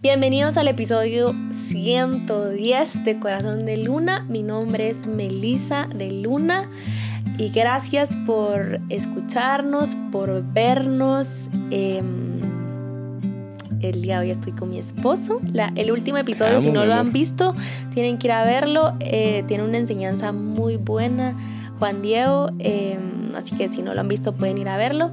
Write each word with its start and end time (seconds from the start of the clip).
Bienvenidos 0.00 0.56
al 0.56 0.68
episodio 0.68 1.34
110 1.50 3.04
de 3.04 3.18
Corazón 3.18 3.66
de 3.66 3.76
Luna. 3.76 4.24
Mi 4.28 4.42
nombre 4.42 4.88
es 4.88 5.06
Melisa 5.06 5.88
de 5.94 6.10
Luna 6.10 6.70
y 7.38 7.50
gracias 7.50 8.14
por 8.26 8.80
escucharnos, 8.88 9.96
por 10.10 10.42
vernos. 10.52 11.48
Em, 11.70 12.40
el 13.80 14.02
día 14.02 14.20
de 14.20 14.26
hoy 14.26 14.30
estoy 14.30 14.52
con 14.52 14.70
mi 14.70 14.78
esposo. 14.78 15.40
el 15.76 15.92
último 15.92 16.18
episodio, 16.18 16.60
si 16.60 16.70
no 16.70 16.86
lo 16.86 16.94
han 16.94 17.12
visto, 17.12 17.54
tienen 17.92 18.18
que 18.18 18.28
ir 18.28 18.32
a 18.32 18.44
verlo. 18.44 18.94
Eh, 19.00 19.44
tiene 19.46 19.64
una 19.64 19.78
enseñanza 19.78 20.32
muy 20.32 20.76
buena, 20.76 21.36
Juan 21.78 22.00
Diego. 22.00 22.48
Em, 22.58 23.34
así 23.34 23.54
que 23.56 23.70
si 23.70 23.82
no 23.82 23.92
lo 23.94 24.00
han 24.00 24.08
visto, 24.08 24.32
pueden 24.32 24.58
ir 24.58 24.68
a 24.68 24.76
verlo. 24.76 25.12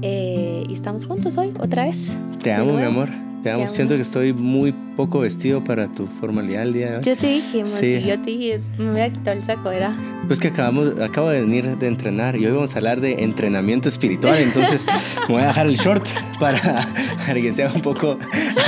Eh, 0.00 0.64
y 0.68 0.72
estamos 0.72 1.04
juntos 1.04 1.36
hoy, 1.36 1.52
otra 1.60 1.84
vez. 1.84 2.16
Te 2.42 2.52
amo, 2.52 2.72
mi 2.72 2.84
amor. 2.84 3.27
Te 3.42 3.50
amo. 3.52 3.68
Siento 3.68 3.94
que 3.94 4.02
estoy 4.02 4.32
muy 4.32 4.72
poco 4.96 5.20
vestido 5.20 5.62
para 5.62 5.86
tu 5.86 6.06
formalidad 6.20 6.62
el 6.62 6.72
día 6.72 6.90
de 6.90 6.96
hoy. 6.96 7.02
Yo 7.04 7.16
te 7.16 7.26
dije, 7.26 7.64
sí. 7.66 8.02
yo 8.04 8.18
te 8.18 8.30
dije, 8.30 8.60
me 8.78 8.90
voy 8.90 9.00
a 9.00 9.12
quitar 9.12 9.36
el 9.36 9.44
saco, 9.44 9.68
¿verdad? 9.68 9.92
Pues 10.26 10.40
que 10.40 10.48
acabamos, 10.48 11.00
acabo 11.00 11.30
de 11.30 11.42
venir 11.42 11.78
de 11.78 11.86
entrenar 11.86 12.34
y 12.34 12.46
hoy 12.46 12.52
vamos 12.52 12.74
a 12.74 12.78
hablar 12.78 13.00
de 13.00 13.22
entrenamiento 13.22 13.88
espiritual, 13.88 14.38
entonces 14.38 14.84
me 15.28 15.34
voy 15.34 15.42
a 15.44 15.46
dejar 15.48 15.66
el 15.68 15.76
short 15.76 16.04
para, 16.40 16.88
que 17.32 17.52
sea 17.52 17.70
un 17.72 17.80
poco 17.80 18.18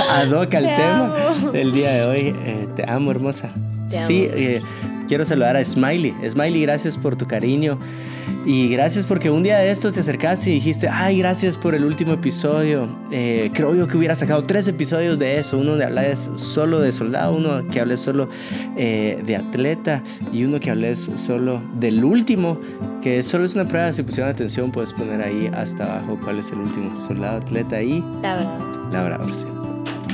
ad 0.08 0.30
hoc 0.30 0.54
al 0.54 0.64
tema 0.64 1.14
del 1.52 1.72
día 1.72 1.90
de 1.90 2.04
hoy. 2.04 2.34
Eh, 2.44 2.68
te 2.76 2.88
amo, 2.88 3.10
hermosa. 3.10 3.50
sí, 3.88 4.28
eh, 4.30 4.62
quiero 5.10 5.24
saludar 5.24 5.56
a 5.56 5.64
Smiley. 5.64 6.14
Smiley, 6.28 6.62
gracias 6.62 6.96
por 6.96 7.16
tu 7.16 7.26
cariño. 7.26 7.80
Y 8.46 8.68
gracias 8.68 9.04
porque 9.04 9.28
un 9.28 9.42
día 9.42 9.58
de 9.58 9.72
estos 9.72 9.94
te 9.94 10.00
acercaste 10.00 10.50
y 10.50 10.54
dijiste, 10.54 10.88
ay, 10.88 11.18
gracias 11.18 11.56
por 11.56 11.74
el 11.74 11.84
último 11.84 12.12
episodio. 12.12 12.88
Eh, 13.10 13.50
creo 13.52 13.74
yo 13.74 13.88
que 13.88 13.96
hubiera 13.96 14.14
sacado 14.14 14.44
tres 14.44 14.68
episodios 14.68 15.18
de 15.18 15.38
eso. 15.38 15.58
Uno 15.58 15.74
de 15.74 15.84
hables 15.84 16.30
solo 16.36 16.78
de 16.78 16.92
soldado, 16.92 17.32
uno 17.34 17.66
que 17.66 17.80
hables 17.80 17.98
solo 17.98 18.28
eh, 18.76 19.20
de 19.26 19.34
atleta 19.34 20.00
y 20.32 20.44
uno 20.44 20.60
que 20.60 20.70
hables 20.70 21.10
solo 21.16 21.60
del 21.80 22.04
último, 22.04 22.60
que 23.02 23.24
solo 23.24 23.44
es 23.44 23.56
una 23.56 23.64
prueba. 23.64 23.92
Si 23.92 24.04
pusieron 24.04 24.30
atención, 24.30 24.70
puedes 24.70 24.92
poner 24.92 25.22
ahí 25.22 25.50
hasta 25.52 25.86
abajo 25.86 26.20
cuál 26.22 26.38
es 26.38 26.52
el 26.52 26.60
último. 26.60 26.96
Soldado, 26.96 27.38
atleta 27.38 27.82
y... 27.82 28.00
Labrador. 28.22 28.92
Labrador, 28.92 29.34
sí. 29.34 29.46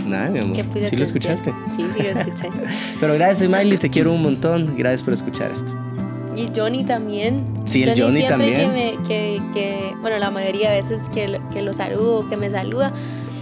Nada, 0.06 0.28
mi 0.30 0.38
amor. 0.38 0.56
¿Sí 0.80 0.96
lo 0.96 1.02
escuchaste? 1.02 1.52
Sí, 1.76 1.84
sí 1.96 2.02
lo 2.02 2.08
escuché. 2.08 2.50
Pero 3.00 3.14
gracias, 3.14 3.48
Miley, 3.48 3.78
te 3.78 3.90
quiero 3.90 4.12
un 4.12 4.22
montón. 4.22 4.76
Gracias 4.76 5.02
por 5.02 5.12
escuchar 5.12 5.50
esto. 5.50 5.72
Y 6.36 6.50
Johnny 6.54 6.84
también. 6.84 7.44
Sí, 7.64 7.82
el 7.82 8.00
Johnny, 8.00 8.26
también. 8.26 8.72
Que, 9.06 9.40
que, 9.54 9.94
bueno, 10.00 10.18
la 10.18 10.30
mayoría 10.30 10.70
de 10.70 10.82
veces 10.82 11.00
que, 11.12 11.40
que 11.52 11.62
lo 11.62 11.72
saludo, 11.72 12.28
que 12.28 12.36
me 12.36 12.50
saluda, 12.50 12.92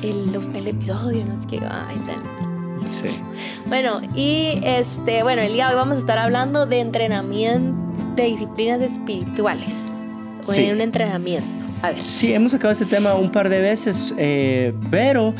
el, 0.03 0.39
el 0.55 0.67
episodio, 0.69 1.25
no 1.25 1.41
sé 1.41 1.47
qué, 1.48 1.57
ay, 1.57 1.97
tal. 2.07 2.89
Sí. 2.89 3.19
Bueno, 3.67 4.01
y 4.15 4.61
este, 4.62 5.23
bueno, 5.23 5.42
el 5.42 5.55
día 5.55 5.67
de 5.67 5.75
hoy 5.75 5.77
vamos 5.77 5.97
a 5.97 6.01
estar 6.01 6.19
hablando 6.19 6.67
de 6.67 6.81
entrenamiento, 6.81 7.75
de 8.15 8.25
disciplinas 8.25 8.81
espirituales. 8.81 9.91
O 10.47 10.53
sí. 10.53 10.70
un 10.70 10.81
entrenamiento. 10.81 11.48
A 11.83 11.91
ver. 11.91 12.03
Sí, 12.03 12.33
hemos 12.33 12.53
sacado 12.53 12.70
este 12.70 12.85
tema 12.85 13.15
un 13.15 13.31
par 13.31 13.48
de 13.48 13.61
veces, 13.61 14.15
eh, 14.19 14.73
pero 14.91 15.35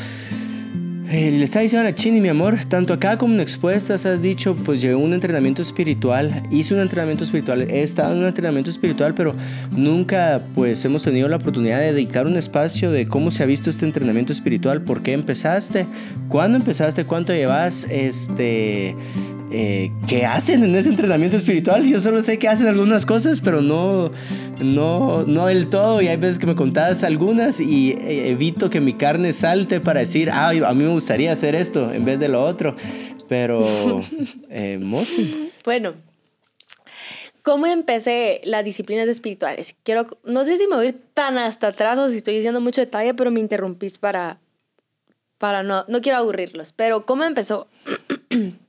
eh, 1.09 1.29
le 1.29 1.43
estaba 1.43 1.61
diciendo 1.61 1.87
a 1.87 1.91
la 1.91 1.95
Chini, 1.95 2.19
mi 2.19 2.29
amor, 2.29 2.57
tanto 2.67 2.93
acá 2.93 3.17
como 3.17 3.35
en 3.35 3.39
expuestas 3.39 4.05
has 4.05 4.21
dicho, 4.21 4.55
pues 4.55 4.81
llevé 4.81 4.95
un 4.95 5.13
entrenamiento 5.13 5.61
espiritual, 5.61 6.43
hice 6.49 6.73
un 6.73 6.79
entrenamiento 6.79 7.23
espiritual, 7.23 7.61
he 7.61 7.83
estado 7.83 8.13
en 8.13 8.19
un 8.19 8.25
entrenamiento 8.25 8.71
espiritual, 8.71 9.13
pero 9.13 9.35
nunca 9.71 10.41
pues 10.55 10.83
hemos 10.83 11.03
tenido 11.03 11.27
la 11.27 11.35
oportunidad 11.35 11.79
de 11.79 11.93
dedicar 11.93 12.25
un 12.25 12.37
espacio 12.37 12.89
de 12.89 13.07
cómo 13.07 13.29
se 13.29 13.43
ha 13.43 13.45
visto 13.45 13.69
este 13.69 13.85
entrenamiento 13.85 14.33
espiritual, 14.33 14.81
por 14.81 15.03
qué 15.03 15.13
empezaste, 15.13 15.85
cuándo 16.27 16.57
empezaste, 16.57 17.05
cuánto 17.05 17.33
llevas, 17.33 17.85
este, 17.91 18.95
eh, 19.51 19.91
qué 20.07 20.25
hacen 20.25 20.63
en 20.63 20.75
ese 20.75 20.89
entrenamiento 20.89 21.37
espiritual. 21.37 21.85
Yo 21.85 21.99
solo 22.01 22.21
sé 22.21 22.39
que 22.39 22.47
hacen 22.47 22.67
algunas 22.67 23.05
cosas, 23.05 23.41
pero 23.41 23.61
no, 23.61 24.11
no, 24.59 25.23
no 25.23 25.45
del 25.47 25.67
todo. 25.69 26.01
Y 26.01 26.07
hay 26.07 26.17
veces 26.17 26.39
que 26.39 26.47
me 26.47 26.55
contabas 26.55 27.03
algunas 27.03 27.59
y 27.59 27.91
eh, 27.91 28.29
evito 28.31 28.69
que 28.69 28.81
mi 28.81 28.93
carne 28.93 29.33
salte 29.33 29.79
para 29.79 29.99
decir, 30.01 30.29
ah, 30.31 30.49
a 30.49 30.73
mí 30.73 30.83
me 30.83 30.89
gustaría 30.89 31.31
hacer 31.31 31.55
esto 31.55 31.93
en 31.93 32.05
vez 32.05 32.19
de 32.19 32.27
lo 32.27 32.43
otro. 32.43 32.75
Pero, 33.27 33.65
eh, 34.49 34.79
Bueno, 35.63 35.93
¿Cómo 37.43 37.67
empecé 37.67 38.41
las 38.43 38.65
disciplinas 38.65 39.07
espirituales? 39.07 39.75
Quiero, 39.83 40.07
no 40.23 40.45
sé 40.45 40.57
si 40.57 40.65
me 40.65 40.77
voy 40.77 40.85
a 40.87 40.89
ir 40.89 41.01
tan 41.13 41.37
hasta 41.37 41.67
atrás 41.67 41.99
o 41.99 42.09
si 42.09 42.17
estoy 42.17 42.33
diciendo 42.33 42.59
mucho 42.59 42.81
detalle, 42.81 43.13
pero 43.13 43.29
me 43.29 43.39
interrumpís 43.39 43.99
para, 43.99 44.39
para 45.37 45.61
no, 45.61 45.85
no 45.87 46.01
quiero 46.01 46.17
aburrirlos. 46.17 46.73
Pero 46.73 47.05
¿cómo 47.05 47.23
empezó? 47.23 47.67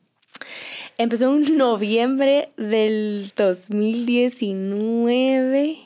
Empezó 0.99 1.35
en 1.35 1.57
noviembre 1.59 2.51
del 2.57 3.33
2019. 3.37 5.79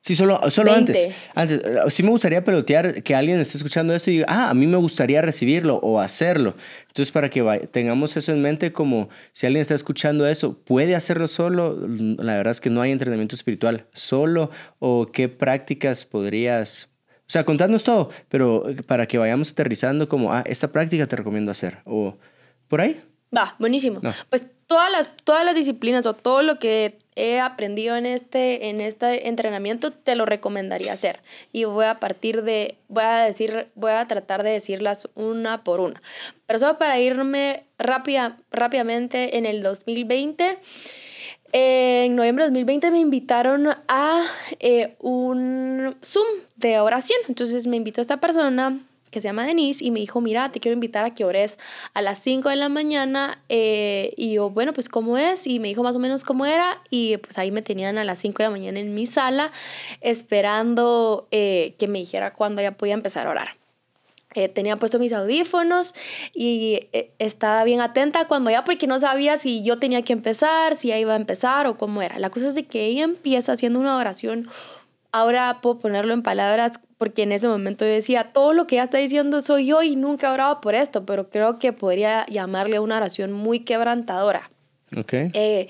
Sí, 0.00 0.14
solo, 0.14 0.40
solo 0.50 0.72
antes. 0.72 1.08
Antes, 1.34 1.60
sí 1.88 2.04
me 2.04 2.10
gustaría 2.10 2.44
pelotear 2.44 3.02
que 3.02 3.16
alguien 3.16 3.40
esté 3.40 3.56
escuchando 3.56 3.92
esto 3.92 4.08
y 4.08 4.18
diga, 4.18 4.26
ah, 4.28 4.50
a 4.50 4.54
mí 4.54 4.68
me 4.68 4.76
gustaría 4.76 5.20
recibirlo 5.20 5.78
o 5.78 6.00
hacerlo. 6.00 6.54
Entonces, 6.86 7.10
para 7.10 7.28
que 7.28 7.42
tengamos 7.72 8.16
eso 8.16 8.30
en 8.30 8.40
mente, 8.40 8.72
como 8.72 9.08
si 9.32 9.46
alguien 9.46 9.62
está 9.62 9.74
escuchando 9.74 10.28
eso, 10.28 10.62
¿puede 10.62 10.94
hacerlo 10.94 11.26
solo? 11.26 11.76
La 12.18 12.36
verdad 12.36 12.52
es 12.52 12.60
que 12.60 12.70
no 12.70 12.82
hay 12.82 12.92
entrenamiento 12.92 13.34
espiritual 13.34 13.88
solo 13.94 14.52
o 14.78 15.06
qué 15.06 15.28
prácticas 15.28 16.04
podrías... 16.04 16.88
O 17.22 17.32
sea, 17.32 17.44
contarnos 17.44 17.82
todo, 17.82 18.10
pero 18.28 18.62
para 18.86 19.08
que 19.08 19.18
vayamos 19.18 19.50
aterrizando 19.50 20.08
como, 20.08 20.32
ah, 20.32 20.44
esta 20.46 20.70
práctica 20.70 21.08
te 21.08 21.16
recomiendo 21.16 21.50
hacer 21.50 21.78
o 21.84 22.16
por 22.68 22.80
ahí. 22.80 23.02
Va, 23.34 23.56
buenísimo. 23.58 24.00
Pues 24.30 24.46
todas 24.66 24.90
las, 24.90 25.08
todas 25.24 25.44
las 25.44 25.54
disciplinas 25.54 26.06
o 26.06 26.14
todo 26.14 26.42
lo 26.42 26.58
que 26.58 26.98
he 27.14 27.40
aprendido 27.40 27.96
en 27.96 28.04
este, 28.04 28.68
en 28.68 28.80
este 28.80 29.28
entrenamiento 29.28 29.90
te 29.90 30.14
lo 30.16 30.26
recomendaría 30.26 30.92
hacer. 30.92 31.22
Y 31.52 31.64
voy 31.64 31.86
a 31.86 31.98
partir 31.98 32.42
de, 32.42 32.76
voy 32.88 33.04
a 33.04 33.22
decir, 33.22 33.68
voy 33.74 33.92
a 33.92 34.06
tratar 34.06 34.42
de 34.42 34.50
decirlas 34.50 35.08
una 35.14 35.64
por 35.64 35.80
una. 35.80 36.02
Pero 36.46 36.58
solo 36.58 36.78
para 36.78 37.00
irme 37.00 37.64
rápida, 37.78 38.38
rápidamente 38.50 39.38
en 39.38 39.46
el 39.46 39.62
2020. 39.62 40.58
en 41.52 42.16
noviembre 42.16 42.44
de 42.44 42.50
2020 42.50 42.90
me 42.90 42.98
invitaron 42.98 43.68
a 43.88 44.22
eh, 44.60 44.94
un 44.98 45.96
Zoom 46.04 46.26
de 46.56 46.80
oración. 46.80 47.18
Entonces 47.28 47.66
me 47.66 47.76
invitó 47.76 48.02
esta 48.02 48.20
persona 48.20 48.78
que 49.16 49.22
se 49.22 49.28
llama 49.28 49.46
Denise 49.46 49.82
y 49.82 49.90
me 49.90 50.00
dijo, 50.00 50.20
mira, 50.20 50.52
te 50.52 50.60
quiero 50.60 50.74
invitar 50.74 51.06
a 51.06 51.14
que 51.14 51.24
ores 51.24 51.58
a 51.94 52.02
las 52.02 52.18
5 52.18 52.50
de 52.50 52.56
la 52.56 52.68
mañana. 52.68 53.40
Eh, 53.48 54.12
y 54.18 54.34
yo, 54.34 54.50
bueno, 54.50 54.74
pues 54.74 54.90
cómo 54.90 55.16
es. 55.16 55.46
Y 55.46 55.58
me 55.58 55.68
dijo 55.68 55.82
más 55.82 55.96
o 55.96 55.98
menos 55.98 56.22
cómo 56.22 56.44
era. 56.44 56.82
Y 56.90 57.16
pues 57.16 57.38
ahí 57.38 57.50
me 57.50 57.62
tenían 57.62 57.96
a 57.96 58.04
las 58.04 58.18
5 58.18 58.36
de 58.36 58.44
la 58.44 58.50
mañana 58.50 58.78
en 58.78 58.92
mi 58.92 59.06
sala 59.06 59.52
esperando 60.02 61.28
eh, 61.30 61.76
que 61.78 61.88
me 61.88 61.98
dijera 61.98 62.34
cuándo 62.34 62.60
ya 62.60 62.72
podía 62.72 62.92
empezar 62.92 63.26
a 63.26 63.30
orar. 63.30 63.56
Eh, 64.34 64.50
tenía 64.50 64.76
puesto 64.76 64.98
mis 64.98 65.14
audífonos 65.14 65.94
y 66.34 66.88
estaba 67.18 67.64
bien 67.64 67.80
atenta 67.80 68.26
cuando 68.26 68.50
ya, 68.50 68.64
porque 68.64 68.86
no 68.86 69.00
sabía 69.00 69.38
si 69.38 69.64
yo 69.64 69.78
tenía 69.78 70.02
que 70.02 70.12
empezar, 70.12 70.76
si 70.76 70.88
ya 70.88 70.98
iba 70.98 71.14
a 71.14 71.16
empezar 71.16 71.66
o 71.66 71.78
cómo 71.78 72.02
era. 72.02 72.18
La 72.18 72.28
cosa 72.28 72.48
es 72.48 72.54
de 72.54 72.66
que 72.66 72.84
ella 72.84 73.04
empieza 73.04 73.52
haciendo 73.52 73.80
una 73.80 73.96
oración 73.96 74.50
ahora 75.16 75.60
puedo 75.62 75.78
ponerlo 75.78 76.14
en 76.14 76.22
palabras 76.22 76.80
porque 76.98 77.22
en 77.22 77.32
ese 77.32 77.48
momento 77.48 77.84
yo 77.84 77.90
decía, 77.90 78.32
todo 78.32 78.52
lo 78.52 78.66
que 78.66 78.76
ella 78.76 78.84
está 78.84 78.98
diciendo 78.98 79.40
soy 79.40 79.66
yo 79.66 79.82
y 79.82 79.96
nunca 79.96 80.28
he 80.28 80.32
orado 80.32 80.60
por 80.60 80.74
esto, 80.74 81.04
pero 81.04 81.28
creo 81.28 81.58
que 81.58 81.72
podría 81.72 82.26
llamarle 82.26 82.78
una 82.78 82.96
oración 82.96 83.32
muy 83.32 83.60
quebrantadora. 83.60 84.50
Okay. 84.96 85.30
Eh, 85.34 85.68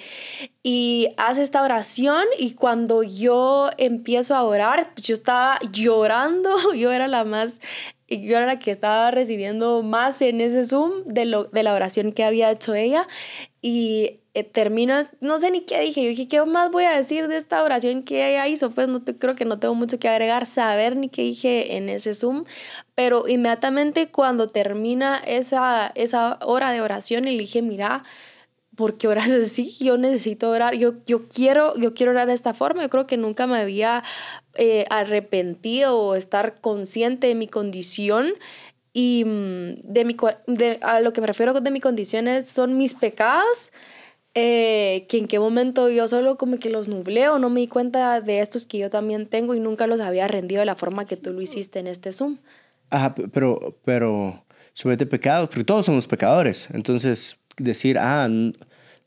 y 0.63 1.09
hace 1.17 1.43
esta 1.43 1.63
oración 1.63 2.25
y 2.39 2.53
cuando 2.53 3.03
yo 3.03 3.71
empiezo 3.79 4.35
a 4.35 4.43
orar, 4.43 4.91
pues 4.95 5.07
yo 5.07 5.15
estaba 5.15 5.59
llorando, 5.73 6.51
yo 6.75 6.93
era 6.93 7.09
la 7.09 7.25
más, 7.25 7.61
yo 8.09 8.37
era 8.37 8.47
la 8.47 8.59
que 8.59 8.73
estaba 8.73 9.11
recibiendo 9.11 9.83
más 9.83 10.21
en 10.21 10.41
ese 10.41 10.65
Zoom 10.65 11.05
de, 11.07 11.25
lo, 11.25 11.45
de 11.45 11.63
la 11.63 11.75
oración 11.75 12.13
que 12.13 12.25
había 12.25 12.51
hecho 12.51 12.75
ella 12.75 13.09
y 13.63 14.21
eh, 14.37 14.45
termino, 14.45 14.95
no 15.23 15.39
sé 15.39 15.51
ni 15.51 15.63
qué 15.63 15.81
dije, 15.81 16.03
yo 16.03 16.11
dije, 16.11 16.29
¿qué 16.29 16.45
más 16.45 16.71
voy 16.71 16.85
a 16.85 16.91
decir 16.91 17.27
de 17.27 17.39
esta 17.39 17.63
oración 17.63 18.03
que 18.03 18.29
ella 18.29 18.47
hizo? 18.47 18.71
Pues 18.71 18.87
no 18.87 19.03
te, 19.03 19.17
creo 19.17 19.35
que 19.35 19.47
no 19.47 19.59
tengo 19.59 19.75
mucho 19.75 19.99
que 19.99 20.11
agregar, 20.11 20.45
saber 20.45 20.95
ni 20.95 21.09
qué 21.09 21.23
dije 21.23 21.79
en 21.79 21.89
ese 21.89 22.13
Zoom, 22.13 22.45
pero 22.95 23.27
inmediatamente 23.29 24.11
cuando 24.11 24.47
termina 24.47 25.17
esa, 25.27 25.91
esa 25.95 26.39
hora 26.43 26.71
de 26.73 26.83
oración, 26.83 27.25
le 27.25 27.31
dije, 27.31 27.63
mira, 27.63 28.05
¿por 28.77 28.99
qué 28.99 29.09
oras 29.09 29.31
así? 29.31 29.75
Yo 29.81 29.97
necesito 29.97 30.51
orar, 30.51 30.75
yo, 30.75 30.97
yo, 31.07 31.29
quiero, 31.31 31.75
yo 31.77 31.95
quiero 31.95 32.13
orar 32.13 32.27
de 32.27 32.35
esta 32.35 32.53
forma, 32.53 32.83
yo 32.83 32.91
creo 32.91 33.07
que 33.07 33.17
nunca 33.17 33.47
me 33.47 33.57
había 33.59 34.05
eh, 34.57 34.85
arrepentido 34.91 35.99
o 35.99 36.15
estar 36.15 36.61
consciente 36.61 37.29
de 37.29 37.37
mi 37.37 37.49
condición 37.49 38.35
y 38.93 39.25
mm, 39.25 39.81
de, 39.83 40.05
mi, 40.05 40.15
de 40.47 40.79
a 40.83 41.01
lo 41.01 41.15
que 41.15 41.23
me 41.23 41.27
refiero 41.27 41.55
de 41.59 41.71
mi 41.71 41.81
condición 41.81 42.27
son 42.45 42.77
mis 42.77 42.93
pecados 42.93 43.73
eh, 44.39 45.07
que 45.09 45.17
en 45.17 45.29
qué 45.29 45.39
momento 45.39 45.89
yo 45.89 46.07
solo 46.09 46.37
como 46.37 46.59
que 46.59 46.69
los 46.69 46.89
nublé 46.89 47.31
o 47.31 47.39
no 47.39 47.49
me 47.49 47.61
di 47.61 47.69
cuenta 47.69 48.21
de 48.21 48.41
estos 48.41 48.67
que 48.67 48.77
yo 48.77 48.91
también 48.91 49.27
tengo 49.27 49.55
y 49.55 49.61
nunca 49.61 49.87
los 49.87 49.99
había 49.99 50.29
rendido 50.29 50.61
de 50.61 50.67
la 50.67 50.77
forma 50.77 51.07
que 51.07 51.17
tú 51.17 51.33
lo 51.33 51.41
hiciste 51.41 51.79
en 51.79 51.87
este 51.87 52.13
Zoom. 52.13 52.37
Ajá, 52.91 53.15
pero, 53.33 53.79
pero 53.87 54.45
sobre 54.75 54.93
este 54.93 55.07
pecado, 55.07 55.49
porque 55.49 55.65
todos 55.65 55.87
somos 55.87 56.07
pecadores. 56.07 56.69
Entonces, 56.75 57.39
decir, 57.57 57.97
ah, 57.99 58.29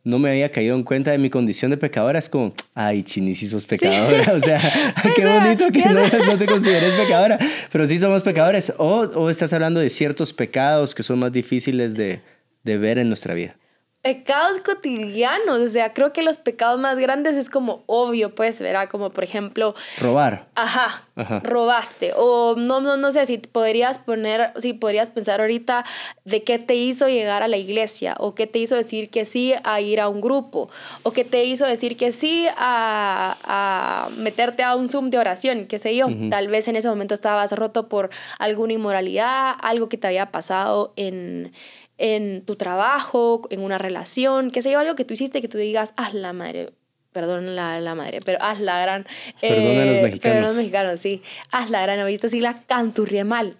no 0.03 0.17
me 0.17 0.31
había 0.31 0.51
caído 0.51 0.75
en 0.75 0.81
cuenta 0.83 1.11
de 1.11 1.19
mi 1.19 1.29
condición 1.29 1.69
de 1.69 1.77
pecadora, 1.77 2.17
es 2.17 2.27
como, 2.27 2.55
ay, 2.73 3.03
chinis, 3.03 3.37
si 3.37 3.47
sos 3.47 3.67
pecadora. 3.67 4.33
O 4.33 4.39
sea, 4.39 4.59
qué 5.15 5.27
bonito 5.27 5.69
que 5.71 5.85
no, 5.85 6.25
no, 6.25 6.37
te 6.39 6.47
consideres 6.47 6.95
pecadora, 6.95 7.37
pero 7.71 7.85
sí 7.85 7.99
somos 7.99 8.23
pecadores. 8.23 8.73
O, 8.79 9.01
o, 9.01 9.29
estás 9.29 9.53
hablando 9.53 9.79
de 9.79 9.89
ciertos 9.89 10.33
pecados 10.33 10.95
que 10.95 11.03
son 11.03 11.19
más 11.19 11.31
difíciles 11.31 11.95
de, 11.95 12.19
de 12.63 12.77
ver 12.79 12.97
en 12.97 13.09
nuestra 13.09 13.35
vida 13.35 13.59
pecados 14.01 14.61
cotidianos, 14.61 15.59
o 15.59 15.67
sea, 15.67 15.93
creo 15.93 16.13
que 16.13 16.23
los 16.23 16.37
pecados 16.37 16.79
más 16.79 16.97
grandes 16.97 17.35
es 17.35 17.49
como 17.49 17.83
obvio, 17.85 18.33
pues, 18.33 18.61
verá, 18.61 18.87
como 18.87 19.09
por 19.09 19.25
ejemplo... 19.25 19.75
Robar. 19.99 20.47
Ajá, 20.55 21.03
robaste. 21.43 22.13
O 22.15 22.55
no, 22.57 22.79
no, 22.79 22.95
no 22.95 23.11
sé, 23.11 23.25
si 23.25 23.37
podrías 23.39 23.99
poner, 23.99 24.53
si 24.57 24.71
podrías 24.71 25.09
pensar 25.09 25.41
ahorita 25.41 25.83
de 26.23 26.43
qué 26.43 26.59
te 26.59 26.75
hizo 26.75 27.09
llegar 27.09 27.43
a 27.43 27.49
la 27.49 27.57
iglesia, 27.57 28.15
o 28.19 28.35
qué 28.35 28.47
te 28.47 28.59
hizo 28.59 28.75
decir 28.75 29.09
que 29.09 29.25
sí 29.25 29.53
a 29.65 29.81
ir 29.81 29.99
a 29.99 30.07
un 30.07 30.21
grupo, 30.21 30.69
o 31.03 31.11
qué 31.11 31.25
te 31.25 31.43
hizo 31.43 31.65
decir 31.65 31.97
que 31.97 32.13
sí 32.13 32.47
a, 32.55 33.35
a 33.43 34.09
meterte 34.15 34.63
a 34.63 34.75
un 34.75 34.87
Zoom 34.87 35.09
de 35.09 35.17
oración, 35.17 35.65
qué 35.65 35.77
sé 35.77 35.95
yo. 35.95 36.07
Tal 36.29 36.47
vez 36.47 36.69
en 36.69 36.77
ese 36.77 36.87
momento 36.87 37.13
estabas 37.13 37.51
roto 37.51 37.89
por 37.89 38.09
alguna 38.37 38.73
inmoralidad, 38.73 39.55
algo 39.61 39.89
que 39.89 39.97
te 39.97 40.07
había 40.07 40.31
pasado 40.31 40.93
en 40.95 41.51
en 41.99 42.43
tu 42.45 42.55
trabajo, 42.55 43.41
en 43.51 43.61
una 43.61 43.77
relación, 43.77 44.51
que 44.51 44.61
sea 44.61 44.79
algo 44.79 44.95
que 44.95 45.05
tú 45.05 45.13
hiciste 45.13 45.41
que 45.41 45.49
tú 45.49 45.57
digas, 45.57 45.93
haz 45.97 46.13
la 46.13 46.33
madre, 46.33 46.71
perdón 47.11 47.55
la, 47.55 47.79
la 47.81 47.93
madre, 47.93 48.21
pero 48.23 48.41
haz 48.41 48.59
la 48.61 48.79
gran... 48.81 49.05
Perdón 49.41 49.77
a 49.77 49.85
los 49.85 50.01
mexicanos. 50.01 50.21
Perdón 50.21 50.43
a 50.43 50.47
los 50.47 50.55
mexicanos, 50.55 50.99
sí. 51.01 51.21
Haz 51.51 51.69
la 51.69 51.81
gran, 51.81 51.99
ahorita 51.99 52.29
sí 52.29 52.39
la 52.39 52.63
canturrié 52.63 53.25
mal. 53.25 53.57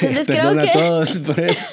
Entonces 0.00 0.26
creo 0.26 0.52
que... 0.52 0.68
a 0.68 0.72
todos 0.72 1.18
por 1.20 1.40
eso. 1.40 1.64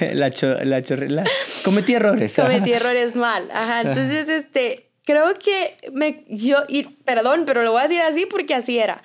la, 0.14 0.30
cho, 0.30 0.54
la, 0.64 0.80
la 0.80 1.24
Cometí 1.62 1.94
errores. 1.94 2.34
Cometí 2.34 2.72
errores 2.72 3.14
mal. 3.14 3.50
Ajá, 3.52 3.82
entonces, 3.82 4.30
este, 4.30 4.88
creo 5.04 5.38
que 5.38 5.76
me, 5.92 6.24
yo, 6.28 6.56
y 6.68 6.84
perdón, 6.84 7.44
pero 7.46 7.62
lo 7.62 7.72
voy 7.72 7.80
a 7.80 7.88
decir 7.88 8.00
así 8.00 8.26
porque 8.26 8.54
así 8.54 8.78
era. 8.78 9.02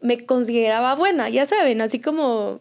Me 0.00 0.24
consideraba 0.24 0.94
buena, 0.94 1.28
ya 1.28 1.44
saben, 1.46 1.80
así 1.82 2.00
como 2.00 2.60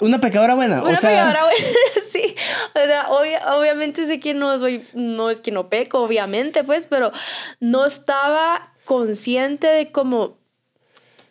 una 0.00 0.20
pecadora 0.20 0.54
buena. 0.54 0.82
Una 0.82 0.96
pecadora 0.96 1.44
buena, 1.44 1.66
sí. 2.10 2.34
O 2.74 2.86
sea, 2.86 3.08
obviamente 3.56 4.06
sé 4.06 4.20
que 4.20 4.34
no 4.34 4.58
soy, 4.58 4.86
no 4.94 5.30
es 5.30 5.40
que 5.40 5.50
no 5.50 5.68
peco, 5.68 6.02
obviamente, 6.02 6.64
pues, 6.64 6.86
pero 6.86 7.12
no 7.60 7.86
estaba 7.86 8.72
consciente 8.84 9.66
de 9.66 9.90
cómo, 9.92 10.38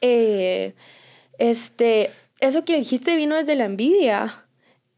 eh, 0.01 0.73
este, 1.37 2.11
eso 2.39 2.65
que 2.65 2.75
dijiste 2.75 3.15
vino 3.15 3.35
desde 3.35 3.55
la 3.55 3.65
envidia. 3.65 4.45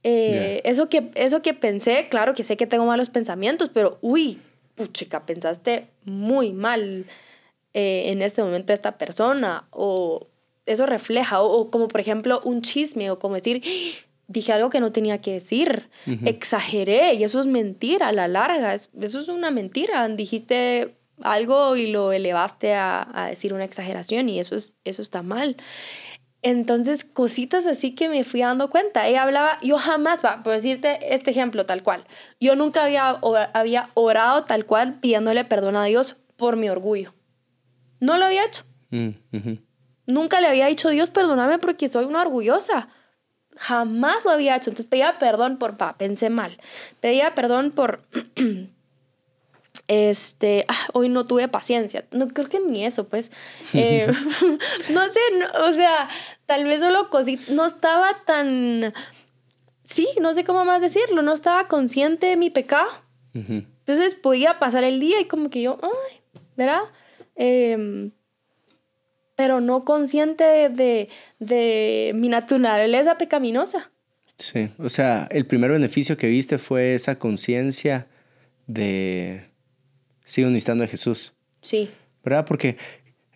Eh, 0.03 0.61
eso, 0.63 0.89
que, 0.89 1.11
eso 1.13 1.43
que 1.43 1.53
pensé, 1.53 2.07
claro 2.09 2.33
que 2.33 2.43
sé 2.43 2.57
que 2.57 2.65
tengo 2.65 2.85
malos 2.85 3.09
pensamientos, 3.09 3.69
pero 3.69 3.99
uy, 4.01 4.41
puchica, 4.75 5.25
pensaste 5.27 5.87
muy 6.05 6.53
mal 6.53 7.05
eh, 7.73 8.05
en 8.07 8.21
este 8.21 8.43
momento 8.43 8.73
esta 8.73 8.97
persona 8.97 9.67
o 9.71 10.27
eso 10.65 10.85
refleja, 10.85 11.41
o, 11.41 11.71
como 11.71 11.87
por 11.87 12.01
ejemplo 12.01 12.41
un 12.43 12.61
chisme, 12.61 13.11
o 13.11 13.19
como 13.19 13.35
decir, 13.35 13.61
dije 14.27 14.53
algo 14.53 14.69
que 14.69 14.79
no 14.79 14.91
tenía 14.91 15.21
que 15.21 15.33
decir, 15.33 15.89
exageré, 16.25 17.13
y 17.15 17.23
eso 17.23 17.39
es 17.39 17.47
mentira 17.47 18.09
a 18.09 18.13
la 18.13 18.27
larga, 18.27 18.73
eso 18.73 18.89
es 18.93 19.27
una 19.27 19.51
mentira, 19.51 20.07
dijiste 20.09 20.95
algo 21.21 21.75
y 21.75 21.87
lo 21.87 22.11
elevaste 22.11 22.73
a, 22.73 23.27
decir 23.29 23.53
una 23.53 23.65
exageración 23.65 24.29
y 24.29 24.39
eso, 24.39 24.55
es, 24.55 24.75
eso 24.83 25.01
está 25.01 25.21
mal. 25.21 25.57
Entonces, 26.43 27.03
cositas 27.03 27.67
así 27.67 27.93
que 27.93 28.09
me 28.09 28.23
fui 28.23 28.39
dando 28.39 28.71
cuenta. 28.71 29.07
Ella 29.07 29.21
hablaba, 29.21 29.59
yo 29.61 29.77
jamás, 29.77 30.25
va, 30.25 30.41
por 30.41 30.53
decirte 30.53 31.13
este 31.13 31.29
ejemplo 31.29 31.67
tal 31.67 31.83
cual, 31.83 32.05
yo 32.39 32.55
nunca 32.55 32.85
había, 32.85 33.19
había 33.53 33.91
orado 33.93 34.45
tal 34.45 34.65
cual 34.65 34.99
pidiéndole 34.99 35.45
perdón 35.45 35.75
a 35.75 35.85
Dios 35.85 36.17
por 36.37 36.55
mi 36.55 36.69
orgullo. 36.69 37.13
No 37.99 38.17
lo 38.17 38.25
había 38.25 38.45
hecho. 38.45 38.63
Mm, 38.89 39.09
Nunca 40.05 40.41
le 40.41 40.47
había 40.47 40.67
dicho, 40.67 40.89
Dios, 40.89 41.09
perdóname 41.09 41.59
porque 41.59 41.89
soy 41.89 42.05
una 42.05 42.21
orgullosa. 42.21 42.89
Jamás 43.55 44.25
lo 44.25 44.31
había 44.31 44.55
hecho. 44.55 44.69
Entonces 44.69 44.89
pedía 44.89 45.17
perdón 45.17 45.57
por, 45.57 45.77
pa, 45.77 45.97
pensé 45.97 46.29
mal. 46.29 46.57
Pedía 46.99 47.35
perdón 47.35 47.71
por, 47.71 48.01
este, 49.87 50.65
ah, 50.67 50.87
hoy 50.93 51.09
no 51.09 51.27
tuve 51.27 51.47
paciencia. 51.47 52.05
No 52.11 52.27
creo 52.27 52.49
que 52.49 52.59
ni 52.59 52.85
eso, 52.85 53.07
pues. 53.07 53.31
Eh, 53.73 54.11
no 54.89 55.01
sé, 55.05 55.19
o 55.63 55.71
sea, 55.73 56.09
tal 56.45 56.65
vez 56.65 56.81
solo 56.81 57.09
cosita, 57.09 57.53
no 57.53 57.65
estaba 57.65 58.23
tan, 58.25 58.93
sí, 59.83 60.07
no 60.19 60.33
sé 60.33 60.43
cómo 60.43 60.65
más 60.65 60.81
decirlo, 60.81 61.21
no 61.21 61.33
estaba 61.33 61.67
consciente 61.67 62.27
de 62.27 62.37
mi 62.37 62.49
pecado. 62.49 62.89
Entonces 63.33 64.15
podía 64.15 64.59
pasar 64.59 64.83
el 64.83 64.99
día 64.99 65.21
y 65.21 65.25
como 65.25 65.49
que 65.49 65.61
yo, 65.61 65.79
ay, 65.81 66.21
¿verdad? 66.57 66.81
Eh, 67.37 68.11
pero 69.35 69.61
no 69.61 69.85
consciente 69.85 70.69
de, 70.69 71.09
de 71.39 72.11
mi 72.15 72.29
naturaleza 72.29 73.17
pecaminosa. 73.17 73.91
Sí, 74.37 74.69
o 74.79 74.89
sea, 74.89 75.27
el 75.31 75.45
primer 75.45 75.71
beneficio 75.71 76.17
que 76.17 76.27
viste 76.27 76.57
fue 76.57 76.95
esa 76.95 77.19
conciencia 77.19 78.07
de 78.67 79.51
sigo 80.23 80.49
necesitando 80.49 80.83
a 80.83 80.87
Jesús. 80.87 81.33
Sí. 81.61 81.89
¿Verdad? 82.23 82.45
Porque 82.45 82.77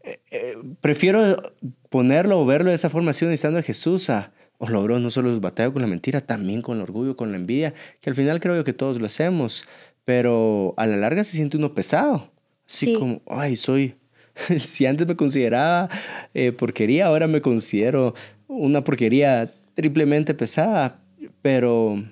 eh, 0.03 0.19
eh, 0.31 0.55
prefiero 0.81 1.53
ponerlo 1.89 2.39
o 2.39 2.45
verlo 2.45 2.69
de 2.69 2.75
esa 2.75 2.89
forma, 2.89 3.13
sigo 3.13 3.29
necesitando 3.29 3.59
a 3.59 3.63
Jesús, 3.63 4.09
a, 4.09 4.31
os 4.57 4.69
logró 4.69 4.99
no 4.99 5.09
solo 5.09 5.39
batalla 5.39 5.71
con 5.71 5.81
la 5.81 5.87
mentira, 5.87 6.21
también 6.21 6.61
con 6.61 6.77
el 6.77 6.83
orgullo, 6.83 7.15
con 7.15 7.31
la 7.31 7.37
envidia, 7.37 7.73
que 8.01 8.09
al 8.09 8.15
final 8.15 8.39
creo 8.39 8.63
que 8.63 8.73
todos 8.73 8.99
lo 8.99 9.05
hacemos, 9.05 9.65
pero 10.05 10.73
a 10.77 10.85
la 10.85 10.97
larga 10.97 11.23
se 11.23 11.35
siente 11.35 11.57
uno 11.57 11.73
pesado. 11.73 12.31
Así 12.67 12.93
como, 12.93 13.21
ay, 13.27 13.55
soy, 13.55 13.95
si 14.57 14.85
antes 14.85 15.07
me 15.07 15.15
consideraba 15.15 15.89
eh, 16.33 16.51
porquería, 16.51 17.07
ahora 17.07 17.27
me 17.27 17.41
considero 17.41 18.13
una 18.47 18.83
porquería 18.83 19.53
triplemente 19.73 20.33
pesada, 20.33 20.99
pero 21.41 22.03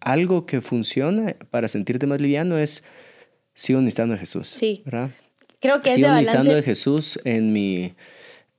algo 0.00 0.46
que 0.46 0.60
funciona 0.60 1.36
para 1.50 1.68
sentirte 1.68 2.06
más 2.06 2.20
liviano 2.20 2.58
es 2.58 2.82
sigo 3.54 3.80
necesitando 3.80 4.14
a 4.14 4.18
Jesús. 4.18 4.48
Sí. 4.48 4.82
¿verdad? 4.84 5.10
Creo 5.60 5.80
que 5.80 5.94
sigo 5.94 6.10
necesitando 6.10 6.54
de 6.54 6.62
Jesús 6.62 7.20
en 7.24 7.52
mi, 7.52 7.94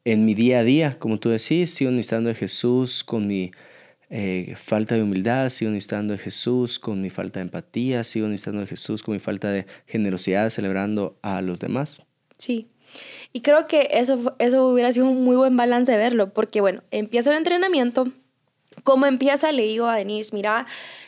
en 0.06 0.26
mi 0.26 0.34
día 0.34 0.60
a 0.60 0.64
día, 0.64 0.98
como 1.00 1.20
tú 1.20 1.30
decís, 1.30 1.74
sigo 1.74 1.92
necesitando 1.92 2.30
de 2.30 2.36
Jesús 2.36 3.04
con 3.04 3.28
mi 3.28 3.52
eh, 4.10 4.54
falta 4.56 4.96
de 4.96 5.04
humildad, 5.04 5.50
sigo 5.50 5.72
necesitando 5.72 6.14
de 6.14 6.20
Jesús 6.20 6.80
con 6.80 7.02
mi 7.02 7.10
falta 7.10 7.40
de 7.40 7.46
empatía, 7.46 8.04
sigo 8.04 8.28
necesitando 8.28 8.62
de 8.62 8.68
Jesús 8.68 9.04
con 9.04 9.16
mi 9.16 9.20
falta 9.20 9.50
de 9.50 9.66
generosidad 9.88 10.50
celebrando 10.50 11.18
a 11.22 11.42
los 11.42 11.60
demás. 11.60 12.02
Sí, 12.38 12.70
y 13.34 13.42
creo 13.42 13.66
que 13.68 13.90
eso, 13.92 14.36
eso 14.38 14.68
hubiera 14.68 14.94
sido 14.94 15.08
un 15.08 15.24
muy 15.24 15.36
buen 15.36 15.58
balance 15.58 15.92
de 15.92 15.98
verlo, 15.98 16.32
porque 16.32 16.62
bueno, 16.62 16.84
empiezo 16.92 17.32
el 17.32 17.38
entrenamiento. 17.38 18.08
¿Cómo 18.84 19.06
empieza? 19.08 19.52
Le 19.52 19.64
digo 19.64 19.88
a 19.88 19.96
Denise, 19.96 20.36
mira, 20.36 20.68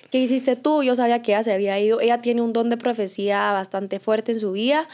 ¿qué 0.10 0.20
hiciste 0.20 0.55
tú? 0.55 0.82
Yo 0.82 0.96
sabía 0.96 1.22
que 1.22 1.34
ella 1.34 1.44
se 1.44 1.53
había 1.53 1.79
ido. 1.79 2.00
Ella 2.00 2.22
tiene 2.22 2.41
un 2.41 2.53
don 2.53 2.70
de 2.70 2.77
profecía 2.77 3.51
bastante 3.51 4.00
fuerte 4.00 4.32
en 4.32 4.39
su 4.39 4.51
vida 4.53 4.88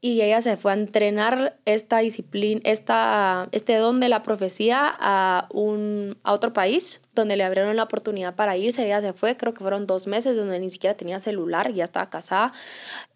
y 0.00 0.20
ella 0.20 0.42
se 0.42 0.56
fue 0.56 0.72
a 0.72 0.74
entrenar 0.74 1.56
esta 1.64 1.98
disciplina, 1.98 2.60
esta, 2.64 3.48
este 3.52 3.76
don 3.76 3.98
de 3.98 4.08
la 4.08 4.22
profecía 4.22 4.94
a, 4.98 5.48
un, 5.50 6.18
a 6.22 6.32
otro 6.32 6.52
país 6.52 7.00
donde 7.14 7.36
le 7.36 7.44
abrieron 7.44 7.74
la 7.76 7.84
oportunidad 7.84 8.34
para 8.34 8.56
irse. 8.56 8.84
Ella 8.84 9.00
se 9.00 9.14
fue, 9.14 9.36
creo 9.36 9.54
que 9.54 9.60
fueron 9.60 9.86
dos 9.86 10.06
meses 10.06 10.36
donde 10.36 10.60
ni 10.60 10.68
siquiera 10.68 10.96
tenía 10.96 11.18
celular, 11.18 11.72
ya 11.72 11.84
estaba 11.84 12.10
casada. 12.10 12.52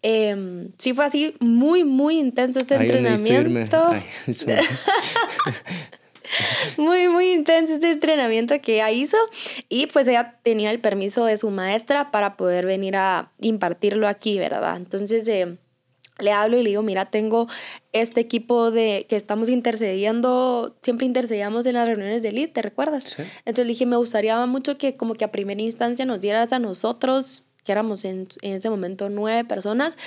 Eh, 0.01 0.69
sí 0.79 0.93
fue 0.93 1.05
así 1.05 1.35
muy, 1.39 1.83
muy 1.83 2.17
intenso 2.17 2.59
este 2.59 2.75
entrenamiento. 2.75 3.93
muy, 6.77 7.07
muy 7.07 7.31
intenso 7.31 7.75
este 7.75 7.91
entrenamiento 7.91 8.59
que 8.59 8.75
ella 8.75 8.89
hizo 8.89 9.17
y 9.69 9.85
pues 9.87 10.07
ella 10.07 10.39
tenía 10.41 10.71
el 10.71 10.79
permiso 10.79 11.25
de 11.25 11.37
su 11.37 11.51
maestra 11.51 12.09
para 12.09 12.37
poder 12.37 12.65
venir 12.65 12.95
a 12.95 13.31
impartirlo 13.39 14.07
aquí, 14.07 14.39
¿verdad? 14.39 14.77
Entonces... 14.77 15.27
Eh, 15.27 15.57
le 16.19 16.31
hablo 16.31 16.57
y 16.57 16.63
le 16.63 16.69
digo, 16.69 16.83
mira, 16.83 17.05
tengo 17.05 17.47
este 17.93 18.21
equipo 18.21 18.71
de 18.71 19.05
que 19.09 19.15
estamos 19.15 19.49
intercediendo, 19.49 20.75
siempre 20.81 21.05
intercedíamos 21.05 21.65
en 21.65 21.73
las 21.73 21.87
reuniones 21.87 22.21
de 22.21 22.29
elite, 22.29 22.53
¿te 22.53 22.61
recuerdas? 22.61 23.17
Entonces 23.45 23.65
le 23.65 23.71
dije, 23.73 23.85
me 23.85 23.97
gustaría 23.97 24.45
mucho 24.45 24.77
que 24.77 24.95
como 24.95 25.15
que 25.15 25.25
a 25.25 25.31
primera 25.31 25.61
instancia 25.61 26.05
nos 26.05 26.21
dieras 26.21 26.53
a 26.53 26.59
nosotros, 26.59 27.45
que 27.63 27.71
éramos 27.71 28.05
en, 28.05 28.27
en 28.41 28.55
ese 28.55 28.69
momento 28.69 29.09
nueve 29.09 29.45
personas, 29.45 29.97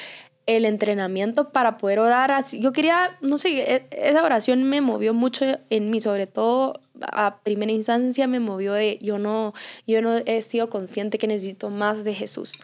el 0.47 0.67
entrenamiento 0.67 1.51
para 1.51 1.79
poder 1.79 1.99
orar 1.99 2.31
así. 2.31 2.61
Yo 2.61 2.73
quería, 2.73 3.17
no 3.21 3.39
sé, 3.39 3.61
e, 3.61 3.87
esa 3.91 4.23
oración 4.23 4.63
me 4.65 4.81
movió 4.81 5.15
mucho 5.15 5.59
en 5.71 5.91
mí, 5.91 6.01
sobre 6.01 6.27
todo 6.27 6.81
a 7.01 7.41
primera 7.43 7.73
instancia 7.73 8.27
me 8.29 8.41
movió 8.41 8.73
de 8.73 8.99
yo 9.01 9.19
no, 9.19 9.53
yo 9.87 10.01
no 10.01 10.17
he 10.17 10.43
sido 10.43 10.69
consciente 10.69 11.19
que 11.19 11.27
necesito 11.27 11.71
más 11.71 12.05
de 12.05 12.15
Jesús. 12.15 12.61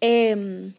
Eh, 0.00 0.72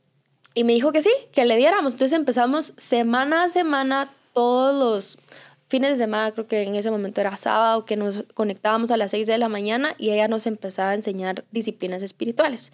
y 0.53 0.63
me 0.63 0.73
dijo 0.73 0.91
que 0.91 1.01
sí, 1.01 1.11
que 1.31 1.45
le 1.45 1.57
diéramos. 1.57 1.93
Entonces 1.93 2.17
empezamos 2.17 2.73
semana 2.77 3.43
a 3.43 3.49
semana 3.49 4.13
todos 4.33 4.75
los 4.75 5.17
fines 5.67 5.91
de 5.91 5.95
semana, 5.95 6.31
creo 6.31 6.47
que 6.47 6.63
en 6.63 6.75
ese 6.75 6.91
momento 6.91 7.21
era 7.21 7.37
sábado, 7.37 7.85
que 7.85 7.95
nos 7.95 8.25
conectábamos 8.33 8.91
a 8.91 8.97
las 8.97 9.11
6 9.11 9.25
de 9.25 9.37
la 9.37 9.47
mañana 9.47 9.95
y 9.97 10.09
ella 10.09 10.27
nos 10.27 10.45
empezaba 10.45 10.91
a 10.91 10.95
enseñar 10.95 11.45
disciplinas 11.51 12.03
espirituales. 12.03 12.73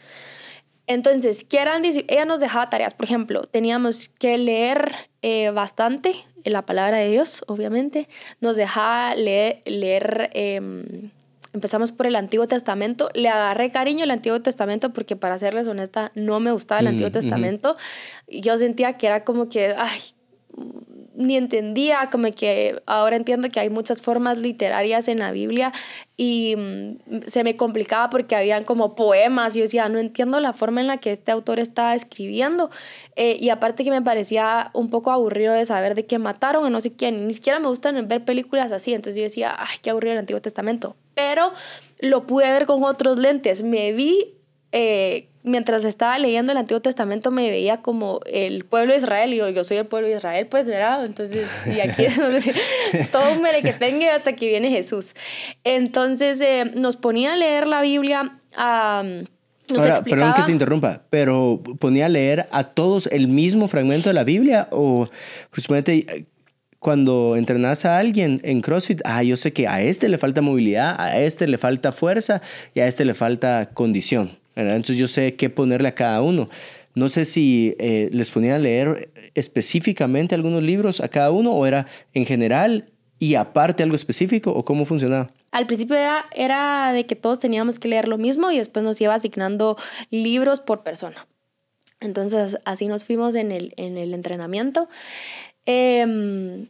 Entonces, 0.88 1.44
¿qué 1.44 1.60
eran? 1.60 1.84
Ella 1.86 2.26
nos 2.26 2.40
dejaba 2.40 2.72
tareas, 2.72 2.96
por 2.96 3.06
ejemplo, 3.06 3.44
teníamos 3.44 4.10
que 4.10 4.38
leer 4.40 4.96
eh, 5.22 5.52
bastante 5.52 6.26
la 6.44 6.66
palabra 6.66 6.98
de 6.98 7.10
Dios, 7.10 7.44
obviamente, 7.48 8.08
nos 8.40 8.56
dejaba 8.56 9.14
leer, 9.14 9.62
leer 9.66 10.32
em, 10.34 11.12
empezamos 11.54 11.92
por 11.92 12.08
el 12.08 12.16
Antiguo 12.16 12.48
Testamento, 12.48 13.10
le 13.14 13.30
agarré 13.30 13.72
cariño 13.72 14.04
al 14.04 14.12
Antiguo 14.12 14.42
Testamento 14.42 14.94
porque 14.94 15.16
para 15.16 15.40
serles 15.40 15.68
honesta, 15.68 16.12
no 16.16 16.40
me 16.40 16.52
gustaba 16.52 16.82
el 16.82 16.88
Antiguo 16.88 17.12
Testamento, 17.12 17.78
yo 18.28 18.58
sentía 18.58 18.98
que 18.98 19.08
era 19.08 19.24
como 19.24 19.50
que, 19.50 19.74
ay, 19.78 20.00
ni 21.18 21.36
entendía, 21.36 22.10
como 22.12 22.32
que 22.32 22.80
ahora 22.86 23.16
entiendo 23.16 23.50
que 23.50 23.60
hay 23.60 23.72
muchas 23.72 24.04
formas 24.04 24.38
literarias 24.38 25.08
en 25.08 25.18
la 25.18 25.32
Biblia 25.32 25.74
y 26.16 26.56
mm, 26.56 27.22
se 27.26 27.44
me 27.44 27.58
complicaba 27.58 28.12
porque 28.12 28.36
habían 28.36 28.64
como 28.64 28.96
poemas. 28.96 29.56
Y 29.56 29.60
yo 29.60 29.64
decía, 29.64 29.90
no 29.90 29.98
entiendo 29.98 30.40
la 30.40 30.54
forma 30.54 30.80
en 30.80 30.88
la 30.88 30.98
que 30.98 31.12
este 31.12 31.32
autor 31.32 31.60
está 31.60 31.96
escribiendo 31.96 32.70
eh, 33.16 33.36
y 33.40 33.50
aparte 33.50 33.84
que 33.84 33.90
me 33.90 34.04
parecía 34.04 34.70
un 34.74 34.92
poco 34.92 35.12
aburrido 35.12 35.54
de 35.54 35.66
saber 35.66 35.96
de 35.96 36.06
qué 36.06 36.20
mataron 36.20 36.64
o 36.64 36.70
no 36.70 36.82
sé 36.82 36.94
quién, 36.94 37.26
ni 37.26 37.34
siquiera 37.34 37.60
me 37.60 37.68
gustan 37.68 38.08
ver 38.08 38.24
películas 38.24 38.72
así, 38.72 38.94
entonces 38.94 39.18
yo 39.18 39.24
decía, 39.24 39.56
ay, 39.58 39.78
qué 39.82 39.90
aburrido 39.90 40.14
el 40.14 40.20
Antiguo 40.20 40.42
Testamento, 40.42 40.96
pero 41.16 41.52
lo 42.00 42.28
pude 42.28 42.52
ver 42.52 42.68
con 42.68 42.84
otros 42.84 43.18
lentes, 43.18 43.64
me 43.64 43.92
vi... 43.92 44.36
Eh, 44.74 45.30
mientras 45.48 45.86
estaba 45.86 46.18
leyendo 46.20 46.52
el 46.52 46.58
Antiguo 46.58 46.82
Testamento 46.82 47.32
me 47.32 47.50
veía 47.50 47.82
como 47.82 48.20
el 48.26 48.66
pueblo 48.66 48.94
de 48.94 49.00
Israel 49.00 49.34
y 49.34 49.38
yo, 49.38 49.50
yo 49.50 49.64
soy 49.64 49.78
el 49.78 49.86
pueblo 49.86 50.08
de 50.08 50.16
Israel, 50.16 50.48
pues, 50.48 50.68
¿verdad? 50.68 51.06
Entonces, 51.06 51.50
y 51.66 51.80
aquí 51.80 52.06
es 52.06 52.18
donde 52.18 52.42
todo 53.12 53.34
un 53.34 53.44
tenga 53.80 54.16
hasta 54.16 54.34
que 54.34 54.48
viene 54.48 54.70
Jesús. 54.70 55.16
Entonces, 55.64 56.40
eh, 56.42 56.72
nos 56.76 56.98
ponía 56.98 57.34
a 57.34 57.36
leer 57.36 57.68
la 57.68 57.82
Biblia. 57.82 58.40
a 58.56 59.04
Ahora, 59.76 60.02
perdón 60.02 60.34
que 60.34 60.44
te 60.44 60.52
interrumpa, 60.52 61.02
pero 61.10 61.62
ponía 61.80 62.06
a 62.06 62.10
leer 62.10 62.48
a 62.52 62.64
todos 62.64 63.08
el 63.08 63.28
mismo 63.28 63.68
fragmento 63.68 64.10
de 64.10 64.14
la 64.14 64.24
Biblia 64.24 64.70
o, 64.72 65.10
supuestamente, 65.48 66.26
cuando 66.80 67.36
entrenas 67.36 67.84
a 67.86 67.98
alguien 67.98 68.40
en 68.44 68.62
CrossFit, 68.62 69.02
ah, 69.04 69.24
yo 69.24 69.36
sé 69.36 69.52
que 69.52 69.68
a 69.68 69.82
este 69.82 70.08
le 70.08 70.18
falta 70.18 70.42
movilidad, 70.42 70.96
a 71.00 71.20
este 71.20 71.48
le 71.48 71.58
falta 71.58 71.92
fuerza 71.92 72.42
y 72.74 72.80
a 72.80 72.88
este 72.88 73.04
le 73.04 73.14
falta 73.14 73.70
condición. 73.74 74.38
Entonces 74.58 74.98
yo 74.98 75.08
sé 75.08 75.36
qué 75.36 75.50
ponerle 75.50 75.90
a 75.90 75.96
cada 75.96 76.22
uno. 76.22 76.50
No 76.96 77.10
sé 77.10 77.26
si 77.26 77.76
eh, 77.78 78.10
les 78.12 78.32
ponía 78.32 78.56
a 78.56 78.60
leer 78.60 79.12
específicamente 79.36 80.34
algunos 80.34 80.64
libros 80.64 81.00
a 81.00 81.08
cada 81.10 81.30
uno 81.32 81.52
o 81.52 81.66
era 81.66 81.86
en 82.14 82.26
general 82.26 82.90
y 83.20 83.36
aparte 83.36 83.84
algo 83.84 83.96
específico 83.96 84.52
o 84.52 84.66
cómo 84.66 84.86
funcionaba. 84.86 85.30
Al 85.52 85.68
principio 85.68 85.96
era, 85.96 86.26
era 86.36 86.92
de 86.94 87.06
que 87.06 87.16
todos 87.16 87.40
teníamos 87.40 87.80
que 87.80 87.88
leer 87.88 88.08
lo 88.08 88.18
mismo 88.18 88.52
y 88.52 88.58
después 88.58 88.84
nos 88.84 89.00
iba 89.00 89.14
asignando 89.14 89.78
libros 90.10 90.60
por 90.60 90.84
persona. 90.84 91.28
Entonces 92.00 92.58
así 92.66 92.88
nos 92.88 93.04
fuimos 93.04 93.36
en 93.36 93.52
el, 93.52 93.74
en 93.78 93.98
el 93.98 94.14
entrenamiento. 94.14 94.88
Em, 95.66 96.68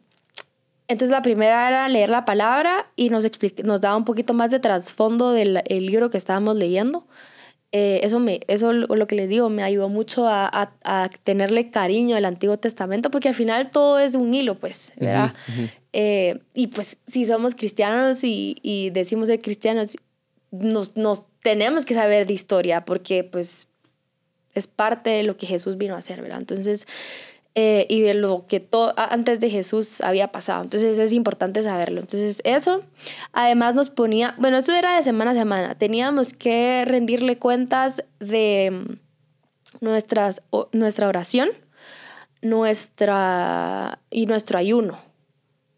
entonces 0.88 1.10
la 1.10 1.22
primera 1.22 1.68
era 1.68 1.90
leer 1.90 2.10
la 2.10 2.26
palabra 2.26 2.88
y 2.96 3.10
nos, 3.10 3.26
nos 3.64 3.82
daba 3.82 3.98
un 3.98 4.06
poquito 4.06 4.34
más 4.34 4.52
de 4.52 4.60
trasfondo 4.60 5.32
del 5.32 5.62
libro 5.68 6.10
que 6.10 6.18
estábamos 6.18 6.56
leyendo. 6.56 7.06
Eh, 7.74 8.00
eso, 8.04 8.20
me, 8.20 8.40
eso 8.48 8.72
lo 8.72 9.08
que 9.08 9.16
les 9.16 9.28
digo, 9.28 9.50
me 9.50 9.62
ayudó 9.62 9.90
mucho 9.90 10.26
a, 10.28 10.72
a, 10.84 11.10
tenerle 11.24 11.70
cariño 11.70 12.16
al 12.16 12.24
Antiguo 12.24 12.58
Testamento, 12.58 13.12
porque 13.12 13.28
al 13.28 13.34
final 13.34 13.72
todo 13.72 14.00
es 14.00 14.16
un 14.16 14.34
hilo, 14.34 14.56
pues, 14.56 14.94
¿verdad? 14.96 15.34
Eh, 15.92 16.40
y 16.54 16.68
pues 16.68 16.98
si 17.08 17.26
somos 17.26 17.56
cristianos 17.56 18.24
y, 18.24 18.56
y 18.62 18.92
decimos 18.92 19.28
de 19.28 19.42
cristianos, 19.42 19.98
nos, 20.52 20.96
nos, 20.96 21.24
tenemos 21.42 21.84
que 21.84 21.94
saber 21.94 22.26
de 22.26 22.34
historia, 22.34 22.86
porque 22.86 23.26
pues 23.26 23.68
es 24.54 24.68
parte 24.68 25.10
de 25.10 25.24
lo 25.24 25.36
que 25.36 25.46
Jesús 25.46 25.78
vino 25.78 25.96
a 25.96 25.98
hacer, 25.98 26.22
¿verdad? 26.22 26.40
Entonces, 26.40 26.88
eh, 27.60 27.88
y 27.90 28.02
de 28.02 28.14
lo 28.14 28.46
que 28.48 28.60
todo 28.60 28.94
antes 28.96 29.40
de 29.40 29.50
Jesús 29.50 30.02
había 30.02 30.32
pasado. 30.32 30.62
Entonces 30.62 31.00
es 31.00 31.12
importante 31.12 31.64
saberlo. 31.64 32.02
Entonces 32.02 32.40
eso, 32.44 32.84
además 33.34 33.74
nos 33.74 33.90
ponía, 33.90 34.36
bueno, 34.38 34.58
esto 34.58 34.74
era 34.74 34.96
de 34.96 35.02
semana 35.02 35.32
a 35.32 35.34
semana, 35.34 35.74
teníamos 35.74 36.34
que 36.34 36.86
rendirle 36.86 37.40
cuentas 37.40 38.04
de 38.20 38.70
mm, 38.72 39.84
nuestras, 39.84 40.44
nuestra 40.72 41.08
oración 41.08 41.50
nuestra, 42.44 44.02
y 44.12 44.28
nuestro 44.28 44.60
ayuno. 44.60 45.00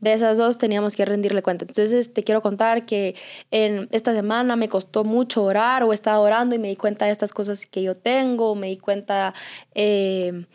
De 0.02 0.12
esas 0.12 0.38
dos 0.38 0.58
teníamos 0.58 0.98
que 0.98 1.06
rendirle 1.06 1.42
cuenta. 1.42 1.64
Entonces 1.64 2.14
te 2.14 2.26
quiero 2.26 2.42
contar 2.42 2.86
que 2.86 3.16
en 3.52 3.88
esta 3.92 4.14
semana 4.14 4.58
me 4.58 4.68
costó 4.68 5.06
mucho 5.06 5.46
orar 5.46 5.84
o 5.84 5.94
estaba 5.94 6.20
orando 6.20 6.56
y 6.56 6.60
me 6.60 6.68
di 6.68 6.76
cuenta 6.76 7.06
de 7.06 7.14
estas 7.14 7.32
cosas 7.32 7.66
que 7.66 7.84
yo 7.84 7.96
tengo, 7.96 8.54
me 8.56 8.68
di 8.68 8.76
cuenta 8.76 9.34
eh, 9.76 10.46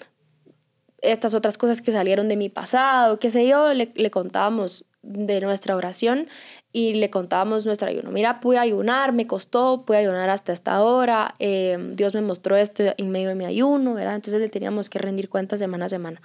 estas 1.05 1.35
otras 1.35 1.59
cosas 1.59 1.83
que 1.83 1.93
salieron 1.93 2.29
de 2.29 2.37
mi 2.37 2.49
pasado, 2.49 3.19
qué 3.19 3.31
sé 3.31 3.47
yo, 3.47 3.73
le, 3.73 3.93
le 3.95 4.11
contábamos 4.11 4.85
de 5.05 5.41
nuestra 5.41 5.77
oración 5.77 6.29
y 6.73 6.95
le 6.95 7.11
contábamos 7.11 7.67
nuestro 7.67 7.89
ayuno. 7.89 8.11
Mira, 8.11 8.41
pude 8.41 8.59
ayunar, 8.59 9.13
me 9.13 9.27
costó, 9.27 9.85
pude 9.85 9.99
ayunar 9.99 10.31
hasta 10.31 10.53
esta 10.53 10.83
hora, 10.83 11.35
em, 11.39 11.95
Dios 11.95 12.15
me 12.15 12.23
mostró 12.23 12.57
esto 12.57 12.83
en 12.97 13.11
medio 13.11 13.29
de 13.29 13.35
mi 13.35 13.45
ayuno, 13.45 13.95
¿verdad? 13.95 14.17
Entonces 14.17 14.41
le 14.41 14.49
teníamos 14.49 14.89
que 14.89 14.99
rendir 14.99 15.29
cuentas 15.29 15.61
semana 15.61 15.87
a 15.87 15.89
semana. 15.89 16.21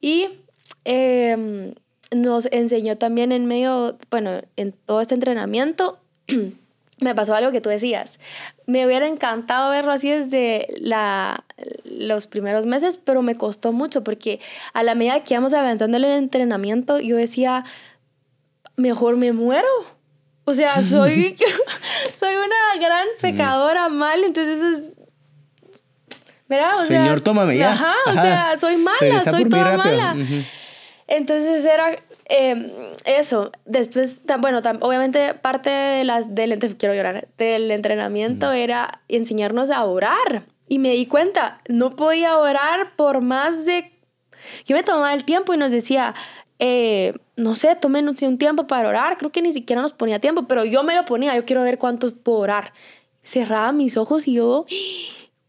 Y 0.00 0.28
em, 0.84 1.74
nos 2.14 2.46
enseñó 2.52 2.98
también 2.98 3.32
en 3.32 3.46
medio, 3.46 3.96
bueno, 4.10 4.42
en 4.56 4.72
todo 4.72 5.00
este 5.00 5.14
entrenamiento, 5.14 5.98
me 7.00 7.14
pasó 7.14 7.34
algo 7.34 7.50
que 7.50 7.60
tú 7.60 7.68
decías. 7.68 8.20
Me 8.66 8.86
hubiera 8.86 9.08
encantado 9.08 9.70
verlo 9.70 9.92
así 9.92 10.10
desde 10.10 10.68
la, 10.78 11.44
los 11.84 12.26
primeros 12.26 12.66
meses, 12.66 12.98
pero 13.02 13.22
me 13.22 13.34
costó 13.34 13.72
mucho 13.72 14.04
porque 14.04 14.40
a 14.72 14.82
la 14.82 14.94
medida 14.94 15.24
que 15.24 15.34
íbamos 15.34 15.54
avanzando 15.54 15.96
el 15.96 16.04
entrenamiento, 16.04 17.00
yo 17.00 17.16
decía, 17.16 17.64
mejor 18.76 19.16
me 19.16 19.32
muero. 19.32 19.68
O 20.44 20.54
sea, 20.54 20.82
soy, 20.82 21.36
soy 22.18 22.34
una 22.34 22.86
gran 22.86 23.06
pecadora 23.20 23.88
mal, 23.88 24.22
entonces 24.24 24.58
pues, 24.58 24.92
¿verdad? 26.48 26.72
Señor, 26.86 27.20
tómame 27.20 27.56
ya. 27.56 27.72
Ajá, 27.72 27.94
o 28.06 28.12
sea, 28.12 28.58
soy 28.58 28.76
mala, 28.76 29.20
soy 29.20 29.44
toda 29.48 29.76
mala. 29.76 30.16
Entonces 31.06 31.64
era 31.64 31.96
Em, 32.32 32.70
eso, 33.06 33.50
después, 33.64 34.20
bueno, 34.38 34.60
obviamente 34.82 35.34
parte 35.34 35.68
de 35.68 36.04
las, 36.04 36.32
del, 36.32 36.60
quiero 36.76 36.94
llorar, 36.94 37.26
del 37.36 37.68
entrenamiento 37.72 38.52
era 38.52 39.02
enseñarnos 39.08 39.70
a 39.70 39.84
orar. 39.84 40.44
Y 40.68 40.78
me 40.78 40.90
di 40.90 41.06
cuenta, 41.06 41.60
no 41.68 41.96
podía 41.96 42.38
orar 42.38 42.94
por 42.94 43.20
más 43.20 43.64
de... 43.64 43.90
Yo 44.64 44.76
me 44.76 44.84
tomaba 44.84 45.12
el 45.12 45.24
tiempo 45.24 45.52
y 45.54 45.56
nos 45.56 45.72
decía, 45.72 46.14
eh, 46.60 47.14
no 47.34 47.56
sé, 47.56 47.74
tómenos 47.74 48.22
un 48.22 48.38
tiempo 48.38 48.68
para 48.68 48.88
orar. 48.88 49.16
Creo 49.16 49.32
que 49.32 49.42
ni 49.42 49.52
siquiera 49.52 49.82
nos 49.82 49.92
ponía 49.92 50.20
tiempo, 50.20 50.46
pero 50.46 50.64
yo 50.64 50.84
me 50.84 50.94
lo 50.94 51.04
ponía, 51.04 51.34
yo 51.34 51.44
quiero 51.44 51.64
ver 51.64 51.78
cuántos 51.78 52.12
puedo 52.12 52.38
orar. 52.38 52.72
Cerraba 53.24 53.72
mis 53.72 53.96
ojos 53.96 54.28
y 54.28 54.34
yo 54.34 54.66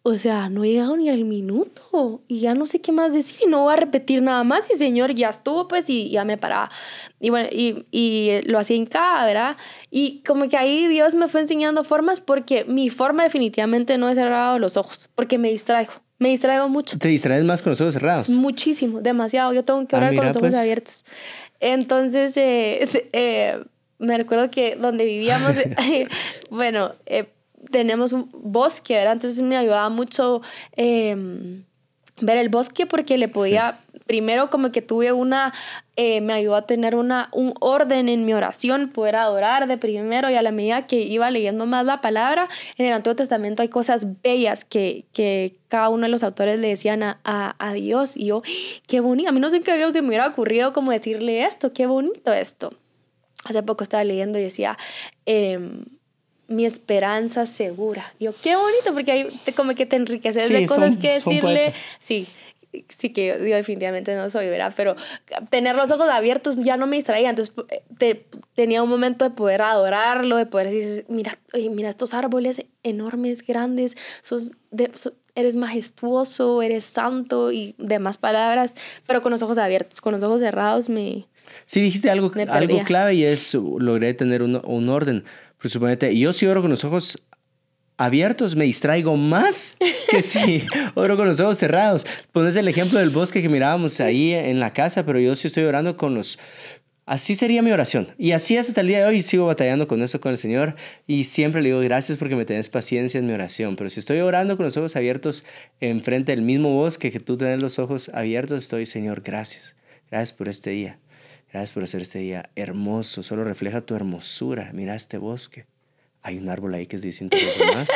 o 0.03 0.17
sea, 0.17 0.49
no 0.49 0.63
he 0.63 0.69
llegado 0.69 0.97
ni 0.97 1.09
al 1.09 1.25
minuto 1.25 2.21
y 2.27 2.39
ya 2.39 2.55
no 2.55 2.65
sé 2.65 2.81
qué 2.81 2.91
más 2.91 3.13
decir 3.13 3.37
y 3.43 3.47
no 3.47 3.61
voy 3.63 3.73
a 3.73 3.75
repetir 3.75 4.23
nada 4.23 4.43
más 4.43 4.67
y 4.71 4.75
señor 4.75 5.13
ya 5.13 5.29
estuvo 5.29 5.67
pues 5.67 5.89
y 5.89 6.09
ya 6.09 6.25
me 6.25 6.37
paraba. 6.37 6.71
Y 7.19 7.29
bueno, 7.29 7.49
y, 7.51 7.85
y 7.91 8.41
lo 8.45 8.57
hacía 8.57 8.77
en 8.77 8.87
cada, 8.87 9.25
¿verdad? 9.25 9.57
Y 9.91 10.23
como 10.25 10.49
que 10.49 10.57
ahí 10.57 10.87
Dios 10.87 11.13
me 11.13 11.27
fue 11.27 11.41
enseñando 11.41 11.83
formas 11.83 12.19
porque 12.19 12.65
mi 12.65 12.89
forma 12.89 13.23
definitivamente 13.23 13.97
no 13.99 14.09
es 14.09 14.15
cerrado 14.15 14.57
los 14.57 14.75
ojos, 14.75 15.07
porque 15.13 15.37
me 15.37 15.51
distraigo. 15.51 15.93
Me 16.17 16.29
distraigo 16.29 16.69
mucho. 16.69 16.99
¿Te 16.99 17.07
distraes 17.07 17.43
más 17.43 17.63
con 17.63 17.71
los 17.71 17.81
ojos 17.81 17.95
cerrados? 17.95 18.29
Muchísimo, 18.29 19.01
demasiado. 19.01 19.53
Yo 19.53 19.65
tengo 19.65 19.87
que 19.87 19.95
ah, 19.95 19.99
orar 19.99 20.15
con 20.15 20.27
los 20.27 20.35
ojos 20.35 20.49
pues. 20.49 20.55
abiertos. 20.55 21.05
Entonces, 21.59 22.37
eh, 22.37 23.09
eh, 23.13 23.63
me 23.97 24.17
recuerdo 24.17 24.51
que 24.51 24.75
donde 24.75 25.05
vivíamos, 25.05 25.55
bueno, 26.51 26.93
eh, 27.05 27.25
tenemos 27.69 28.13
un 28.13 28.29
bosque, 28.33 28.95
¿verdad? 28.95 29.13
Entonces 29.13 29.41
me 29.41 29.57
ayudaba 29.57 29.89
mucho 29.89 30.41
em, 30.75 31.63
ver 32.21 32.37
el 32.37 32.49
bosque 32.49 32.85
porque 32.85 33.17
le 33.17 33.27
podía, 33.27 33.79
primero 34.07 34.49
como 34.49 34.71
que 34.71 34.81
tuve 34.81 35.11
una, 35.11 35.53
eh, 35.95 36.21
me 36.21 36.33
ayudó 36.33 36.55
a 36.55 36.65
tener 36.65 36.95
una, 36.95 37.29
un 37.33 37.53
orden 37.59 38.09
en 38.09 38.25
mi 38.25 38.33
oración, 38.33 38.89
poder 38.89 39.15
adorar 39.15 39.67
de 39.67 39.77
primero 39.77 40.29
y 40.29 40.35
a 40.35 40.41
la 40.41 40.51
medida 40.51 40.87
que 40.87 41.01
iba 41.01 41.29
leyendo 41.31 41.65
más 41.65 41.85
la 41.85 42.01
palabra, 42.01 42.47
en 42.77 42.85
el 42.85 42.93
Antiguo 42.93 43.15
Testamento 43.15 43.61
hay 43.61 43.69
cosas 43.69 44.21
bellas 44.21 44.65
que, 44.65 45.05
que 45.13 45.57
cada 45.67 45.89
uno 45.89 46.03
de 46.03 46.09
los 46.09 46.23
autores 46.23 46.59
le 46.59 46.69
decían 46.69 47.03
a, 47.03 47.19
a, 47.23 47.73
Dios 47.73 48.15
y 48.15 48.27
yo, 48.27 48.41
qué 48.87 48.99
bonito, 48.99 49.29
a 49.29 49.31
mí 49.31 49.39
no 49.39 49.49
sé 49.49 49.61
qué 49.61 49.75
Dios 49.77 49.93
se 49.93 50.01
me 50.01 50.09
hubiera 50.09 50.27
ocurrido 50.27 50.73
como 50.73 50.91
decirle 50.91 51.45
esto, 51.45 51.73
qué 51.73 51.85
bonito 51.85 52.33
esto. 52.33 52.73
Hace 53.43 53.63
poco 53.63 53.83
estaba 53.83 54.03
leyendo 54.03 54.37
y 54.37 54.43
decía, 54.43 54.77
eh, 55.25 55.57
mi 56.51 56.65
esperanza 56.65 57.45
segura. 57.45 58.13
Digo, 58.19 58.33
qué 58.41 58.55
bonito, 58.55 58.93
porque 58.93 59.11
ahí 59.11 59.41
te, 59.43 59.53
como 59.53 59.73
que 59.73 59.85
te 59.85 59.95
enriqueces 59.95 60.49
de 60.49 60.65
cosas 60.65 60.97
que 60.97 61.13
decirle. 61.13 61.73
Sí, 61.99 62.27
sí 62.97 63.09
que 63.09 63.27
yo, 63.27 63.55
definitivamente 63.55 64.15
no 64.15 64.29
soy, 64.29 64.47
¿verdad? 64.47 64.73
Pero 64.75 64.95
tener 65.49 65.75
los 65.75 65.91
ojos 65.91 66.09
abiertos 66.09 66.57
ya 66.57 66.77
no 66.77 66.87
me 66.87 66.95
distraía, 66.95 67.29
entonces 67.29 67.53
te, 67.97 68.25
tenía 68.55 68.83
un 68.83 68.89
momento 68.89 69.25
de 69.25 69.31
poder 69.31 69.61
adorarlo, 69.61 70.37
de 70.37 70.45
poder 70.45 70.69
decir, 70.69 71.05
mira, 71.09 71.37
mira 71.71 71.89
estos 71.89 72.13
árboles 72.13 72.65
enormes, 72.83 73.45
grandes, 73.45 73.97
sos 74.21 74.51
eres 75.35 75.55
majestuoso, 75.55 76.61
eres 76.61 76.83
santo 76.83 77.51
y 77.51 77.75
demás 77.77 78.17
palabras, 78.17 78.75
pero 79.07 79.21
con 79.21 79.31
los 79.31 79.41
ojos 79.41 79.57
abiertos, 79.57 80.01
con 80.01 80.13
los 80.13 80.23
ojos 80.23 80.41
cerrados 80.41 80.89
me... 80.89 81.27
Sí, 81.65 81.81
dijiste 81.81 82.09
algo, 82.09 82.31
algo 82.49 82.83
clave 82.83 83.15
y 83.15 83.23
es, 83.25 83.53
logré 83.53 84.13
tener 84.13 84.41
un, 84.41 84.61
un 84.65 84.89
orden. 84.89 85.25
Pero 85.61 85.69
suponete, 85.69 86.17
yo 86.17 86.33
si 86.33 86.47
oro 86.47 86.61
con 86.61 86.71
los 86.71 86.83
ojos 86.83 87.21
abiertos 87.97 88.55
me 88.55 88.65
distraigo 88.65 89.15
más 89.15 89.77
que 90.09 90.23
si 90.23 90.63
oro 90.95 91.15
con 91.17 91.27
los 91.27 91.39
ojos 91.39 91.59
cerrados. 91.59 92.05
Pones 92.31 92.55
el 92.55 92.67
ejemplo 92.67 92.97
del 92.97 93.11
bosque 93.11 93.43
que 93.43 93.49
mirábamos 93.49 93.99
ahí 93.99 94.33
en 94.33 94.59
la 94.59 94.73
casa, 94.73 95.05
pero 95.05 95.19
yo 95.19 95.35
sí 95.35 95.47
estoy 95.47 95.63
orando 95.63 95.97
con 95.97 96.15
los... 96.15 96.39
Así 97.05 97.35
sería 97.35 97.61
mi 97.61 97.71
oración. 97.71 98.07
Y 98.17 98.31
así 98.31 98.57
es 98.57 98.69
hasta 98.69 98.81
el 98.81 98.87
día 98.87 98.99
de 98.99 99.05
hoy. 99.05 99.21
Sigo 99.21 99.45
batallando 99.45 99.87
con 99.87 100.01
eso 100.01 100.21
con 100.21 100.31
el 100.31 100.37
Señor. 100.37 100.75
Y 101.07 101.25
siempre 101.25 101.61
le 101.61 101.69
digo 101.69 101.81
gracias 101.81 102.17
porque 102.17 102.35
me 102.35 102.45
tenés 102.45 102.69
paciencia 102.69 103.19
en 103.19 103.27
mi 103.27 103.33
oración. 103.33 103.75
Pero 103.75 103.89
si 103.89 103.99
estoy 103.99 104.19
orando 104.21 104.55
con 104.55 104.65
los 104.65 104.77
ojos 104.77 104.95
abiertos 104.95 105.43
enfrente 105.79 106.31
del 106.31 106.41
mismo 106.41 106.73
bosque 106.73 107.11
que 107.11 107.19
tú 107.19 107.37
tenés 107.37 107.61
los 107.61 107.79
ojos 107.79 108.09
abiertos, 108.13 108.63
estoy, 108.63 108.85
Señor, 108.85 109.21
gracias. 109.21 109.75
Gracias 110.09 110.31
por 110.31 110.47
este 110.47 110.69
día. 110.69 110.99
Gracias 111.51 111.73
por 111.73 111.83
hacer 111.83 112.01
este 112.01 112.19
día 112.19 112.49
hermoso. 112.55 113.23
Solo 113.23 113.43
refleja 113.43 113.81
tu 113.81 113.95
hermosura. 113.95 114.69
Mira 114.73 114.95
este 114.95 115.17
bosque 115.17 115.65
hay 116.21 116.37
un 116.37 116.49
árbol 116.49 116.73
ahí 116.73 116.85
que 116.85 116.95
es 116.95 117.01
distinto 117.01 117.37
de 117.37 117.43
los 117.43 117.57
demás. 117.57 117.89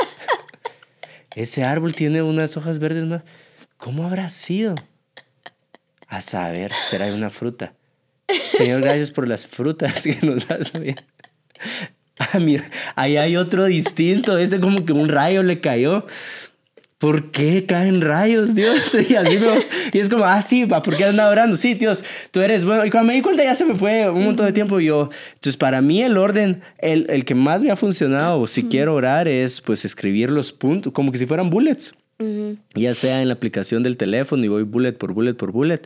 Ese 1.35 1.63
árbol 1.63 1.93
tiene 1.95 2.21
unas 2.21 2.57
hojas 2.57 2.79
verdes 2.79 3.05
más. 3.05 3.23
¿Cómo 3.77 4.05
habrá 4.05 4.29
sido? 4.29 4.75
A 6.07 6.21
saber, 6.21 6.71
será 6.87 7.13
una 7.13 7.29
fruta. 7.29 7.73
Señor, 8.51 8.81
gracias 8.81 9.11
por 9.11 9.27
las 9.27 9.45
frutas 9.45 10.03
que 10.03 10.17
nos 10.21 10.47
das. 10.47 10.71
Ah, 12.17 12.39
mira, 12.39 12.63
ahí 12.95 13.17
hay 13.17 13.35
otro 13.35 13.65
distinto. 13.65 14.37
Ese 14.37 14.61
como 14.61 14.85
que 14.85 14.93
un 14.93 15.09
rayo 15.09 15.43
le 15.43 15.59
cayó. 15.59 16.07
¿Por 16.97 17.31
qué 17.31 17.65
caen 17.65 18.01
rayos, 18.01 18.55
Dios? 18.55 18.95
Y, 19.09 19.15
así 19.15 19.39
y 19.93 19.99
es 19.99 20.09
como, 20.09 20.25
ah, 20.25 20.41
sí, 20.41 20.65
¿por 20.65 20.95
qué 20.95 21.05
anda 21.05 21.29
orando? 21.29 21.57
Sí, 21.57 21.73
Dios, 21.73 22.03
tú 22.31 22.41
eres 22.41 22.65
bueno. 22.65 22.85
Y 22.85 22.89
cuando 22.89 23.09
me 23.09 23.15
di 23.15 23.21
cuenta 23.21 23.43
ya 23.43 23.55
se 23.55 23.65
me 23.65 23.75
fue 23.75 24.09
un 24.09 24.25
montón 24.25 24.45
de 24.45 24.53
tiempo. 24.53 24.79
yo, 24.79 25.09
entonces 25.33 25.57
para 25.57 25.81
mí 25.81 26.01
el 26.01 26.17
orden, 26.17 26.61
el, 26.77 27.07
el 27.09 27.25
que 27.25 27.35
más 27.35 27.63
me 27.63 27.71
ha 27.71 27.75
funcionado, 27.75 28.47
si 28.47 28.63
quiero 28.63 28.95
orar, 28.95 29.27
es 29.27 29.61
pues 29.61 29.85
escribir 29.85 30.29
los 30.29 30.51
puntos, 30.51 30.93
como 30.93 31.11
que 31.11 31.17
si 31.17 31.25
fueran 31.25 31.49
bullets. 31.49 31.93
Ya 32.73 32.93
sea 32.93 33.21
en 33.21 33.27
la 33.27 33.33
aplicación 33.33 33.83
del 33.83 33.97
teléfono 33.97 34.43
y 34.45 34.47
voy 34.47 34.63
bullet 34.63 34.93
por 34.93 35.13
bullet 35.13 35.33
por 35.33 35.51
bullet. 35.51 35.81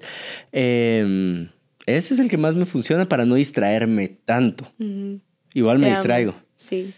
Em, 0.52 1.50
ese 1.88 2.14
es 2.14 2.20
el 2.20 2.30
que 2.30 2.38
más 2.38 2.54
me 2.56 2.66
funciona 2.66 3.10
para 3.10 3.26
no 3.26 3.36
distraerme 3.36 4.18
tanto. 4.26 4.72
Igual 5.54 5.80
me 5.80 5.90
distraigo. 5.90 6.36
Sí. 6.54 6.94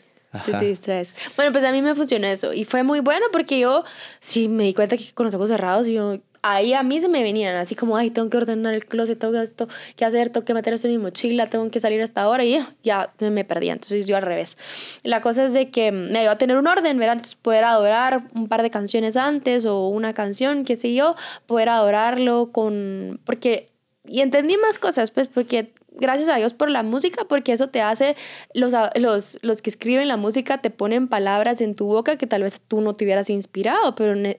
Tú 0.45 0.51
te 0.51 0.65
distraes. 0.65 1.13
Bueno, 1.35 1.51
pues 1.51 1.63
a 1.63 1.71
mí 1.71 1.81
me 1.81 1.93
funcionó 1.93 2.27
eso. 2.27 2.53
Y 2.53 2.63
fue 2.63 2.83
muy 2.83 3.01
bueno 3.01 3.25
porque 3.31 3.59
yo 3.59 3.83
sí 4.19 4.47
me 4.47 4.63
di 4.63 4.73
cuenta 4.73 4.97
que 4.97 5.11
con 5.13 5.25
los 5.25 5.35
ojos 5.35 5.49
cerrados 5.49 5.87
yo 5.87 6.19
ahí 6.41 6.73
a 6.73 6.83
mí 6.83 6.99
se 6.99 7.07
me 7.07 7.23
venían 7.23 7.55
así 7.55 7.75
como, 7.75 7.97
ay, 7.97 8.09
tengo 8.09 8.29
que 8.29 8.37
ordenar 8.37 8.73
el 8.73 8.85
closet, 8.85 9.19
tengo 9.19 9.37
esto 9.39 9.67
que 9.95 10.05
hacer, 10.05 10.29
tengo 10.29 10.45
que 10.45 10.53
meter 10.53 10.73
esto 10.73 10.87
en 10.87 10.93
mi 10.93 10.99
mochila, 10.99 11.47
tengo 11.47 11.69
que 11.69 11.79
salir 11.79 12.01
hasta 12.01 12.21
ahora 12.21 12.43
y 12.43 12.59
ya, 12.83 13.13
me 13.19 13.45
perdía. 13.45 13.73
Entonces 13.73 14.07
yo 14.07 14.17
al 14.17 14.23
revés. 14.23 14.57
La 15.03 15.21
cosa 15.21 15.45
es 15.45 15.53
de 15.53 15.69
que 15.69 15.91
me 15.91 16.23
iba 16.23 16.31
a 16.31 16.37
tener 16.37 16.57
un 16.57 16.67
orden, 16.67 16.97
¿verdad? 16.97 17.17
Entonces 17.17 17.35
poder 17.35 17.63
adorar 17.63 18.23
un 18.33 18.47
par 18.47 18.61
de 18.61 18.69
canciones 18.69 19.17
antes 19.17 19.65
o 19.65 19.87
una 19.89 20.13
canción, 20.13 20.65
qué 20.65 20.75
sé 20.75 20.93
yo, 20.93 21.15
poder 21.45 21.69
adorarlo 21.69 22.51
con, 22.51 23.19
porque, 23.25 23.69
y 24.07 24.21
entendí 24.21 24.57
más 24.57 24.79
cosas, 24.79 25.11
pues, 25.11 25.27
porque 25.27 25.73
gracias 26.01 26.27
a 26.27 26.35
Dios 26.35 26.53
por 26.53 26.69
la 26.69 26.83
música, 26.83 27.23
porque 27.29 27.53
eso 27.53 27.69
te 27.69 27.81
hace, 27.81 28.17
los, 28.53 28.73
los, 28.95 29.39
los 29.41 29.61
que 29.61 29.69
escriben 29.69 30.09
la 30.09 30.17
música 30.17 30.57
te 30.57 30.69
ponen 30.69 31.07
palabras 31.07 31.61
en 31.61 31.75
tu 31.75 31.85
boca 31.85 32.17
que 32.17 32.27
tal 32.27 32.43
vez 32.43 32.59
tú 32.67 32.81
no 32.81 32.95
te 32.95 33.05
hubieras 33.05 33.29
inspirado, 33.29 33.95
pero... 33.95 34.19
o 34.19 34.35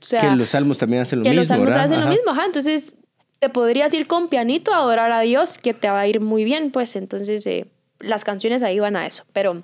sea, 0.00 0.20
que 0.20 0.36
los 0.36 0.50
salmos 0.50 0.78
también 0.78 1.02
hacen 1.02 1.18
lo 1.18 1.22
mismo. 1.24 1.32
Que 1.32 1.36
los 1.36 1.48
salmos 1.48 1.74
hacen 1.74 2.00
lo 2.00 2.06
mismo, 2.06 2.30
ajá. 2.30 2.44
Entonces, 2.44 2.94
te 3.38 3.48
podrías 3.48 3.92
ir 3.94 4.06
con 4.06 4.28
pianito 4.28 4.72
a 4.72 4.78
adorar 4.78 5.10
a 5.12 5.20
Dios, 5.20 5.58
que 5.58 5.74
te 5.74 5.88
va 5.90 6.00
a 6.00 6.06
ir 6.06 6.20
muy 6.20 6.44
bien, 6.44 6.70
pues 6.70 6.96
entonces 6.96 7.46
eh, 7.46 7.66
las 8.00 8.24
canciones 8.24 8.62
ahí 8.62 8.78
van 8.78 8.96
a 8.96 9.06
eso, 9.06 9.24
pero 9.32 9.62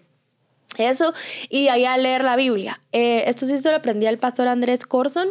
eso, 0.79 1.13
y 1.51 1.65
de 1.65 1.71
ahí 1.71 1.85
a 1.85 1.97
leer 1.97 2.25
la 2.25 2.37
Biblia. 2.37 2.81
Eh, 2.93 3.25
esto 3.27 3.47
sí 3.47 3.59
se 3.59 3.71
lo 3.71 3.77
aprendí 3.77 4.07
al 4.07 4.19
pastor 4.19 4.49
Andrés 4.49 4.87
Corson, 4.87 5.29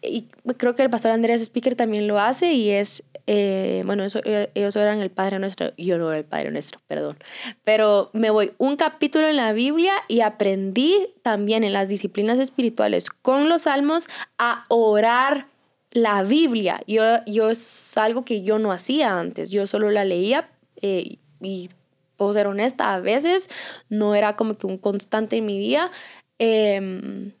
y 0.00 0.26
creo 0.56 0.74
que 0.74 0.82
el 0.82 0.90
pastor 0.90 1.10
Andrés 1.10 1.42
Speaker 1.42 1.74
también 1.74 2.06
lo 2.06 2.18
hace, 2.18 2.52
y 2.52 2.70
es 2.70 3.04
eh, 3.30 3.82
bueno, 3.84 4.04
eso, 4.04 4.20
eh, 4.24 4.50
ellos 4.54 4.74
eran 4.76 5.00
el 5.02 5.10
Padre 5.10 5.38
Nuestro, 5.38 5.76
yo 5.76 5.98
no 5.98 6.08
era 6.08 6.16
el 6.16 6.24
Padre 6.24 6.50
Nuestro, 6.50 6.80
perdón. 6.86 7.18
Pero 7.62 8.08
me 8.14 8.30
voy 8.30 8.52
un 8.56 8.76
capítulo 8.76 9.28
en 9.28 9.36
la 9.36 9.52
Biblia 9.52 9.92
y 10.08 10.22
aprendí 10.22 10.96
también 11.20 11.62
en 11.62 11.74
las 11.74 11.90
disciplinas 11.90 12.38
espirituales 12.38 13.10
con 13.10 13.50
los 13.50 13.62
salmos 13.62 14.06
a 14.38 14.64
orar 14.68 15.46
la 15.90 16.22
Biblia. 16.22 16.80
Yo, 16.86 17.02
yo 17.26 17.50
es 17.50 17.98
algo 17.98 18.24
que 18.24 18.40
yo 18.40 18.58
no 18.58 18.72
hacía 18.72 19.18
antes, 19.18 19.50
yo 19.50 19.66
solo 19.66 19.90
la 19.90 20.06
leía 20.06 20.48
eh, 20.80 21.18
y 21.42 21.68
puedo 22.16 22.32
ser 22.32 22.46
honesta, 22.46 22.94
a 22.94 23.00
veces 23.00 23.50
no 23.90 24.14
era 24.14 24.36
como 24.36 24.56
que 24.56 24.66
un 24.66 24.78
constante 24.78 25.36
en 25.36 25.44
mi 25.44 25.58
vida 25.58 25.90
em, 26.38 27.32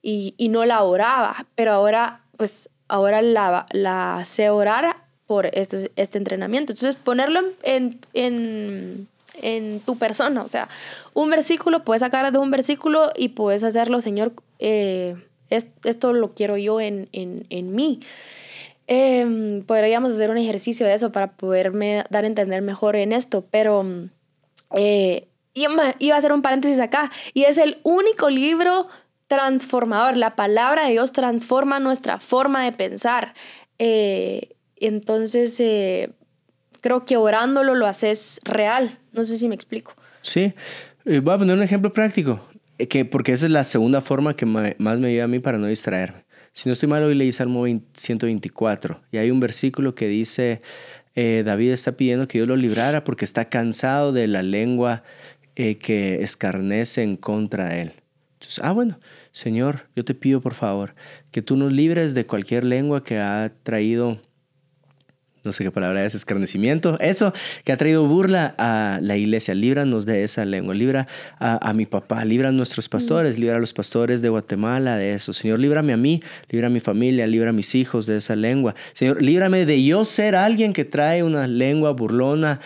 y, 0.00 0.34
y, 0.38 0.48
no 0.48 0.64
la 0.64 0.82
oraba, 0.82 1.46
pero 1.54 1.72
ahora 1.72 2.22
pues 2.38 2.70
ahora 2.88 3.20
la, 3.20 3.66
la 3.72 4.22
sé 4.24 4.48
orar 4.48 5.05
por 5.26 5.46
este, 5.46 5.90
este 5.96 6.18
entrenamiento. 6.18 6.72
Entonces, 6.72 6.96
ponerlo 6.96 7.40
en, 7.62 8.00
en, 8.14 9.08
en, 9.42 9.80
tu 9.80 9.96
persona, 9.98 10.42
o 10.42 10.48
sea, 10.48 10.68
un 11.14 11.30
versículo, 11.30 11.84
puedes 11.84 12.00
sacar 12.00 12.30
de 12.32 12.38
un 12.38 12.50
versículo 12.50 13.10
y 13.16 13.30
puedes 13.30 13.64
hacerlo, 13.64 14.00
Señor, 14.00 14.32
eh, 14.58 15.16
esto 15.50 16.12
lo 16.12 16.34
quiero 16.34 16.56
yo 16.56 16.80
en, 16.80 17.08
en 17.12 17.74
mí. 17.74 18.00
Eh, 18.88 19.62
podríamos 19.66 20.12
hacer 20.12 20.30
un 20.30 20.38
ejercicio 20.38 20.86
de 20.86 20.94
eso 20.94 21.10
para 21.10 21.32
poderme 21.32 22.04
dar 22.10 22.24
a 22.24 22.26
entender 22.26 22.62
mejor 22.62 22.96
en 22.96 23.12
esto, 23.12 23.44
pero 23.50 23.84
eh, 24.76 25.26
iba 25.54 26.14
a 26.14 26.18
hacer 26.18 26.32
un 26.32 26.42
paréntesis 26.42 26.78
acá, 26.80 27.10
y 27.34 27.44
es 27.44 27.58
el 27.58 27.78
único 27.82 28.30
libro 28.30 28.88
transformador. 29.26 30.16
La 30.16 30.36
palabra 30.36 30.84
de 30.84 30.92
Dios 30.92 31.12
transforma 31.12 31.80
nuestra 31.80 32.20
forma 32.20 32.64
de 32.64 32.72
pensar. 32.72 33.34
Eh, 33.78 34.55
entonces, 34.76 35.58
eh, 35.60 36.10
creo 36.80 37.04
que 37.04 37.16
orándolo 37.16 37.74
lo 37.74 37.86
haces 37.86 38.40
real. 38.44 38.98
No 39.12 39.24
sé 39.24 39.38
si 39.38 39.48
me 39.48 39.54
explico. 39.54 39.94
Sí, 40.22 40.54
eh, 41.04 41.20
voy 41.20 41.34
a 41.34 41.38
poner 41.38 41.56
un 41.56 41.62
ejemplo 41.62 41.92
práctico, 41.92 42.46
eh, 42.78 42.88
que, 42.88 43.04
porque 43.04 43.32
esa 43.32 43.46
es 43.46 43.52
la 43.52 43.64
segunda 43.64 44.00
forma 44.00 44.34
que 44.34 44.46
más 44.46 44.98
me 44.98 45.08
ayuda 45.08 45.24
a 45.24 45.28
mí 45.28 45.38
para 45.38 45.58
no 45.58 45.66
distraerme. 45.66 46.24
Si 46.52 46.68
no 46.68 46.72
estoy 46.72 46.88
mal, 46.88 47.02
hoy 47.02 47.14
leí 47.14 47.32
Salmo 47.32 47.64
124 47.66 49.02
y 49.12 49.18
hay 49.18 49.30
un 49.30 49.40
versículo 49.40 49.94
que 49.94 50.08
dice, 50.08 50.62
David 51.14 51.72
está 51.72 51.92
pidiendo 51.92 52.26
que 52.26 52.38
Dios 52.38 52.48
lo 52.48 52.56
librara 52.56 53.04
porque 53.04 53.26
está 53.26 53.50
cansado 53.50 54.10
de 54.12 54.26
la 54.26 54.42
lengua 54.42 55.02
que 55.54 56.18
escarnece 56.22 57.02
en 57.02 57.18
contra 57.18 57.68
de 57.68 57.82
él. 57.82 57.92
Entonces, 58.36 58.64
ah, 58.64 58.72
bueno, 58.72 58.98
Señor, 59.32 59.88
yo 59.94 60.04
te 60.04 60.14
pido 60.14 60.40
por 60.40 60.54
favor 60.54 60.94
que 61.30 61.42
tú 61.42 61.56
nos 61.56 61.72
libres 61.72 62.14
de 62.14 62.24
cualquier 62.26 62.64
lengua 62.64 63.04
que 63.04 63.18
ha 63.18 63.52
traído 63.62 64.18
no 65.46 65.52
sé 65.52 65.64
qué 65.64 65.70
palabra 65.70 66.04
es, 66.04 66.14
escarnecimiento, 66.14 66.98
eso 67.00 67.32
que 67.64 67.72
ha 67.72 67.76
traído 67.76 68.06
burla 68.06 68.54
a 68.58 68.98
la 69.00 69.16
iglesia, 69.16 69.54
líbranos 69.54 70.04
de 70.04 70.24
esa 70.24 70.44
lengua, 70.44 70.74
libra 70.74 71.06
a, 71.38 71.72
mi 71.72 71.86
papá, 71.86 72.24
libra 72.24 72.50
a 72.50 72.52
nuestros 72.52 72.88
pastores, 72.88 73.38
libra 73.38 73.56
a 73.56 73.58
los 73.58 73.72
pastores 73.72 74.20
de 74.22 74.28
Guatemala 74.28 74.96
de 74.96 75.14
eso, 75.14 75.32
Señor, 75.32 75.60
líbrame 75.60 75.92
a 75.92 75.96
mí, 75.96 76.22
libra 76.50 76.66
a 76.66 76.70
mi 76.70 76.80
familia, 76.80 77.26
libra 77.26 77.50
a 77.50 77.52
mis 77.52 77.74
hijos 77.74 78.06
de 78.06 78.16
esa 78.16 78.36
lengua, 78.36 78.74
Señor, 78.92 79.22
líbrame 79.22 79.64
de 79.64 79.82
yo 79.82 80.04
ser 80.04 80.36
alguien 80.36 80.72
que 80.72 80.84
trae 80.84 81.22
una 81.22 81.46
lengua 81.46 81.92
burlona, 81.92 82.60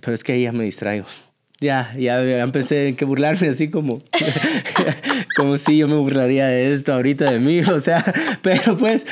pero 0.00 0.14
es 0.14 0.24
que 0.24 0.32
ahí 0.32 0.42
ya 0.42 0.52
me 0.52 0.64
distraigo. 0.64 1.06
Ya, 1.60 1.92
ya, 1.98 2.20
empecé 2.20 2.96
a 3.00 3.04
burlarme 3.04 3.48
así 3.48 3.68
como, 3.68 4.00
como 5.36 5.58
si 5.58 5.76
yo 5.78 5.88
me 5.88 5.96
burlaría 5.96 6.46
de 6.46 6.72
esto 6.72 6.92
ahorita 6.92 7.32
de 7.32 7.40
mí, 7.40 7.60
o 7.60 7.80
sea, 7.80 8.14
pero 8.42 8.76
pues, 8.76 9.06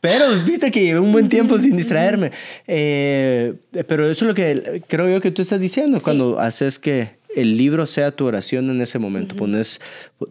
pero 0.00 0.42
viste 0.44 0.72
que 0.72 0.82
llevé 0.82 0.98
un 0.98 1.12
buen 1.12 1.28
tiempo 1.28 1.56
sin 1.60 1.76
distraerme. 1.76 2.32
Eh, 2.66 3.54
pero 3.86 4.10
eso 4.10 4.24
es 4.24 4.28
lo 4.28 4.34
que 4.34 4.82
creo 4.88 5.08
yo 5.08 5.20
que 5.20 5.30
tú 5.30 5.42
estás 5.42 5.60
diciendo 5.60 6.00
cuando 6.02 6.40
haces 6.40 6.80
que 6.80 7.22
el 7.36 7.56
libro 7.56 7.86
sea 7.86 8.10
tu 8.12 8.26
oración 8.26 8.70
en 8.70 8.80
ese 8.80 8.98
momento. 8.98 9.36
pones, 9.36 9.80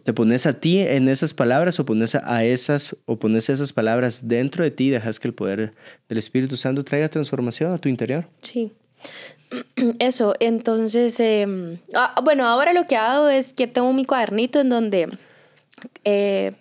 te 0.02 0.12
pones 0.12 0.46
a 0.46 0.60
ti 0.60 0.78
en 0.78 1.08
esas 1.08 1.34
palabras 1.34 1.78
o 1.80 1.86
pones 1.86 2.14
a 2.14 2.44
esas, 2.44 2.96
o 3.06 3.18
pones 3.18 3.48
esas 3.48 3.72
palabras 3.72 4.28
dentro 4.28 4.64
de 4.64 4.70
ti 4.70 4.88
y 4.88 4.90
dejas 4.90 5.20
que 5.20 5.28
el 5.28 5.34
poder 5.34 5.72
del 6.08 6.18
Espíritu 6.18 6.56
Santo 6.56 6.84
traiga 6.84 7.08
transformación 7.08 7.72
a 7.72 7.78
tu 7.78 7.88
interior. 7.88 8.26
Sí. 8.40 8.72
Eso, 9.98 10.34
entonces, 10.40 11.20
ah, 11.94 12.20
bueno, 12.22 12.46
ahora 12.46 12.72
lo 12.72 12.86
que 12.86 12.96
hago 12.96 13.28
es 13.28 13.52
que 13.52 13.66
tengo 13.66 13.92
mi 13.92 14.04
cuadernito 14.04 14.60
en 14.60 14.68
donde 14.68 15.18
eh, 16.04 16.52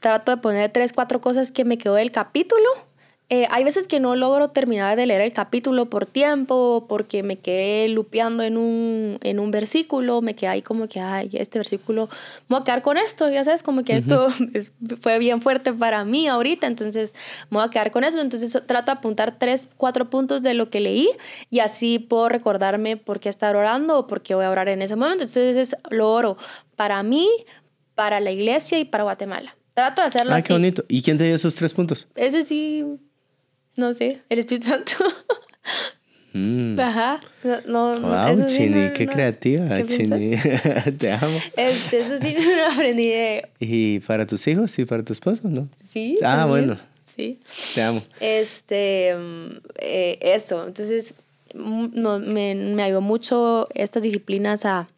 trato 0.00 0.32
de 0.32 0.40
poner 0.40 0.72
tres, 0.72 0.92
cuatro 0.92 1.20
cosas 1.20 1.50
que 1.50 1.64
me 1.64 1.78
quedó 1.78 1.94
del 1.94 2.12
capítulo 2.12 2.85
eh, 3.28 3.48
hay 3.50 3.64
veces 3.64 3.88
que 3.88 3.98
no 3.98 4.14
logro 4.14 4.50
terminar 4.50 4.96
de 4.96 5.04
leer 5.04 5.20
el 5.20 5.32
capítulo 5.32 5.86
por 5.86 6.06
tiempo, 6.06 6.86
porque 6.88 7.24
me 7.24 7.38
quedé 7.38 7.88
lupeando 7.88 8.44
en 8.44 8.56
un, 8.56 9.18
en 9.20 9.40
un 9.40 9.50
versículo, 9.50 10.22
me 10.22 10.36
quedé 10.36 10.48
ahí 10.48 10.62
como 10.62 10.86
que, 10.86 11.00
ay, 11.00 11.30
este 11.32 11.58
versículo, 11.58 12.08
voy 12.48 12.60
a 12.60 12.64
quedar 12.64 12.82
con 12.82 12.96
esto, 12.98 13.28
ya 13.28 13.42
sabes, 13.42 13.64
como 13.64 13.82
que 13.82 13.96
esto 13.96 14.28
fue 15.00 15.18
bien 15.18 15.40
fuerte 15.40 15.72
para 15.72 16.04
mí 16.04 16.28
ahorita, 16.28 16.68
entonces 16.68 17.16
me 17.50 17.58
voy 17.58 17.66
a 17.66 17.70
quedar 17.70 17.90
con 17.90 18.04
eso. 18.04 18.20
Entonces 18.20 18.62
trato 18.64 18.92
de 18.92 18.98
apuntar 18.98 19.36
tres, 19.40 19.66
cuatro 19.76 20.08
puntos 20.08 20.42
de 20.42 20.54
lo 20.54 20.70
que 20.70 20.78
leí 20.78 21.10
y 21.50 21.58
así 21.58 21.98
puedo 21.98 22.28
recordarme 22.28 22.96
por 22.96 23.18
qué 23.18 23.28
estar 23.28 23.56
orando 23.56 23.98
o 23.98 24.06
por 24.06 24.22
qué 24.22 24.36
voy 24.36 24.44
a 24.44 24.50
orar 24.50 24.68
en 24.68 24.82
ese 24.82 24.94
momento. 24.94 25.24
Entonces 25.24 25.74
lo 25.90 26.12
oro 26.12 26.36
para 26.76 27.02
mí, 27.02 27.28
para 27.96 28.20
la 28.20 28.30
iglesia 28.30 28.78
y 28.78 28.84
para 28.84 29.02
Guatemala. 29.02 29.56
Trato 29.74 30.00
de 30.00 30.06
hacerlo 30.06 30.32
ah, 30.32 30.36
así. 30.36 30.46
qué 30.46 30.52
bonito. 30.52 30.84
¿Y 30.88 31.02
quién 31.02 31.18
te 31.18 31.24
dio 31.24 31.34
esos 31.34 31.54
tres 31.54 31.74
puntos? 31.74 32.08
Ese 32.14 32.44
sí, 32.44 32.84
no 33.76 33.94
sé, 33.94 34.22
el 34.28 34.38
Espíritu 34.38 34.66
Santo. 34.66 34.92
Mm. 36.36 36.78
Ajá. 36.78 37.20
No, 37.42 37.98
no, 37.98 38.08
wow, 38.08 38.28
eso 38.28 38.46
sí, 38.48 38.58
Chini, 38.58 38.90
qué 38.92 39.06
creativa, 39.06 39.86
Chini. 39.86 40.36
Te 40.98 41.12
amo. 41.12 41.40
Este, 41.56 42.00
eso 42.00 42.18
sí 42.20 42.36
no 42.38 42.56
lo 42.56 42.72
aprendí 42.72 43.08
de... 43.08 43.48
¿Y 43.58 44.00
para 44.00 44.26
tus 44.26 44.46
hijos 44.46 44.78
y 44.78 44.84
para 44.84 45.02
tu 45.02 45.14
esposo, 45.14 45.42
no? 45.44 45.66
Sí. 45.86 46.18
Ah, 46.22 46.44
bueno. 46.44 46.78
Sí. 47.06 47.40
Te 47.74 47.82
amo. 47.82 48.02
Este, 48.20 49.14
eh, 49.76 50.18
eso. 50.20 50.66
Entonces, 50.66 51.14
mm, 51.54 51.86
no, 51.92 52.18
me, 52.18 52.54
me 52.54 52.82
ayudó 52.82 53.00
mucho 53.00 53.68
estas 53.74 54.02
disciplinas 54.02 54.66
a... 54.66 54.88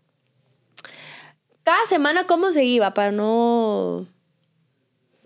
Cada 1.62 1.86
semana 1.86 2.26
cómo 2.26 2.50
se 2.50 2.64
iba 2.64 2.94
para 2.94 3.12
no 3.12 4.08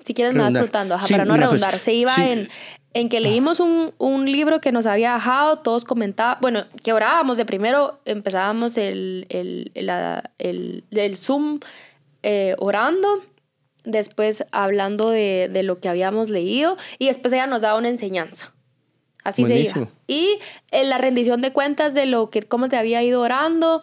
si 0.04 0.14
quieres 0.14 0.34
me 0.34 0.40
vas 0.42 0.52
preguntando, 0.52 0.98
para 0.98 1.24
no 1.24 1.34
pues, 1.34 1.40
redundar. 1.40 1.78
se 1.78 1.92
iba 1.92 2.14
en, 2.16 2.48
en 2.94 3.08
que 3.08 3.20
leímos 3.20 3.60
un, 3.60 3.92
un, 3.98 4.30
libro 4.30 4.60
que 4.60 4.72
nos 4.72 4.86
había 4.86 5.14
dejado, 5.14 5.58
todos 5.58 5.84
comentaban, 5.84 6.38
bueno, 6.40 6.64
que 6.82 6.92
orábamos 6.92 7.38
de 7.38 7.44
primero, 7.44 8.00
empezábamos 8.04 8.76
el, 8.76 9.26
el, 9.28 9.72
el, 9.74 10.84
el 10.90 11.16
Zoom 11.16 11.60
eh, 12.22 12.54
orando, 12.58 13.22
después 13.84 14.44
hablando 14.52 15.10
de, 15.10 15.48
de, 15.50 15.62
lo 15.62 15.80
que 15.80 15.88
habíamos 15.88 16.28
leído 16.30 16.76
y 16.98 17.06
después 17.06 17.32
ella 17.32 17.46
nos 17.46 17.62
daba 17.62 17.78
una 17.78 17.88
enseñanza. 17.88 18.52
Así 19.24 19.44
se 19.44 19.58
iba. 19.58 19.88
Y 20.06 20.38
en 20.70 20.88
la 20.88 20.98
rendición 20.98 21.42
de 21.42 21.52
cuentas 21.52 21.94
de 21.94 22.06
lo 22.06 22.30
que, 22.30 22.42
cómo 22.42 22.68
te 22.68 22.76
había 22.76 23.02
ido 23.02 23.20
orando, 23.20 23.82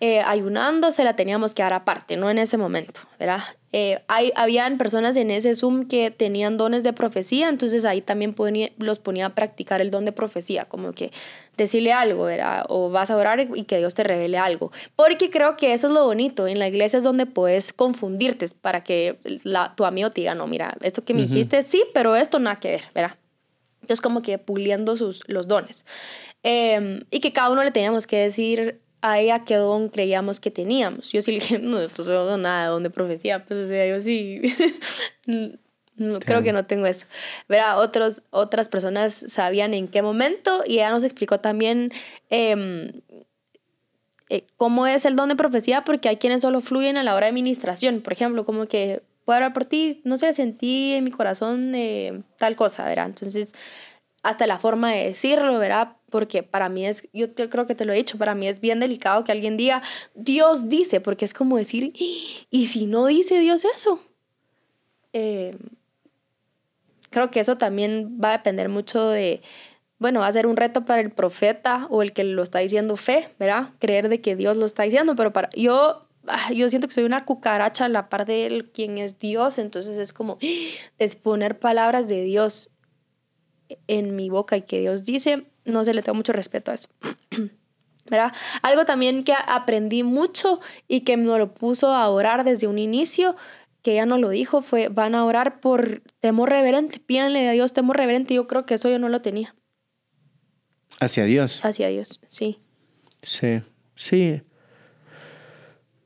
eh, 0.00 0.20
ayunando, 0.20 0.92
se 0.92 1.04
la 1.04 1.14
teníamos 1.14 1.54
que 1.54 1.62
dar 1.62 1.72
aparte, 1.72 2.16
no 2.16 2.30
en 2.30 2.38
ese 2.38 2.56
momento, 2.56 3.00
¿verdad? 3.18 3.40
Eh, 3.72 4.02
hay, 4.08 4.32
habían 4.34 4.78
personas 4.78 5.16
en 5.16 5.30
ese 5.30 5.54
Zoom 5.54 5.86
que 5.86 6.10
tenían 6.10 6.56
dones 6.56 6.82
de 6.82 6.92
profecía, 6.92 7.48
entonces 7.48 7.84
ahí 7.84 8.00
también 8.00 8.34
los 8.78 8.98
ponía 8.98 9.26
a 9.26 9.34
practicar 9.34 9.80
el 9.80 9.92
don 9.92 10.04
de 10.04 10.10
profecía, 10.10 10.64
como 10.64 10.92
que 10.92 11.12
decirle 11.56 11.92
algo, 11.92 12.24
¿verdad? 12.24 12.64
O 12.68 12.90
vas 12.90 13.10
a 13.10 13.16
orar 13.16 13.46
y 13.54 13.64
que 13.64 13.78
Dios 13.78 13.94
te 13.94 14.02
revele 14.02 14.38
algo. 14.38 14.72
Porque 14.96 15.30
creo 15.30 15.56
que 15.56 15.72
eso 15.72 15.86
es 15.86 15.92
lo 15.92 16.04
bonito, 16.04 16.48
en 16.48 16.58
la 16.58 16.66
iglesia 16.66 16.96
es 16.98 17.04
donde 17.04 17.26
puedes 17.26 17.72
confundirte 17.72 18.46
para 18.60 18.82
que 18.82 19.18
la, 19.44 19.74
tu 19.76 19.84
amigo 19.84 20.10
te 20.10 20.22
diga, 20.22 20.34
no, 20.34 20.48
mira, 20.48 20.76
esto 20.80 21.04
que 21.04 21.14
me 21.14 21.22
dijiste 21.22 21.62
sí, 21.62 21.84
pero 21.94 22.16
esto 22.16 22.40
nada 22.40 22.56
que 22.56 22.70
ver, 22.72 22.82
¿verdad? 22.92 23.16
Entonces 23.82 24.00
como 24.00 24.22
que 24.22 24.38
puliendo 24.38 24.96
sus, 24.96 25.22
los 25.26 25.46
dones. 25.46 25.84
Em, 26.42 27.04
y 27.10 27.20
que 27.20 27.32
cada 27.32 27.50
uno 27.50 27.62
le 27.62 27.70
teníamos 27.70 28.06
que 28.06 28.16
decir 28.18 28.80
a 29.02 29.18
ella 29.18 29.44
qué 29.44 29.56
don 29.56 29.88
creíamos 29.88 30.40
que 30.40 30.50
teníamos. 30.50 31.12
Yo 31.12 31.22
sí 31.22 31.32
le 31.32 31.40
dije, 31.40 31.58
no, 31.62 31.80
entonces 31.80 32.14
no 32.14 32.36
nada 32.36 32.64
de 32.64 32.68
don 32.70 32.82
de 32.82 32.90
profecía, 32.90 33.44
pues 33.44 33.66
o 33.66 33.68
sea, 33.68 33.86
yo 33.86 34.00
sí, 34.00 34.40
no, 35.96 36.20
creo 36.20 36.42
que 36.42 36.52
no 36.52 36.66
tengo 36.66 36.86
eso. 36.86 37.06
Verá, 37.48 37.76
otros, 37.76 38.22
otras 38.30 38.68
personas 38.68 39.24
sabían 39.28 39.74
en 39.74 39.88
qué 39.88 40.02
momento 40.02 40.62
y 40.66 40.74
ella 40.74 40.90
nos 40.90 41.04
explicó 41.04 41.40
también 41.40 41.92
em, 42.28 42.92
eh, 44.28 44.44
cómo 44.56 44.86
es 44.86 45.04
el 45.04 45.16
don 45.16 45.28
de 45.28 45.36
profecía, 45.36 45.84
porque 45.84 46.08
hay 46.08 46.16
quienes 46.16 46.42
solo 46.42 46.60
fluyen 46.60 46.96
a 46.96 47.02
la 47.02 47.14
hora 47.14 47.26
de 47.26 47.30
administración, 47.30 48.00
por 48.00 48.12
ejemplo, 48.12 48.44
como 48.44 48.66
que 48.66 49.02
puedo 49.24 49.36
hablar 49.36 49.52
por 49.52 49.64
ti, 49.64 50.00
no 50.04 50.18
sé, 50.18 50.32
sentí 50.32 50.92
en 50.92 51.04
mi 51.04 51.10
corazón 51.10 51.74
eh, 51.74 52.22
tal 52.38 52.56
cosa, 52.56 52.84
¿verdad? 52.84 53.06
Entonces, 53.06 53.54
hasta 54.22 54.46
la 54.46 54.58
forma 54.58 54.92
de 54.92 55.06
decirlo, 55.06 55.58
¿verdad? 55.58 55.96
Porque 56.10 56.42
para 56.42 56.68
mí 56.68 56.86
es, 56.86 57.08
yo 57.12 57.34
creo 57.34 57.66
que 57.66 57.74
te 57.74 57.84
lo 57.84 57.92
he 57.92 57.96
dicho, 57.96 58.18
para 58.18 58.34
mí 58.34 58.48
es 58.48 58.60
bien 58.60 58.80
delicado 58.80 59.24
que 59.24 59.32
alguien 59.32 59.56
diga, 59.56 59.82
Dios 60.14 60.68
dice, 60.68 61.00
porque 61.00 61.24
es 61.24 61.32
como 61.32 61.56
decir, 61.56 61.92
¿y 61.94 62.66
si 62.66 62.86
no 62.86 63.06
dice 63.06 63.38
Dios 63.38 63.64
eso? 63.64 64.00
Eh, 65.12 65.56
creo 67.10 67.30
que 67.30 67.40
eso 67.40 67.56
también 67.56 68.18
va 68.22 68.30
a 68.30 68.38
depender 68.38 68.68
mucho 68.68 69.08
de, 69.08 69.42
bueno, 69.98 70.20
va 70.20 70.26
a 70.26 70.32
ser 70.32 70.46
un 70.46 70.56
reto 70.56 70.84
para 70.84 71.00
el 71.00 71.10
profeta 71.10 71.86
o 71.90 72.02
el 72.02 72.12
que 72.12 72.24
lo 72.24 72.42
está 72.42 72.58
diciendo 72.58 72.96
fe, 72.96 73.30
¿verdad? 73.38 73.68
Creer 73.78 74.08
de 74.08 74.20
que 74.20 74.36
Dios 74.36 74.56
lo 74.56 74.66
está 74.66 74.82
diciendo, 74.82 75.16
pero 75.16 75.32
para 75.32 75.50
yo 75.56 76.06
ah, 76.26 76.52
yo 76.52 76.68
siento 76.68 76.88
que 76.88 76.94
soy 76.94 77.04
una 77.04 77.24
cucaracha 77.24 77.86
a 77.86 77.88
la 77.88 78.08
par 78.08 78.26
de 78.26 78.46
él, 78.46 78.70
quien 78.70 78.98
es 78.98 79.18
Dios, 79.18 79.58
entonces 79.58 79.98
es 79.98 80.12
como 80.12 80.38
exponer 80.98 81.58
palabras 81.58 82.06
de 82.08 82.22
Dios 82.22 82.70
en 83.86 84.16
mi 84.16 84.30
boca 84.30 84.56
y 84.56 84.62
que 84.62 84.80
Dios 84.80 85.04
dice, 85.04 85.44
no 85.64 85.84
se 85.84 85.94
le 85.94 86.02
tengo 86.02 86.16
mucho 86.16 86.32
respeto 86.32 86.70
a 86.70 86.74
eso. 86.74 86.88
¿verdad? 88.10 88.32
Algo 88.62 88.84
también 88.84 89.24
que 89.24 89.32
aprendí 89.32 90.02
mucho 90.02 90.60
y 90.88 91.02
que 91.02 91.16
me 91.16 91.26
lo 91.38 91.54
puso 91.54 91.88
a 91.88 92.08
orar 92.10 92.44
desde 92.44 92.66
un 92.66 92.78
inicio, 92.78 93.36
que 93.82 93.92
ella 93.92 94.04
no 94.04 94.18
lo 94.18 94.28
dijo, 94.28 94.62
fue, 94.62 94.88
van 94.88 95.14
a 95.14 95.24
orar 95.24 95.60
por 95.60 96.02
temor 96.20 96.50
reverente, 96.50 96.98
pídanle 96.98 97.48
a 97.48 97.52
Dios 97.52 97.72
temor 97.72 97.96
reverente. 97.96 98.34
Yo 98.34 98.46
creo 98.46 98.66
que 98.66 98.74
eso 98.74 98.90
yo 98.90 98.98
no 98.98 99.08
lo 99.08 99.22
tenía. 99.22 99.54
Hacia 100.98 101.24
Dios. 101.24 101.64
Hacia 101.64 101.88
Dios, 101.88 102.20
sí. 102.26 102.58
Sí, 103.22 103.62
sí. 103.94 104.42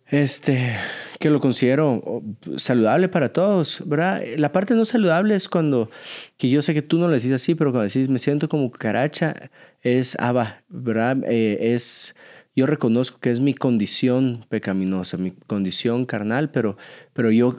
Este, 0.09 0.77
que 1.19 1.31
lo 1.31 1.41
considero 1.41 2.23
saludable 2.57 3.09
para 3.09 3.33
todos, 3.33 3.83
¿verdad? 3.87 4.23
La 4.37 4.53
parte 4.53 4.75
no 4.75 4.85
saludable 4.85 5.35
es 5.35 5.49
cuando, 5.49 5.91
que 6.37 6.51
yo 6.51 6.61
sé 6.61 6.75
que 6.75 6.83
tú 6.83 6.99
no 6.99 7.09
lo 7.09 7.15
decís 7.15 7.33
así, 7.33 7.55
pero 7.55 7.73
cuando 7.73 7.89
decís 7.89 8.09
me 8.09 8.19
siento 8.19 8.49
como 8.49 8.71
caracha, 8.71 9.51
es, 9.81 10.17
ah, 10.21 10.61
¿verdad? 10.69 11.19
Eh, 11.27 11.75
es, 11.75 12.15
yo 12.55 12.67
reconozco 12.67 13.19
que 13.19 13.31
es 13.31 13.41
mi 13.41 13.55
condición 13.55 14.45
pecaminosa, 14.49 15.17
mi 15.17 15.33
condición 15.47 16.05
carnal, 16.05 16.51
pero, 16.51 16.77
pero 17.13 17.31
yo, 17.31 17.59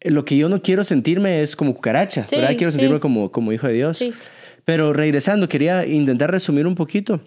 lo 0.00 0.24
que 0.24 0.36
yo 0.36 0.48
no 0.48 0.62
quiero 0.62 0.84
sentirme 0.84 1.42
es 1.42 1.54
como 1.54 1.74
cucaracha, 1.74 2.26
¿verdad? 2.30 2.56
Quiero 2.56 2.70
sentirme 2.70 2.98
como, 2.98 3.30
como 3.30 3.52
hijo 3.52 3.66
de 3.66 3.74
Dios. 3.74 4.04
Pero 4.64 4.92
regresando, 4.92 5.48
quería 5.48 5.86
intentar 5.86 6.30
resumir 6.30 6.66
un 6.66 6.74
poquito. 6.74 7.20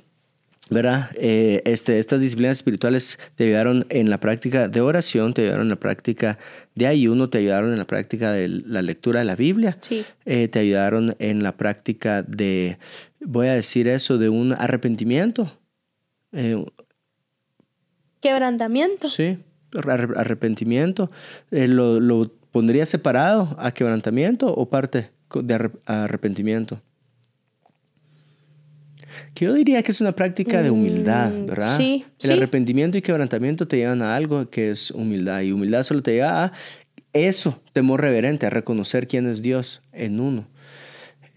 ¿Verdad? 0.70 1.10
Eh, 1.16 1.62
este, 1.66 2.00
estas 2.00 2.22
disciplinas 2.22 2.58
espirituales 2.58 3.20
te 3.36 3.46
ayudaron 3.46 3.86
en 3.90 4.10
la 4.10 4.20
práctica 4.20 4.68
de 4.68 4.82
oración, 4.82 5.34
te 5.34 5.42
ayudaron 5.42 5.64
en 5.64 5.70
la 5.70 5.76
práctica 5.76 6.38
de 6.76 6.88
ayuno, 6.88 7.30
te 7.30 7.40
ayudaron 7.40 7.74
en 7.74 7.80
la 7.80 7.86
práctica 7.86 8.32
de 8.32 8.48
la 8.48 8.82
lectura 8.82 9.20
de 9.20 9.26
la 9.26 9.36
Biblia, 9.36 9.78
sí. 9.82 10.06
Eh, 10.26 10.48
te 10.48 10.60
ayudaron 10.60 11.16
en 11.20 11.44
la 11.44 11.58
práctica 11.58 12.22
de, 12.22 12.78
voy 13.20 13.48
a 13.48 13.54
decir 13.54 13.88
eso, 13.88 14.18
de 14.18 14.30
un 14.30 14.54
arrepentimiento. 14.54 15.52
Eh, 16.32 16.64
Quebrantamiento. 18.22 19.10
Sí, 19.10 19.40
arrepentimiento. 19.74 21.10
¿lo, 21.50 22.00
¿Lo 22.00 22.32
pondría 22.52 22.86
separado 22.86 23.56
a 23.60 23.72
quebrantamiento 23.72 24.48
o 24.54 24.70
parte 24.70 25.10
de 25.34 25.72
arrepentimiento? 25.86 26.82
Que 29.34 29.46
yo 29.46 29.54
diría 29.54 29.82
que 29.84 29.92
es 29.92 30.02
una 30.02 30.12
práctica 30.12 30.62
de 30.62 30.70
humildad, 30.70 31.32
mm, 31.32 31.46
¿verdad? 31.46 31.78
Sí. 31.78 32.06
El 32.22 32.32
arrepentimiento 32.32 32.98
y 32.98 33.02
quebrantamiento 33.02 33.68
te 33.68 33.78
llevan 33.78 34.02
a 34.02 34.16
algo 34.16 34.50
que 34.50 34.72
es 34.72 34.92
humildad 34.92 35.42
y 35.42 35.52
humildad 35.52 35.84
solo 35.84 36.02
te 36.04 36.14
lleva 36.14 36.46
a 36.46 36.52
eso, 37.14 37.62
temor 37.74 38.02
reverente, 38.02 38.46
a 38.46 38.50
reconocer 38.50 39.08
quién 39.08 39.28
es 39.30 39.42
Dios 39.42 39.82
en 39.92 40.20
uno. 40.20 40.48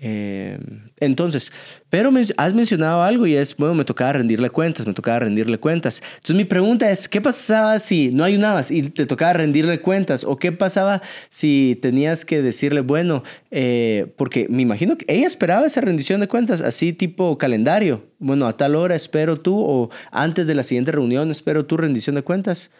Eh, 0.06 0.58
entonces, 0.98 1.50
pero 1.88 2.12
me, 2.12 2.20
has 2.36 2.52
mencionado 2.52 3.02
algo 3.02 3.26
y 3.26 3.36
es, 3.36 3.56
bueno, 3.56 3.72
me 3.72 3.86
tocaba 3.86 4.12
rendirle 4.12 4.50
cuentas, 4.50 4.86
me 4.86 4.92
tocaba 4.92 5.20
rendirle 5.20 5.56
cuentas. 5.56 6.02
Entonces 6.16 6.36
mi 6.36 6.44
pregunta 6.44 6.90
es, 6.90 7.08
¿qué 7.08 7.22
pasaba 7.22 7.78
si 7.78 8.10
no 8.12 8.22
ayunabas 8.22 8.70
y 8.70 8.82
te 8.82 9.06
tocaba 9.06 9.32
rendirle 9.32 9.80
cuentas? 9.80 10.22
¿O 10.24 10.36
qué 10.36 10.52
pasaba 10.52 11.00
si 11.30 11.78
tenías 11.80 12.26
que 12.26 12.42
decirle, 12.42 12.82
bueno, 12.82 13.22
eh, 13.50 14.12
porque 14.18 14.46
me 14.50 14.60
imagino 14.60 14.98
que 14.98 15.06
ella 15.08 15.26
esperaba 15.26 15.64
esa 15.64 15.80
rendición 15.80 16.20
de 16.20 16.28
cuentas, 16.28 16.60
así 16.60 16.92
tipo 16.92 17.38
calendario, 17.38 18.04
bueno, 18.18 18.46
a 18.46 18.58
tal 18.58 18.76
hora 18.76 18.94
espero 18.94 19.38
tú 19.38 19.58
o 19.58 19.88
antes 20.10 20.46
de 20.46 20.54
la 20.54 20.64
siguiente 20.64 20.92
reunión 20.92 21.30
espero 21.30 21.64
tu 21.64 21.78
rendición 21.78 22.16
de 22.16 22.22
cuentas 22.22 22.70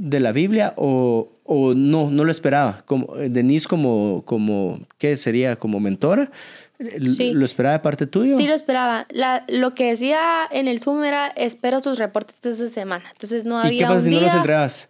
de 0.00 0.18
la 0.18 0.32
Biblia 0.32 0.72
o, 0.76 1.28
o 1.44 1.74
no, 1.74 2.10
no 2.10 2.24
lo 2.24 2.30
esperaba? 2.30 2.82
Como, 2.86 3.16
eh, 3.16 3.28
Denise 3.28 3.68
como, 3.68 4.22
como, 4.24 4.80
¿qué 4.98 5.14
sería? 5.16 5.56
Como 5.56 5.78
mentora. 5.78 6.30
¿Lo 6.78 7.44
esperaba 7.44 7.74
de 7.74 7.80
parte 7.80 8.06
tuya? 8.06 8.36
Sí, 8.36 8.46
lo 8.46 8.54
esperaba. 8.54 9.06
La, 9.10 9.44
lo 9.48 9.74
que 9.74 9.90
decía 9.90 10.48
en 10.50 10.66
el 10.66 10.80
Zoom 10.80 11.04
era, 11.04 11.26
espero 11.28 11.80
sus 11.80 11.98
reportes 11.98 12.40
de 12.40 12.52
esta 12.52 12.68
semana. 12.68 13.04
Entonces 13.12 13.44
no 13.44 13.58
había 13.58 13.72
¿Y 13.72 13.78
qué 13.78 13.84
pasa 13.84 14.04
si 14.06 14.10
no 14.10 14.20
los 14.20 14.34
entregas? 14.34 14.88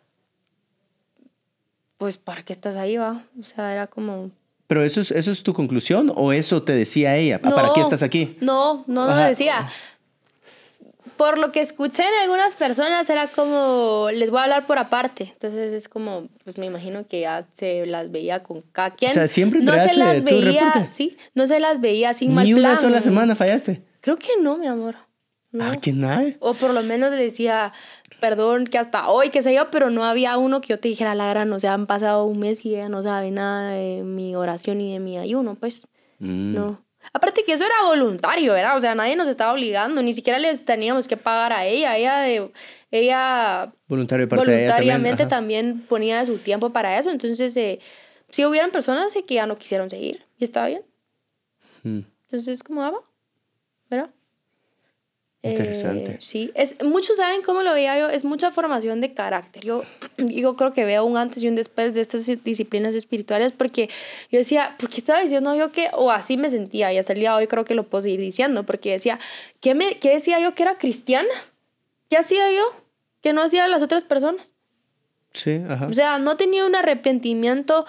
pues, 2.00 2.16
¿para 2.16 2.42
qué 2.42 2.54
estás 2.54 2.76
ahí, 2.76 2.96
va? 2.96 3.24
O 3.38 3.44
sea, 3.44 3.72
era 3.72 3.86
como... 3.86 4.30
¿Pero 4.66 4.82
eso 4.82 5.02
es, 5.02 5.10
eso 5.10 5.30
es 5.30 5.42
tu 5.42 5.52
conclusión 5.52 6.10
o 6.16 6.32
eso 6.32 6.62
te 6.62 6.72
decía 6.72 7.14
ella? 7.16 7.42
¿Para 7.42 7.74
qué 7.74 7.82
estás 7.82 8.02
aquí? 8.02 8.38
No, 8.40 8.84
no 8.86 9.06
lo 9.06 9.16
decía. 9.16 9.68
Por 11.20 11.36
lo 11.36 11.52
que 11.52 11.60
escuché 11.60 12.02
en 12.02 12.14
algunas 12.22 12.56
personas 12.56 13.10
era 13.10 13.28
como, 13.28 14.08
les 14.10 14.30
voy 14.30 14.40
a 14.40 14.44
hablar 14.44 14.66
por 14.66 14.78
aparte. 14.78 15.24
Entonces 15.24 15.74
es 15.74 15.86
como, 15.86 16.28
pues 16.44 16.56
me 16.56 16.64
imagino 16.64 17.06
que 17.06 17.20
ya 17.20 17.46
se 17.52 17.84
las 17.84 18.10
veía 18.10 18.42
con 18.42 18.62
cada 18.72 18.92
quien. 18.92 19.10
O 19.10 19.12
sea, 19.12 19.26
siempre 19.26 19.60
no 19.60 19.74
se 19.74 19.98
las 19.98 20.24
veía, 20.24 20.88
sí, 20.88 21.18
no 21.34 21.46
se 21.46 21.60
las 21.60 21.82
veía 21.82 22.14
sin 22.14 22.32
mal 22.32 22.46
Ni 22.46 22.54
plan. 22.54 22.70
una 22.70 22.80
sola 22.80 23.00
semana 23.02 23.36
fallaste. 23.36 23.82
Creo 24.00 24.16
que 24.16 24.28
no, 24.40 24.56
mi 24.56 24.66
amor. 24.66 24.96
Ah, 25.60 25.76
qué 25.82 25.92
nada. 25.92 26.24
O 26.40 26.54
por 26.54 26.72
lo 26.72 26.82
menos 26.82 27.10
le 27.10 27.18
decía, 27.18 27.74
perdón, 28.18 28.64
que 28.64 28.78
hasta 28.78 29.10
hoy, 29.10 29.28
qué 29.28 29.42
sé 29.42 29.54
yo, 29.54 29.70
pero 29.70 29.90
no 29.90 30.04
había 30.04 30.38
uno 30.38 30.62
que 30.62 30.68
yo 30.68 30.80
te 30.80 30.88
dijera, 30.88 31.14
la 31.14 31.28
gran, 31.28 31.52
o 31.52 31.60
sea, 31.60 31.74
han 31.74 31.86
pasado 31.86 32.24
un 32.24 32.38
mes 32.38 32.64
y 32.64 32.76
ella 32.76 32.88
no 32.88 33.02
sabe 33.02 33.30
nada 33.30 33.72
de 33.72 34.04
mi 34.04 34.34
oración 34.36 34.80
y 34.80 34.94
de 34.94 35.00
mi 35.00 35.18
ayuno, 35.18 35.54
pues. 35.56 35.86
Mm. 36.18 36.54
No. 36.54 36.82
Aparte 37.12 37.44
que 37.44 37.52
eso 37.52 37.64
era 37.64 37.84
voluntario, 37.86 38.52
¿verdad? 38.52 38.76
O 38.76 38.80
sea, 38.80 38.94
nadie 38.94 39.16
nos 39.16 39.28
estaba 39.28 39.52
obligando, 39.52 40.02
ni 40.02 40.12
siquiera 40.12 40.38
le 40.38 40.56
teníamos 40.58 41.08
que 41.08 41.16
pagar 41.16 41.52
a 41.52 41.66
ella. 41.66 41.96
Ella, 41.96 42.18
de, 42.18 42.50
ella 42.90 43.72
Voluntario 43.88 44.26
de 44.26 44.30
parte 44.30 44.44
voluntariamente 44.44 45.16
de 45.16 45.22
ella 45.22 45.28
también, 45.28 45.66
también, 45.66 45.86
ponía 45.88 46.24
su 46.26 46.38
tiempo 46.38 46.70
para 46.70 46.98
eso. 46.98 47.10
Entonces, 47.10 47.56
eh, 47.56 47.80
si 48.28 48.44
hubieran 48.44 48.70
personas 48.70 49.12
que 49.26 49.34
ya 49.34 49.46
no 49.46 49.56
quisieron 49.56 49.90
seguir, 49.90 50.24
y 50.38 50.44
estaba 50.44 50.68
bien. 50.68 50.82
Mm. 51.82 52.00
Entonces, 52.26 52.62
¿cómo 52.62 52.80
va? 52.80 53.00
Interesante. 55.42 56.12
Eh, 56.12 56.16
sí, 56.20 56.50
es, 56.54 56.76
muchos 56.84 57.16
saben 57.16 57.40
cómo 57.40 57.62
lo 57.62 57.72
veía 57.72 57.98
yo, 57.98 58.10
es 58.10 58.24
mucha 58.24 58.50
formación 58.50 59.00
de 59.00 59.14
carácter. 59.14 59.64
Yo, 59.64 59.84
yo 60.18 60.54
creo 60.54 60.72
que 60.72 60.84
veo 60.84 61.04
un 61.06 61.16
antes 61.16 61.42
y 61.42 61.48
un 61.48 61.54
después 61.54 61.94
de 61.94 62.02
estas 62.02 62.26
disciplinas 62.44 62.94
espirituales 62.94 63.52
porque 63.52 63.88
yo 64.30 64.38
decía, 64.38 64.76
¿por 64.78 64.90
qué 64.90 64.98
estaba 64.98 65.20
diciendo 65.20 65.54
yo 65.54 65.72
que, 65.72 65.88
o 65.94 66.10
así 66.10 66.36
me 66.36 66.50
sentía, 66.50 66.92
y 66.92 66.98
hasta 66.98 67.14
el 67.14 67.20
día 67.20 67.30
de 67.30 67.36
hoy 67.36 67.46
creo 67.46 67.64
que 67.64 67.74
lo 67.74 67.84
puedo 67.84 68.02
seguir 68.02 68.20
diciendo, 68.20 68.64
porque 68.64 68.92
decía, 68.92 69.18
¿qué, 69.60 69.74
me, 69.74 69.94
qué 69.94 70.10
decía 70.10 70.40
yo 70.40 70.54
que 70.54 70.62
era 70.62 70.76
cristiana? 70.76 71.28
¿Qué 72.10 72.18
hacía 72.18 72.50
yo 72.52 72.64
que 73.22 73.32
no 73.32 73.42
hacía 73.42 73.66
las 73.66 73.80
otras 73.80 74.04
personas? 74.04 74.54
Sí, 75.32 75.62
ajá. 75.68 75.86
O 75.86 75.92
sea, 75.94 76.18
no 76.18 76.36
tenía 76.36 76.66
un 76.66 76.74
arrepentimiento 76.74 77.86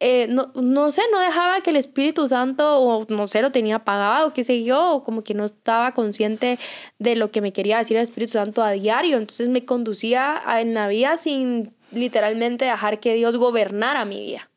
eh, 0.00 0.26
no, 0.28 0.52
no 0.54 0.90
sé, 0.90 1.02
no 1.12 1.18
dejaba 1.20 1.60
que 1.60 1.70
el 1.70 1.76
Espíritu 1.76 2.28
Santo, 2.28 2.78
o 2.80 3.04
no 3.08 3.26
sé, 3.26 3.42
lo 3.42 3.50
tenía 3.50 3.76
apagado, 3.76 4.32
qué 4.32 4.44
sé 4.44 4.62
yo, 4.62 4.92
o 4.94 5.02
como 5.02 5.24
que 5.24 5.34
no 5.34 5.44
estaba 5.44 5.92
consciente 5.92 6.58
de 6.98 7.16
lo 7.16 7.30
que 7.30 7.40
me 7.40 7.52
quería 7.52 7.78
decir 7.78 7.96
el 7.96 8.02
Espíritu 8.04 8.32
Santo 8.34 8.62
a 8.62 8.70
diario. 8.72 9.16
Entonces 9.16 9.48
me 9.48 9.64
conducía 9.64 10.40
a- 10.44 10.60
en 10.60 10.74
la 10.74 10.86
vida 10.88 11.16
sin 11.16 11.72
literalmente 11.90 12.64
dejar 12.66 13.00
que 13.00 13.14
Dios 13.14 13.36
gobernara 13.36 14.04
mi 14.04 14.20
vida. 14.20 14.48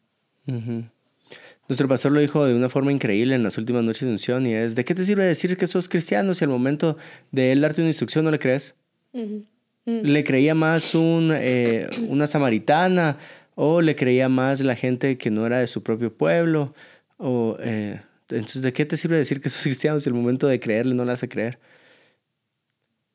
Nuestro 1.67 1.87
pastor 1.87 2.11
lo 2.11 2.19
dijo 2.19 2.45
de 2.45 2.53
una 2.53 2.67
forma 2.69 2.91
increíble 2.91 3.33
en 3.35 3.43
las 3.43 3.57
últimas 3.57 3.83
noches 3.83 4.01
de 4.01 4.09
unción 4.11 4.45
y 4.45 4.53
es, 4.53 4.75
¿de 4.75 4.83
qué 4.83 4.93
te 4.93 5.05
sirve 5.05 5.23
decir 5.23 5.55
que 5.55 5.67
sos 5.67 5.87
cristiano 5.87 6.33
si 6.33 6.43
al 6.43 6.49
momento 6.49 6.97
de 7.31 7.51
él 7.53 7.61
darte 7.61 7.81
una 7.81 7.89
instrucción 7.89 8.25
no 8.25 8.31
le 8.31 8.39
crees? 8.39 8.75
¿Le 9.85 10.23
creía 10.23 10.53
más 10.53 10.93
un, 10.93 11.31
eh, 11.33 11.89
una 12.09 12.27
samaritana 12.27 13.17
o 13.55 13.81
le 13.81 13.95
creía 13.95 14.29
más 14.29 14.59
la 14.61 14.75
gente 14.75 15.17
que 15.17 15.29
no 15.31 15.45
era 15.45 15.59
de 15.59 15.67
su 15.67 15.83
propio 15.83 16.13
pueblo? 16.13 16.73
O, 17.17 17.57
eh, 17.59 18.01
entonces, 18.29 18.61
¿de 18.61 18.73
qué 18.73 18.85
te 18.85 18.97
sirve 18.97 19.17
decir 19.17 19.41
que 19.41 19.49
sos 19.49 19.61
cristiano 19.63 19.99
si 19.99 20.09
al 20.09 20.15
momento 20.15 20.47
de 20.47 20.59
creerle 20.59 20.93
no 20.95 21.05
le 21.05 21.11
a 21.11 21.15
creer? 21.17 21.59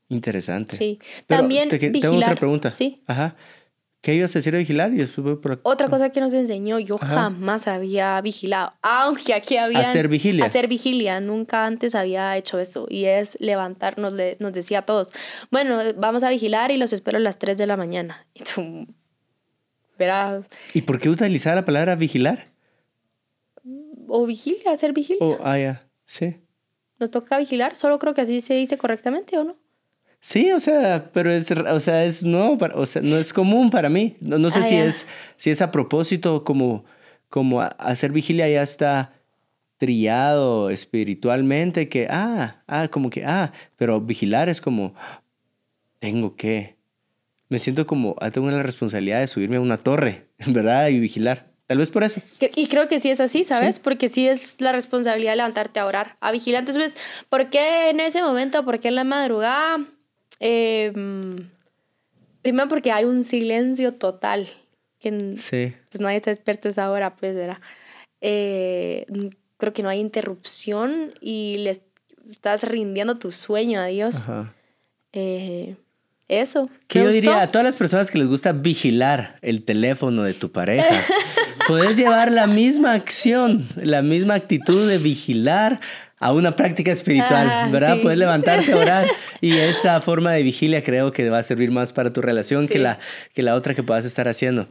Interesante. 0.08 0.76
Sí. 0.76 0.98
Pero 1.26 1.40
También 1.40 1.68
te 1.68 1.78
tengo 1.78 2.16
otra 2.16 2.34
pregunta. 2.36 2.72
Sí. 2.72 3.02
Ajá. 3.06 3.34
¿Qué 4.02 4.14
ibas 4.14 4.36
a 4.36 4.38
decir 4.38 4.52
de 4.52 4.60
vigilar? 4.60 4.92
Y 4.92 4.98
después 4.98 5.24
voy 5.24 5.34
por 5.36 5.50
la- 5.52 5.58
Otra 5.64 5.88
cosa 5.88 6.10
que 6.10 6.20
nos 6.20 6.32
enseñó, 6.32 6.78
yo 6.78 6.94
Ajá. 6.94 7.06
jamás 7.22 7.66
había 7.66 8.20
vigilado, 8.20 8.72
aunque 8.80 9.34
aquí 9.34 9.56
había... 9.56 9.80
Hacer 9.80 10.06
vigilia. 10.06 10.44
Hacer 10.44 10.68
vigilia, 10.68 11.18
nunca 11.18 11.66
antes 11.66 11.96
había 11.96 12.36
hecho 12.36 12.60
eso. 12.60 12.86
Y 12.88 13.06
es 13.06 13.36
levantarnos, 13.40 14.12
le- 14.12 14.36
nos 14.38 14.52
decía 14.52 14.80
a 14.80 14.82
todos, 14.82 15.08
bueno, 15.50 15.80
vamos 15.96 16.22
a 16.22 16.30
vigilar 16.30 16.70
y 16.70 16.76
los 16.76 16.92
espero 16.92 17.16
a 17.16 17.20
las 17.20 17.38
3 17.40 17.58
de 17.58 17.66
la 17.66 17.76
mañana. 17.76 18.24
Y 18.32 18.44
tú, 18.44 18.86
¿Y 20.74 20.82
por 20.82 20.98
qué 21.00 21.08
utilizar 21.08 21.54
la 21.54 21.64
palabra 21.64 21.94
vigilar? 21.96 22.48
o 24.08 24.24
vigilia, 24.24 24.70
hacer 24.70 24.92
vigilia. 24.92 25.18
Oh, 25.20 25.36
ah, 25.42 25.58
ya. 25.58 25.82
Sí. 26.04 26.36
Nos 27.00 27.10
toca 27.10 27.38
vigilar, 27.38 27.74
solo 27.76 27.98
creo 27.98 28.14
que 28.14 28.20
así 28.20 28.40
se 28.40 28.54
dice 28.54 28.78
correctamente, 28.78 29.36
¿o 29.36 29.42
no? 29.44 29.56
Sí, 30.20 30.52
o 30.52 30.60
sea, 30.60 31.10
pero 31.12 31.30
es, 31.32 31.50
o 31.50 31.80
sea, 31.80 32.04
es 32.04 32.22
nuevo, 32.24 32.56
para- 32.56 32.76
o 32.76 32.86
sea, 32.86 33.02
no 33.02 33.16
es 33.16 33.32
común 33.32 33.68
para 33.70 33.88
mí. 33.88 34.16
No, 34.20 34.38
no 34.38 34.50
sé 34.50 34.60
Ah, 34.60 34.62
si 34.62 34.76
es, 34.76 35.06
si 35.36 35.50
es 35.50 35.60
a 35.60 35.72
propósito 35.72 36.44
como, 36.44 36.84
como 37.28 37.60
hacer 37.62 38.12
vigilia 38.12 38.48
ya 38.48 38.62
está 38.62 39.12
trillado 39.76 40.70
espiritualmente, 40.70 41.88
que, 41.88 42.06
ah, 42.08 42.62
ah, 42.68 42.88
como 42.88 43.10
que, 43.10 43.24
ah, 43.24 43.52
pero 43.76 44.00
vigilar 44.00 44.48
es 44.48 44.60
como, 44.60 44.94
tengo 45.98 46.34
que, 46.36 46.75
me 47.48 47.58
siento 47.58 47.86
como, 47.86 48.16
ah, 48.20 48.30
tengo 48.30 48.50
la 48.50 48.62
responsabilidad 48.62 49.20
de 49.20 49.26
subirme 49.26 49.56
a 49.56 49.60
una 49.60 49.78
torre, 49.78 50.26
¿verdad? 50.46 50.88
Y 50.88 50.98
vigilar. 50.98 51.46
Tal 51.66 51.78
vez 51.78 51.90
por 51.90 52.04
eso. 52.04 52.20
Y 52.54 52.68
creo 52.68 52.86
que 52.86 53.00
sí 53.00 53.10
es 53.10 53.18
así, 53.18 53.42
¿sabes? 53.42 53.76
Sí. 53.76 53.80
Porque 53.82 54.08
sí 54.08 54.28
es 54.28 54.60
la 54.60 54.70
responsabilidad 54.70 55.32
de 55.32 55.36
levantarte 55.38 55.80
a 55.80 55.86
orar, 55.86 56.16
a 56.20 56.30
vigilar. 56.30 56.60
Entonces, 56.60 56.94
pues, 56.94 57.26
¿por 57.28 57.50
qué 57.50 57.90
en 57.90 57.98
ese 57.98 58.22
momento? 58.22 58.64
¿Por 58.64 58.78
qué 58.78 58.86
en 58.88 58.94
la 58.94 59.02
madrugada? 59.02 59.84
Eh, 60.38 60.92
mm, 60.94 61.36
primero 62.42 62.68
porque 62.68 62.92
hay 62.92 63.04
un 63.04 63.24
silencio 63.24 63.94
total. 63.94 64.46
Que 65.00 65.34
Sí. 65.38 65.74
pues 65.90 66.00
nadie 66.00 66.18
está 66.18 66.30
experto 66.30 66.68
a 66.68 66.70
esa 66.70 66.88
hora, 66.90 67.16
pues, 67.16 67.34
¿verdad? 67.34 67.58
Eh, 68.20 69.04
creo 69.56 69.72
que 69.72 69.82
no 69.82 69.88
hay 69.88 69.98
interrupción 69.98 71.14
y 71.20 71.56
le 71.58 71.80
estás 72.30 72.62
rindiendo 72.62 73.18
tu 73.18 73.32
sueño 73.32 73.80
a 73.80 73.86
Dios. 73.86 74.20
Ajá. 74.20 74.54
Eh, 75.12 75.74
eso. 76.28 76.68
Que 76.88 76.98
¿Me 76.98 77.04
yo 77.04 77.08
gustó? 77.10 77.20
diría 77.20 77.42
a 77.42 77.48
todas 77.48 77.64
las 77.64 77.76
personas 77.76 78.10
que 78.10 78.18
les 78.18 78.28
gusta 78.28 78.52
vigilar 78.52 79.38
el 79.42 79.64
teléfono 79.64 80.22
de 80.22 80.34
tu 80.34 80.50
pareja, 80.52 80.94
puedes 81.68 81.96
llevar 81.96 82.32
la 82.32 82.46
misma 82.46 82.92
acción, 82.94 83.66
la 83.76 84.02
misma 84.02 84.34
actitud 84.34 84.88
de 84.88 84.98
vigilar 84.98 85.80
a 86.18 86.32
una 86.32 86.56
práctica 86.56 86.92
espiritual, 86.92 87.46
Ajá, 87.46 87.68
¿verdad? 87.68 87.96
sí. 87.96 88.00
Puedes 88.02 88.18
levantarte 88.18 88.72
a 88.72 88.76
orar 88.76 89.06
y 89.40 89.52
esa 89.52 90.00
forma 90.00 90.32
de 90.32 90.42
vigilia 90.42 90.82
creo 90.82 91.12
que 91.12 91.28
va 91.28 91.38
a 91.38 91.42
servir 91.42 91.70
más 91.70 91.92
para 91.92 92.12
tu 92.12 92.22
relación 92.22 92.68
que, 92.68 92.78
la, 92.78 92.98
que 93.34 93.42
la 93.42 93.54
otra 93.54 93.74
que 93.74 93.82
puedas 93.82 94.04
estar 94.06 94.26
haciendo. 94.26 94.66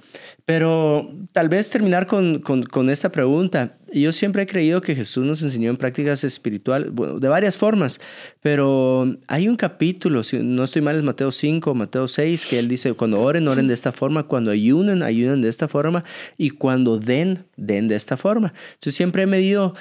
Pero 0.46 1.12
tal 1.34 1.50
vez 1.50 1.70
terminar 1.70 2.08
con, 2.08 2.40
con, 2.40 2.64
con 2.64 2.90
esta 2.90 3.12
pregunta. 3.12 3.78
Yo 3.94 4.12
siempre 4.12 4.44
he 4.44 4.46
creído 4.48 4.82
que 4.82 4.96
Jesús 4.96 5.24
nos 5.24 5.42
enseñó 5.42 5.70
en 5.70 5.78
prácticas 5.78 6.24
espirituales, 6.24 6.92
bueno, 6.92 7.20
de 7.20 7.28
varias 7.30 7.58
formas, 7.58 8.02
pero 8.42 9.16
hay 9.28 9.48
un 9.48 9.56
capítulo, 9.56 10.24
si 10.24 10.40
no 10.40 10.64
estoy 10.64 10.82
mal, 10.82 10.98
es 10.98 11.04
Mateo 11.04 11.32
5, 11.32 11.74
Mateo 11.76 12.08
6, 12.08 12.46
que 12.48 12.60
él 12.60 12.68
dice, 12.68 12.94
cuando 12.94 13.22
oren, 13.22 13.48
oren 13.48 13.68
de 13.68 13.74
esta 13.74 13.92
forma, 13.92 14.24
cuando 14.24 14.52
ayunen, 14.52 15.02
ayunen 15.02 15.42
de 15.42 15.50
esta 15.50 15.68
forma, 15.68 16.04
y 16.38 16.50
cuando 16.50 16.98
den, 16.98 17.46
den 17.56 17.88
de 17.88 17.96
esta 17.96 18.18
forma. 18.18 18.54
Yo 18.82 18.92
siempre 18.92 19.24
he 19.24 19.28
medido 19.28 19.76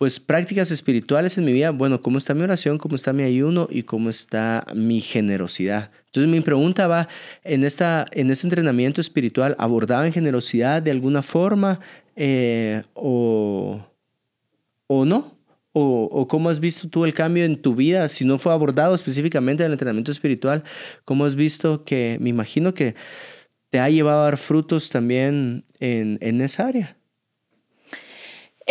pues 0.00 0.18
prácticas 0.18 0.70
espirituales 0.70 1.36
en 1.36 1.44
mi 1.44 1.52
vida, 1.52 1.72
bueno, 1.72 2.00
¿cómo 2.00 2.16
está 2.16 2.32
mi 2.32 2.40
oración? 2.40 2.78
¿Cómo 2.78 2.96
está 2.96 3.12
mi 3.12 3.22
ayuno? 3.22 3.68
¿Y 3.70 3.82
cómo 3.82 4.08
está 4.08 4.64
mi 4.74 5.02
generosidad? 5.02 5.90
Entonces 6.06 6.32
mi 6.32 6.40
pregunta 6.40 6.86
va, 6.86 7.06
en, 7.44 7.64
esta, 7.64 8.06
en 8.12 8.30
este 8.30 8.46
entrenamiento 8.46 9.02
espiritual, 9.02 9.54
¿abordaban 9.58 10.10
generosidad 10.10 10.80
de 10.80 10.90
alguna 10.90 11.20
forma 11.20 11.80
eh, 12.16 12.82
o, 12.94 13.78
o 14.86 15.04
no? 15.04 15.36
O, 15.72 16.08
¿O 16.10 16.26
cómo 16.26 16.48
has 16.48 16.60
visto 16.60 16.88
tú 16.88 17.04
el 17.04 17.12
cambio 17.12 17.44
en 17.44 17.60
tu 17.60 17.74
vida? 17.74 18.08
Si 18.08 18.24
no 18.24 18.38
fue 18.38 18.54
abordado 18.54 18.94
específicamente 18.94 19.64
en 19.64 19.66
el 19.66 19.72
entrenamiento 19.72 20.12
espiritual, 20.12 20.64
¿cómo 21.04 21.26
has 21.26 21.34
visto 21.34 21.84
que, 21.84 22.16
me 22.22 22.30
imagino 22.30 22.72
que 22.72 22.94
te 23.68 23.78
ha 23.78 23.90
llevado 23.90 24.22
a 24.22 24.24
dar 24.24 24.38
frutos 24.38 24.88
también 24.88 25.66
en, 25.78 26.16
en 26.22 26.40
esa 26.40 26.68
área? 26.68 26.99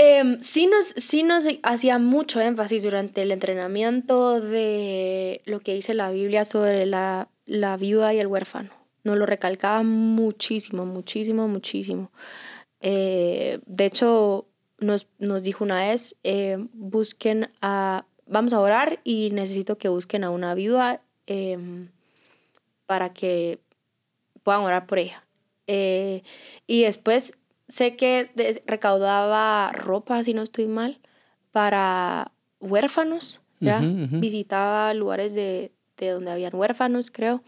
Em, 0.01 0.39
sí, 0.39 0.65
nos, 0.65 0.85
sí 0.95 1.23
nos 1.23 1.43
hacía 1.61 1.99
mucho 1.99 2.39
énfasis 2.39 2.83
durante 2.83 3.21
el 3.21 3.33
entrenamiento 3.33 4.39
de 4.39 5.41
lo 5.43 5.59
que 5.59 5.73
dice 5.73 5.93
la 5.93 6.09
Biblia 6.09 6.45
sobre 6.45 6.85
la, 6.85 7.27
la 7.45 7.75
viuda 7.75 8.13
y 8.13 8.19
el 8.19 8.27
huérfano. 8.27 8.69
Nos 9.03 9.17
lo 9.17 9.25
recalcaba 9.25 9.83
muchísimo, 9.83 10.85
muchísimo, 10.85 11.49
muchísimo. 11.49 12.13
Eh, 12.79 13.59
de 13.65 13.85
hecho, 13.85 14.47
nos, 14.77 15.09
nos 15.17 15.43
dijo 15.43 15.65
una 15.65 15.81
vez, 15.81 16.15
eh, 16.23 16.55
busquen 16.71 17.51
a, 17.61 18.05
vamos 18.25 18.53
a 18.53 18.61
orar 18.61 19.01
y 19.03 19.31
necesito 19.31 19.77
que 19.77 19.89
busquen 19.89 20.23
a 20.23 20.29
una 20.29 20.53
viuda 20.53 21.01
em, 21.25 21.89
para 22.85 23.11
que 23.11 23.59
puedan 24.43 24.61
orar 24.61 24.87
por 24.87 24.99
ella. 24.99 25.25
Eh, 25.67 26.23
y 26.67 26.83
después 26.83 27.33
sé 27.69 27.95
que 27.95 28.29
recaudaba 28.65 29.71
ropa, 29.71 30.23
si 30.23 30.33
no 30.33 30.41
estoy 30.41 30.67
mal, 30.67 30.99
para 31.51 32.31
huérfanos, 32.59 33.41
¿ya? 33.59 33.79
Visitaba 33.81 34.93
lugares 34.93 35.33
de, 35.33 35.71
de 35.97 36.09
donde 36.09 36.31
habían 36.31 36.55
huérfanos, 36.55 37.11
creo. 37.11 37.43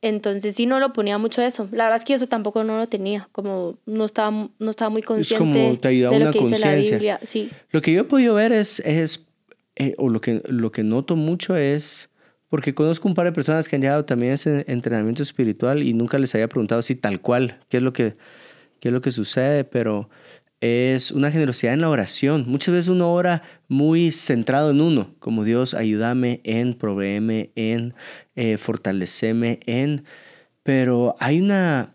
Entonces 0.00 0.54
sí 0.54 0.66
no 0.66 0.78
lo 0.78 0.92
ponía 0.92 1.18
mucho 1.18 1.42
eso. 1.42 1.68
La 1.72 1.84
verdad 1.84 1.98
es 1.98 2.04
que 2.04 2.14
eso 2.14 2.26
tampoco 2.26 2.64
no 2.64 2.78
lo 2.78 2.88
tenía, 2.88 3.28
como 3.32 3.78
no 3.86 4.04
estaba, 4.04 4.48
no 4.58 4.70
estaba 4.70 4.90
muy 4.90 5.02
consciente 5.02 5.44
es 5.44 5.66
como 5.66 5.78
te 5.78 5.88
ayuda 5.88 6.10
de 6.10 6.16
una 6.16 6.24
lo 6.26 6.32
que 6.32 6.40
dice 6.40 6.58
la. 6.58 6.74
Biblia. 6.74 7.20
Sí. 7.22 7.50
Lo 7.70 7.82
que 7.82 7.92
yo 7.92 8.02
he 8.02 8.04
podido 8.04 8.34
ver 8.34 8.52
es, 8.52 8.80
es 8.80 9.26
eh, 9.76 9.94
o 9.98 10.08
lo 10.08 10.20
que, 10.20 10.42
lo 10.46 10.72
que 10.72 10.82
noto 10.82 11.16
mucho 11.16 11.56
es, 11.56 12.10
porque 12.48 12.74
conozco 12.74 13.08
un 13.08 13.14
par 13.14 13.26
de 13.26 13.32
personas 13.32 13.68
que 13.68 13.76
han 13.76 13.82
llegado 13.82 14.04
también 14.04 14.32
a 14.32 14.34
ese 14.36 14.64
entrenamiento 14.68 15.22
espiritual 15.22 15.82
y 15.82 15.92
nunca 15.92 16.18
les 16.18 16.34
había 16.34 16.48
preguntado 16.48 16.78
así 16.78 16.94
tal 16.94 17.20
cual, 17.20 17.58
qué 17.68 17.78
es 17.78 17.82
lo 17.82 17.92
que, 17.92 18.16
qué 18.80 18.88
es 18.88 18.92
lo 18.92 19.00
que 19.00 19.10
sucede, 19.10 19.64
pero 19.64 20.08
es 20.60 21.12
una 21.12 21.30
generosidad 21.30 21.74
en 21.74 21.82
la 21.82 21.90
oración. 21.90 22.44
Muchas 22.46 22.74
veces 22.74 22.88
uno 22.88 23.12
ora 23.12 23.42
muy 23.68 24.10
centrado 24.10 24.72
en 24.72 24.80
uno, 24.80 25.14
como 25.20 25.44
Dios, 25.44 25.74
ayúdame 25.74 26.40
en, 26.44 26.74
proveeme 26.74 27.50
en, 27.54 27.94
eh, 28.34 28.56
fortaleceme 28.56 29.60
en, 29.66 30.04
pero 30.64 31.14
hay 31.20 31.40
una, 31.40 31.94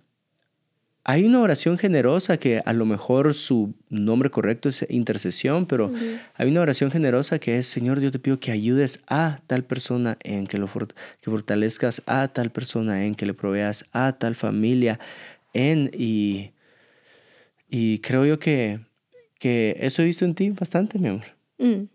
hay 1.04 1.26
una 1.26 1.41
oración 1.41 1.78
generosa 1.78 2.38
que 2.38 2.62
a 2.65 2.72
lo 2.72 2.86
mejor 2.86 3.34
su 3.34 3.74
nombre 3.89 4.30
correcto 4.30 4.69
es 4.69 4.86
intercesión, 4.89 5.65
pero 5.65 5.91
hay 6.36 6.50
una 6.50 6.62
oración 6.62 6.89
generosa 6.89 7.39
que 7.39 7.58
es, 7.58 7.67
Señor, 7.67 8.00
yo 8.00 8.12
te 8.12 8.19
pido 8.19 8.39
que 8.39 8.52
ayudes 8.52 9.04
a 9.08 9.41
tal 9.48 9.65
persona 9.65 10.17
en, 10.24 10.48
que, 10.48 10.58
lo 10.58 10.67
que 10.67 11.30
fortalezcas 11.30 12.02
a 12.06 12.30
tal 12.30 12.52
persona 12.52 13.04
en, 13.04 13.15
que 13.15 13.26
le 13.26 13.34
proveas 13.34 13.86
a 13.91 14.13
tal 14.13 14.36
familia 14.36 15.00
en, 15.54 15.91
y, 15.93 16.52
y 17.76 17.98
creo 18.00 18.24
yo 18.24 18.38
que, 18.38 18.80
que 19.40 19.76
eso 19.80 20.04
he 20.04 20.06
visto 20.06 20.26
en 20.26 20.36
ti 20.36 20.52
bastante, 20.52 21.00
mi 21.00 21.08
amor. 21.10 21.26
Mm. 21.58 21.86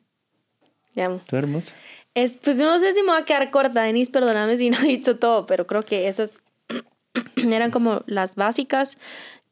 Te 0.95 1.03
amo. 1.03 1.21
Tú 1.25 1.37
hermosa. 1.37 1.77
Es, 2.15 2.37
pues 2.39 2.57
no 2.57 2.77
sé 2.81 2.93
si 2.95 3.03
me 3.03 3.11
va 3.13 3.19
a 3.19 3.25
quedar 3.25 3.49
corta, 3.53 3.83
Denis, 3.85 4.11
perdóname 4.11 4.59
si 4.59 4.71
no 4.71 4.79
he 4.81 4.87
dicho 4.89 5.19
todo, 5.19 5.47
pero 5.47 5.69
creo 5.69 5.85
que 5.85 6.09
esas 6.09 6.43
eran 7.37 7.71
como 7.71 8.03
las 8.07 8.35
básicas 8.35 8.99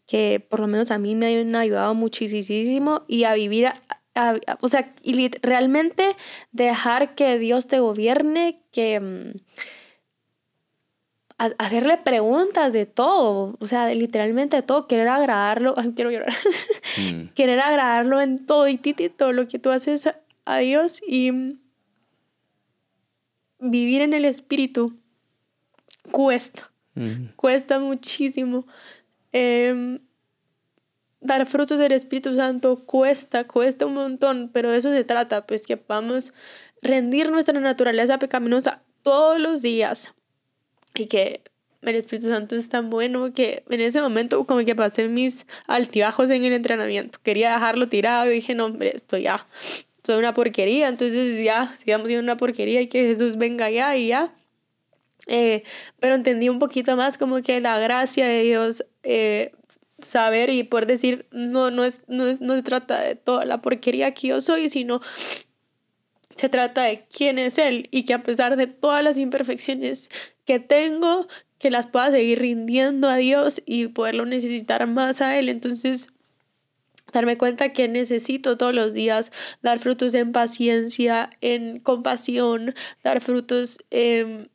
que 0.08 0.44
por 0.50 0.58
lo 0.60 0.66
menos 0.66 0.90
a 0.90 0.98
mí 0.98 1.14
me 1.14 1.38
han 1.40 1.54
ayudado 1.54 1.94
muchísimo 1.94 3.02
y 3.06 3.22
a 3.24 3.34
vivir, 3.34 3.66
a- 3.68 3.76
a- 4.16 4.30
a- 4.46 4.58
o 4.60 4.68
sea, 4.68 4.92
y 5.02 5.28
realmente 5.42 6.16
dejar 6.50 7.14
que 7.14 7.38
Dios 7.38 7.68
te 7.68 7.78
gobierne, 7.78 8.60
que 8.72 8.98
mm, 8.98 9.32
a- 11.38 11.52
hacerle 11.58 11.98
preguntas 11.98 12.72
de 12.72 12.86
todo, 12.86 13.56
o 13.60 13.66
sea, 13.66 13.86
de 13.86 13.94
literalmente 13.94 14.56
de 14.56 14.62
todo, 14.62 14.86
querer 14.86 15.08
agradarlo, 15.08 15.74
ay, 15.76 15.92
quiero 15.94 16.10
llorar, 16.10 16.34
Mm. 16.98 17.28
querer 17.34 17.60
agradarlo 17.60 18.20
en 18.20 18.46
todo 18.46 18.68
y 18.68 18.78
titi, 18.78 19.08
todo 19.10 19.32
lo 19.32 19.46
que 19.48 19.58
tú 19.58 19.70
haces 19.70 20.08
a, 20.44 20.58
Dios 20.58 21.02
y 21.06 21.30
vivir 23.58 24.02
en 24.02 24.14
el 24.14 24.24
espíritu 24.24 24.96
cuesta 26.10 26.70
Mm. 26.94 27.34
cuesta 27.36 27.78
muchísimo. 27.78 28.66
Em, 29.32 29.98
dar 31.20 31.44
frutos 31.44 31.78
del 31.78 31.92
Espíritu 31.92 32.34
Santo 32.34 32.86
cuesta, 32.86 33.46
cuesta 33.46 33.84
un 33.84 33.92
montón, 33.94 34.48
pero 34.50 34.70
de 34.70 34.78
eso 34.78 34.90
se 34.90 35.04
trata, 35.04 35.46
pues 35.46 35.66
que 35.66 35.76
podamos 35.76 36.32
rendir 36.80 37.30
nuestra 37.30 37.58
naturaleza 37.60 38.18
pecaminosa 38.18 38.80
todos 39.02 39.38
los 39.38 39.60
días 39.60 40.14
y 40.96 41.06
que 41.06 41.42
el 41.82 41.94
Espíritu 41.94 42.28
Santo 42.28 42.56
es 42.56 42.68
tan 42.68 42.90
bueno 42.90 43.32
que 43.32 43.62
en 43.70 43.80
ese 43.80 44.00
momento 44.00 44.44
como 44.44 44.64
que 44.64 44.74
pasé 44.74 45.08
mis 45.08 45.46
altibajos 45.66 46.30
en 46.30 46.44
el 46.44 46.52
entrenamiento. 46.52 47.18
Quería 47.22 47.52
dejarlo 47.52 47.88
tirado 47.88 48.30
y 48.30 48.34
dije, 48.34 48.54
no, 48.54 48.66
hombre, 48.66 48.92
esto 48.94 49.16
ya, 49.16 49.46
soy 50.02 50.18
una 50.18 50.34
porquería, 50.34 50.88
entonces 50.88 51.42
ya, 51.42 51.74
sigamos 51.78 52.08
siendo 52.08 52.22
una 52.22 52.36
porquería 52.36 52.80
y 52.80 52.86
que 52.88 53.06
Jesús 53.06 53.36
venga 53.36 53.70
ya 53.70 53.96
y 53.96 54.08
ya. 54.08 54.34
Eh, 55.28 55.64
pero 55.98 56.14
entendí 56.14 56.48
un 56.48 56.58
poquito 56.58 56.96
más 56.96 57.18
como 57.18 57.42
que 57.42 57.60
la 57.60 57.78
gracia 57.78 58.26
de 58.26 58.42
Dios, 58.42 58.84
eh, 59.02 59.52
saber 60.00 60.50
y 60.50 60.62
poder 60.62 60.86
decir, 60.86 61.26
no, 61.30 61.70
no, 61.70 61.84
es, 61.84 62.00
no, 62.06 62.26
es, 62.26 62.40
no 62.40 62.54
se 62.54 62.62
trata 62.62 63.00
de 63.00 63.14
toda 63.14 63.44
la 63.44 63.62
porquería 63.62 64.12
que 64.14 64.28
yo 64.28 64.40
soy, 64.40 64.68
sino 64.68 65.00
se 66.36 66.48
trata 66.48 66.82
de 66.82 67.06
quién 67.06 67.38
es 67.38 67.58
Él 67.58 67.88
y 67.90 68.04
que 68.04 68.14
a 68.14 68.22
pesar 68.22 68.56
de 68.56 68.66
todas 68.66 69.02
las 69.02 69.16
imperfecciones 69.16 70.10
que 70.46 70.60
tengo, 70.60 71.26
que 71.58 71.70
las 71.70 71.86
pueda 71.86 72.10
seguir 72.10 72.38
rindiendo 72.38 73.08
a 73.08 73.16
Dios 73.16 73.62
y 73.66 73.88
poderlo 73.88 74.24
necesitar 74.24 74.86
más 74.86 75.20
a 75.20 75.38
Él. 75.38 75.48
Entonces, 75.48 76.08
darme 77.12 77.36
cuenta 77.36 77.72
que 77.72 77.88
necesito 77.88 78.56
todos 78.56 78.74
los 78.74 78.92
días 78.92 79.32
dar 79.62 79.78
frutos 79.78 80.14
en 80.14 80.32
paciencia, 80.32 81.30
en 81.40 81.80
compasión, 81.80 82.74
dar 83.02 83.20
frutos 83.20 83.78
en, 83.90 84.50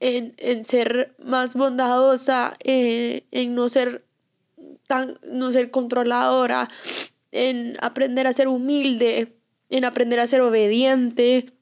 en, 0.00 0.34
en 0.36 0.64
ser 0.64 1.14
más 1.18 1.54
bondadosa, 1.54 2.54
en, 2.60 3.24
en 3.30 3.54
no 3.54 3.68
ser 3.68 4.04
tan, 4.86 5.18
no 5.22 5.50
ser 5.52 5.70
controladora, 5.70 6.68
en 7.32 7.76
aprender 7.80 8.26
a 8.26 8.32
ser 8.32 8.48
humilde, 8.48 9.32
en 9.70 9.84
aprender 9.84 10.20
a 10.20 10.26
ser 10.26 10.40
obediente, 10.40 11.53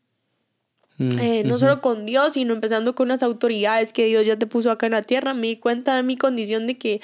Mm, 0.98 1.18
eh, 1.18 1.42
no 1.44 1.54
ujú. 1.54 1.58
solo 1.58 1.80
con 1.80 2.06
Dios, 2.06 2.34
sino 2.34 2.52
empezando 2.54 2.94
con 2.94 3.08
las 3.08 3.22
autoridades 3.22 3.92
que 3.92 4.06
Dios 4.06 4.26
ya 4.26 4.36
te 4.38 4.46
puso 4.46 4.70
acá 4.70 4.86
en 4.86 4.92
la 4.92 5.02
tierra. 5.02 5.34
Me 5.34 5.48
di 5.48 5.56
cuenta 5.56 5.96
de 5.96 6.02
mi 6.02 6.16
condición 6.16 6.66
de 6.66 6.78
que 6.78 7.00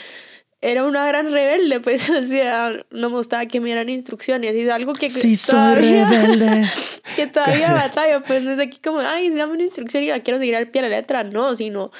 era 0.60 0.84
una 0.84 1.06
gran 1.06 1.30
rebelde, 1.30 1.80
pues, 1.80 2.08
o 2.10 2.22
sea, 2.24 2.72
no 2.90 3.10
me 3.10 3.16
gustaba 3.16 3.46
que 3.46 3.60
me 3.60 3.66
dieran 3.66 3.88
instrucciones. 3.88 4.54
Y 4.54 4.60
es 4.62 4.70
algo 4.70 4.94
que 4.94 5.08
Sí, 5.10 5.36
soy 5.36 5.54
todavía, 5.54 6.08
rebelde. 6.08 6.66
que 7.16 7.26
todavía 7.26 7.72
batalla, 7.72 8.22
pues 8.22 8.42
no 8.42 8.50
es 8.50 8.58
aquí 8.58 8.78
como, 8.82 9.00
ay, 9.00 9.30
dame 9.30 9.52
una 9.52 9.62
instrucción 9.62 10.02
y 10.02 10.08
la 10.08 10.20
quiero 10.20 10.38
seguir 10.38 10.56
al 10.56 10.68
pie 10.70 10.82
de 10.82 10.88
la 10.88 10.96
letra, 10.96 11.24
no, 11.24 11.54
sino 11.56 11.90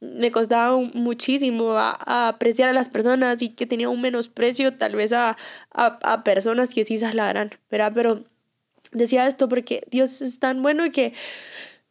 me 0.00 0.30
costaba 0.30 0.76
muchísimo 0.94 1.72
a, 1.72 1.96
a 2.04 2.28
apreciar 2.28 2.68
a 2.68 2.72
las 2.72 2.88
personas 2.88 3.40
y 3.42 3.50
que 3.50 3.66
tenía 3.66 3.88
un 3.88 4.00
menosprecio 4.00 4.74
tal 4.74 4.94
vez 4.94 5.12
a, 5.12 5.36
a, 5.72 5.98
a 6.02 6.24
personas 6.24 6.74
que 6.74 6.84
sí 6.84 6.98
se 6.98 7.12
la 7.14 7.32
¿verdad? 7.70 7.92
Pero 7.94 8.24
decía 8.96 9.26
esto 9.26 9.48
porque 9.48 9.86
Dios 9.90 10.22
es 10.22 10.38
tan 10.38 10.62
bueno 10.62 10.84
que 10.92 11.12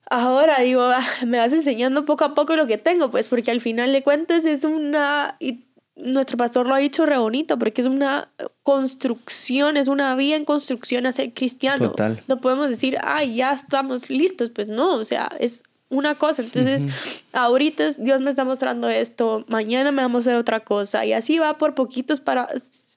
ahora 0.10 0.60
digo, 0.62 0.82
ah, 0.84 1.06
me 1.26 1.38
vas 1.38 1.54
enseñando 1.54 2.06
poco 2.06 2.26
a 2.26 2.34
poco 2.34 2.56
lo 2.56 2.68
que 2.68 2.78
tengo, 2.78 3.12
pues 3.12 3.28
porque 3.28 3.52
al 3.52 3.62
final 3.62 3.92
de 3.92 4.04
cuentas 4.04 4.46
es 4.46 4.64
una, 4.64 5.36
y 5.40 5.66
nuestro 5.96 6.38
pastor 6.38 6.68
lo 6.68 6.76
ha 6.76 6.80
dicho 6.80 7.06
re 7.06 7.18
bonito, 7.18 7.58
porque 7.58 7.82
es 7.82 7.88
una 7.88 8.30
construcción, 8.64 9.78
es 9.78 9.88
una 9.88 10.16
vía 10.16 10.36
en 10.36 10.46
construcción 10.46 11.06
a 11.06 11.14
ser 11.14 11.34
cristiano. 11.34 11.90
Total. 11.92 12.22
No 12.28 12.42
podemos 12.42 12.70
decir, 12.70 12.98
ay, 13.04 13.36
ya 13.36 13.54
estamos 13.54 14.10
listos, 14.10 14.50
pues 14.54 14.68
no, 14.68 14.96
o 14.96 15.04
sea, 15.04 15.32
es 15.40 15.64
una 15.90 16.16
cosa. 16.16 16.42
Entonces, 16.42 16.86
ahorita 17.32 17.88
es- 17.88 18.04
Dios 18.04 18.20
me 18.22 18.30
está 18.30 18.44
mostrando 18.44 18.90
esto, 18.90 19.46
mañana 19.48 19.92
me 19.92 20.02
va 20.02 20.06
a 20.06 20.10
mostrar 20.10 20.36
otra 20.36 20.60
cosa, 20.60 21.06
y 21.06 21.14
así 21.14 21.40
va 21.40 21.58
por 21.58 21.74
poquitos 21.76 22.20
para 22.20 22.48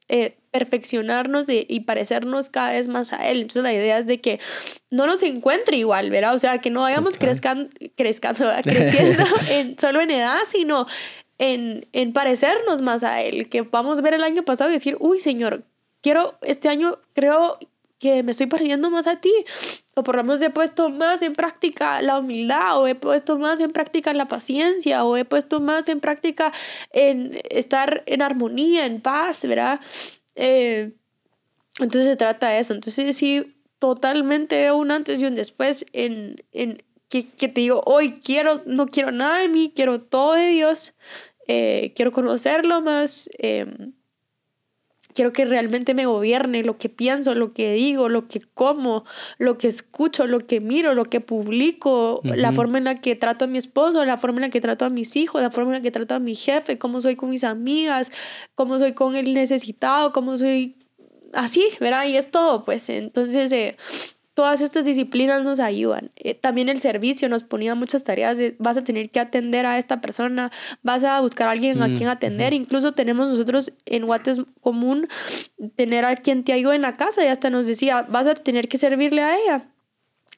eh, 0.09 0.37
perfeccionarnos 0.51 1.49
y, 1.49 1.67
y 1.69 1.81
parecernos 1.81 2.51
cada 2.51 2.73
vez 2.73 2.89
más 2.89 3.13
a 3.13 3.29
Él. 3.29 3.43
Entonces, 3.43 3.63
la 3.63 3.73
idea 3.73 3.99
es 3.99 4.07
de 4.07 4.21
que 4.21 4.41
no 4.91 5.07
nos 5.07 5.23
encuentre 5.23 5.77
igual, 5.77 6.11
¿verdad? 6.11 6.35
O 6.35 6.39
sea, 6.39 6.59
que 6.61 6.71
no 6.71 6.83
vayamos 6.83 7.13
Total. 7.13 7.29
crezcan, 7.29 7.71
crezcando, 7.97 8.51
creciendo 8.63 9.25
en, 9.51 9.79
solo 9.79 10.01
en 10.01 10.11
edad, 10.11 10.39
sino 10.49 10.87
en, 11.39 11.87
en 11.93 12.13
parecernos 12.13 12.83
más 12.83 13.03
a 13.03 13.21
Él. 13.23 13.49
Que 13.49 13.63
vamos 13.63 13.99
a 13.99 14.01
ver 14.01 14.15
el 14.15 14.25
año 14.25 14.43
pasado 14.45 14.71
y 14.71 14.75
decir, 14.75 14.97
uy, 15.01 15.21
Señor, 15.21 15.65
quiero, 16.03 16.39
este 16.43 16.69
año 16.69 16.99
creo 17.13 17.59
que 17.99 18.23
me 18.23 18.33
estoy 18.33 18.47
pareciendo 18.47 18.91
más 18.91 19.07
a 19.07 19.21
ti. 19.21 19.33
O 19.95 20.03
por 20.03 20.17
lo 20.17 20.25
menos 20.25 20.41
he 20.43 20.51
puesto 20.51 20.91
más 20.91 21.23
en 21.23 21.33
práctica 21.35 22.01
la 22.03 22.19
humildad, 22.19 22.81
o 22.81 22.87
he 22.87 22.95
puesto 22.95 23.39
más 23.39 23.61
en 23.61 23.73
práctica 23.73 24.13
la 24.15 24.29
paciencia, 24.29 25.05
o 25.05 25.17
he 25.17 25.25
puesto 25.25 25.61
más 25.61 25.89
en 25.89 26.01
práctica 26.01 26.53
en 26.93 27.41
estar 27.51 28.03
en 28.07 28.23
armonía, 28.23 28.87
en 28.87 29.01
paz, 29.01 29.45
¿verdad? 29.45 29.81
Eh, 30.37 30.93
entonces 31.79 32.11
se 32.11 32.17
trata 32.17 32.49
de 32.49 32.61
eso. 32.61 32.75
Entonces 32.75 33.17
sí, 33.17 33.57
totalmente 33.79 34.57
veo 34.57 34.77
un 34.77 34.91
antes 34.91 35.21
y 35.21 35.27
un 35.27 35.35
después 35.35 35.87
en, 35.93 36.43
en 36.53 36.83
que, 37.09 37.29
que 37.29 37.49
te 37.49 37.61
digo, 37.61 37.83
hoy 37.87 38.21
quiero, 38.21 38.63
no 38.67 38.87
quiero 38.87 39.11
nada 39.13 39.39
de 39.39 39.49
mí, 39.49 39.73
quiero 39.75 40.01
todo 40.01 40.35
de 40.35 40.49
Dios, 40.49 40.95
eh, 41.49 41.93
quiero 41.97 42.13
conocerlo 42.13 42.83
más. 42.83 43.31
eh, 43.39 43.67
quiero 45.19 45.33
que 45.33 45.45
realmente 45.45 45.95
me 45.95 46.07
gobierne 46.07 46.63
lo 46.63 46.79
que 46.79 46.89
pienso, 46.89 47.35
lo 47.35 47.53
que 47.53 47.73
digo, 47.73 48.09
lo 48.09 48.29
que 48.29 48.41
como, 48.55 49.05
lo 49.39 49.59
que 49.59 49.67
escucho, 49.67 50.29
lo 50.29 50.47
que 50.47 50.61
miro, 50.61 50.95
lo 50.95 51.07
que 51.07 51.21
publico, 51.21 52.21
la 52.23 52.53
forma 52.53 52.79
en 52.79 52.85
la 52.85 53.01
que 53.01 53.17
trato 53.17 53.47
a 53.47 53.49
mi 53.49 53.59
esposo, 53.59 54.05
la 54.05 54.17
forma 54.17 54.37
en 54.37 54.43
la 54.43 54.51
que 54.51 54.61
trato 54.61 54.85
a 54.85 54.91
mis 54.91 55.17
hijos, 55.17 55.43
la 55.43 55.51
forma 55.51 55.73
en 55.73 55.79
la 55.79 55.83
que 55.83 55.91
trato 55.91 56.15
a 56.15 56.21
mi 56.21 56.37
jefe, 56.37 56.79
cómo 56.79 57.01
soy 57.01 57.17
con 57.17 57.31
mis 57.31 57.43
amigas, 57.43 58.13
cómo 58.55 58.79
soy 58.79 58.93
con 58.93 59.17
el 59.17 59.35
necesitado, 59.35 60.13
cómo 60.13 60.39
soy 60.39 60.77
así, 61.33 61.67
¿verdad? 61.81 62.07
Y 62.07 62.17
es 62.17 62.31
todo, 62.31 62.63
pues 62.63 62.89
entonces 62.89 63.51
eh, 63.51 63.77
todas 64.39 64.61
estas 64.61 64.85
disciplinas 64.85 65.43
nos 65.43 65.59
ayudan. 65.59 66.13
Eh, 66.15 66.33
también 66.33 66.69
el 66.69 66.79
servicio 66.81 67.29
nos 67.29 67.43
ponía 67.43 67.75
muchas 67.75 68.05
tareas 68.05 68.39
de 68.39 68.55
vas 68.61 68.77
a 68.77 68.85
tener 68.85 69.11
que 69.11 69.19
atender 69.19 69.67
a 69.67 69.79
esta 69.79 70.01
persona, 70.01 70.53
vas 70.85 71.03
a 71.03 71.21
buscar 71.21 71.49
a 71.49 71.51
alguien 71.51 71.83
a 71.83 71.89
Mm, 71.89 71.97
quien 71.97 72.09
atender. 72.09 72.53
Incluso 72.53 72.93
tenemos 72.93 73.29
nosotros 73.29 73.73
en 73.85 74.07
Guates 74.07 74.39
común 74.61 75.09
tener 75.75 76.05
a 76.05 76.15
quien 76.15 76.45
te 76.45 76.53
ayude 76.53 76.77
en 76.77 76.83
la 76.83 76.97
casa 76.97 77.25
y 77.25 77.27
hasta 77.27 77.51
nos 77.51 77.67
decía, 77.67 78.07
vas 78.09 78.29
a 78.29 78.35
tener 78.35 78.69
que 78.69 78.79
servirle 78.79 79.25
a 79.25 79.37
ella. 79.37 79.65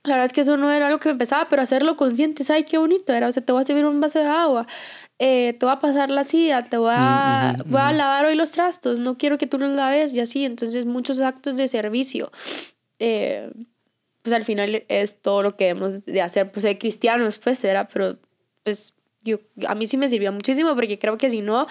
La 0.05 0.15
verdad 0.15 0.29
es 0.29 0.33
que 0.33 0.41
eso 0.41 0.57
no 0.57 0.73
era 0.73 0.87
algo 0.87 0.99
que 0.99 1.11
me 1.11 1.13
empezaba, 1.13 1.51
pero 1.51 1.61
hacerlo 1.61 1.97
consciente, 1.97 2.43
¿sabes 2.43 2.65
qué 2.65 2.79
bonito 2.79 3.13
era? 3.13 3.29
O 3.29 3.33
sea, 3.33 3.45
te 3.45 3.53
voy 3.53 3.61
a 3.61 3.67
servir 3.67 3.85
un 3.85 4.01
vaso 4.01 4.19
de 4.19 4.25
agua, 4.25 4.67
eh, 5.19 5.55
te 5.61 5.67
voy 5.67 5.75
a 5.75 5.79
pasar 5.79 6.11
la 6.11 6.25
silla, 6.25 6.65
te 6.65 6.79
voy 6.79 6.95
a, 6.97 7.55
voy 7.67 7.83
a 7.83 7.93
lavar 7.93 8.25
hoy 8.25 8.35
los 8.35 8.51
trastos, 8.51 8.99
no 8.99 9.19
quiero 9.19 9.37
que 9.37 9.47
tú 9.47 9.59
los 9.59 9.77
laves 9.77 10.15
y 10.15 10.21
así. 10.21 10.47
Entonces, 10.47 10.87
muchos 10.87 11.21
actos 11.21 11.59
de 11.59 11.69
servicio. 11.69 12.33
Eh, 12.99 13.51
pues 14.23 14.35
al 14.35 14.45
final 14.45 14.85
es 14.89 15.17
todo 15.21 15.43
lo 15.43 15.57
que 15.57 15.67
debemos 15.67 16.05
de 16.05 16.21
hacer, 16.23 16.51
pues 16.51 16.63
ser 16.63 16.79
cristianos, 16.79 17.39
pues 17.39 17.63
era, 17.65 17.89
pero 17.89 18.19
pues 18.63 18.95
yo, 19.23 19.39
a 19.67 19.75
mí 19.75 19.87
sí 19.87 19.97
me 19.97 20.09
sirvió 20.09 20.33
muchísimo 20.33 20.75
porque 20.75 20.99
creo 20.99 21.19
que 21.19 21.31
si 21.31 21.41
no, 21.41 21.67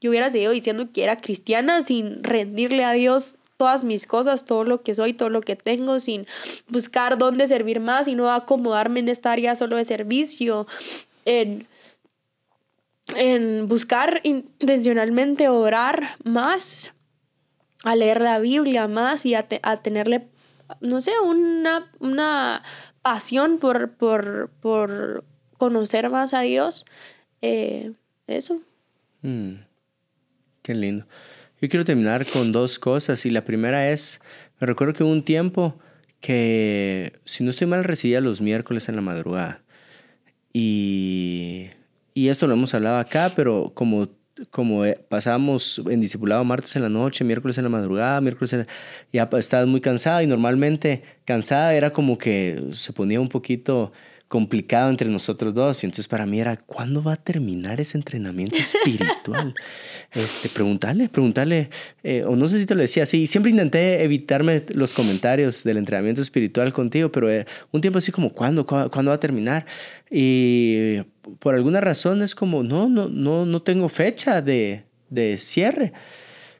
yo 0.00 0.10
hubiera 0.10 0.30
seguido 0.30 0.52
diciendo 0.52 0.88
que 0.92 1.04
era 1.04 1.20
cristiana 1.20 1.82
sin 1.82 2.22
rendirle 2.22 2.84
a 2.84 2.92
Dios 2.92 3.36
todas 3.56 3.84
mis 3.84 4.06
cosas, 4.06 4.44
todo 4.44 4.64
lo 4.64 4.82
que 4.82 4.94
soy, 4.94 5.12
todo 5.12 5.30
lo 5.30 5.40
que 5.40 5.54
tengo, 5.54 6.00
sin 6.00 6.26
buscar 6.68 7.18
dónde 7.18 7.46
servir 7.46 7.78
más 7.78 8.08
y 8.08 8.14
no 8.14 8.30
acomodarme 8.30 9.00
en 9.00 9.08
esta 9.08 9.30
área 9.30 9.54
solo 9.54 9.76
de 9.76 9.84
servicio, 9.84 10.66
en, 11.24 11.68
en 13.16 13.68
buscar 13.68 14.20
intencionalmente 14.24 15.48
orar 15.48 16.16
más, 16.24 16.92
a 17.84 17.94
leer 17.94 18.20
la 18.20 18.38
Biblia 18.38 18.88
más 18.88 19.26
y 19.26 19.34
a, 19.34 19.46
a 19.62 19.76
tenerle, 19.76 20.28
no 20.82 21.00
sé, 21.00 21.12
una, 21.24 21.90
una 22.00 22.62
pasión 23.02 23.58
por, 23.58 23.92
por, 23.92 24.50
por 24.60 25.24
conocer 25.56 26.10
más 26.10 26.34
a 26.34 26.40
Dios. 26.40 26.84
Eh, 27.40 27.92
eso. 28.26 28.60
Mm, 29.22 29.54
qué 30.62 30.74
lindo. 30.74 31.06
Yo 31.60 31.68
quiero 31.68 31.84
terminar 31.84 32.26
con 32.26 32.52
dos 32.52 32.78
cosas 32.78 33.24
y 33.24 33.30
la 33.30 33.44
primera 33.44 33.90
es, 33.90 34.20
me 34.60 34.66
recuerdo 34.66 34.94
que 34.94 35.04
hubo 35.04 35.12
un 35.12 35.24
tiempo 35.24 35.78
que, 36.20 37.20
si 37.24 37.44
no 37.44 37.50
estoy 37.50 37.68
mal, 37.68 37.84
residía 37.84 38.20
los 38.20 38.40
miércoles 38.40 38.88
en 38.88 38.96
la 38.96 39.02
madrugada. 39.02 39.62
Y, 40.52 41.70
y 42.14 42.28
esto 42.28 42.46
lo 42.46 42.54
hemos 42.54 42.74
hablado 42.74 42.98
acá, 42.98 43.32
pero 43.34 43.72
como 43.74 44.08
como 44.50 44.84
eh, 44.84 44.98
pasamos 45.08 45.80
en 45.88 46.00
discipulado 46.00 46.44
martes 46.44 46.76
en 46.76 46.82
la 46.82 46.88
noche, 46.88 47.24
miércoles 47.24 47.58
en 47.58 47.64
la 47.64 47.70
madrugada, 47.70 48.20
miércoles 48.20 48.52
en 48.52 48.66
ya 49.12 49.28
estabas 49.38 49.66
muy 49.66 49.80
cansada 49.80 50.22
y 50.22 50.26
normalmente 50.26 51.02
cansada 51.24 51.74
era 51.74 51.92
como 51.92 52.18
que 52.18 52.62
se 52.72 52.92
ponía 52.92 53.20
un 53.20 53.28
poquito 53.28 53.92
complicado 54.32 54.88
entre 54.88 55.10
nosotros 55.10 55.52
dos. 55.52 55.82
Y 55.82 55.86
entonces 55.86 56.08
para 56.08 56.24
mí 56.24 56.40
era, 56.40 56.56
¿cuándo 56.56 57.02
va 57.02 57.12
a 57.12 57.16
terminar 57.16 57.82
ese 57.82 57.98
entrenamiento 57.98 58.56
espiritual? 58.56 59.54
este, 60.10 60.48
preguntarle, 60.48 61.10
preguntarle, 61.10 61.68
eh, 62.02 62.24
o 62.26 62.34
no 62.34 62.48
sé 62.48 62.58
si 62.58 62.64
te 62.64 62.74
lo 62.74 62.80
decía 62.80 63.02
así. 63.02 63.26
Siempre 63.26 63.50
intenté 63.50 64.02
evitarme 64.02 64.62
los 64.70 64.94
comentarios 64.94 65.64
del 65.64 65.76
entrenamiento 65.76 66.22
espiritual 66.22 66.72
contigo, 66.72 67.12
pero 67.12 67.30
eh, 67.30 67.44
un 67.72 67.82
tiempo 67.82 67.98
así 67.98 68.10
como, 68.10 68.32
¿cuándo, 68.32 68.64
¿cuándo, 68.64 69.10
va 69.10 69.16
a 69.16 69.20
terminar? 69.20 69.66
Y 70.10 71.02
por 71.38 71.54
alguna 71.54 71.82
razón 71.82 72.22
es 72.22 72.34
como, 72.34 72.62
no, 72.62 72.88
no, 72.88 73.10
no, 73.10 73.44
no 73.44 73.60
tengo 73.60 73.90
fecha 73.90 74.40
de, 74.40 74.84
de 75.10 75.36
cierre. 75.36 75.92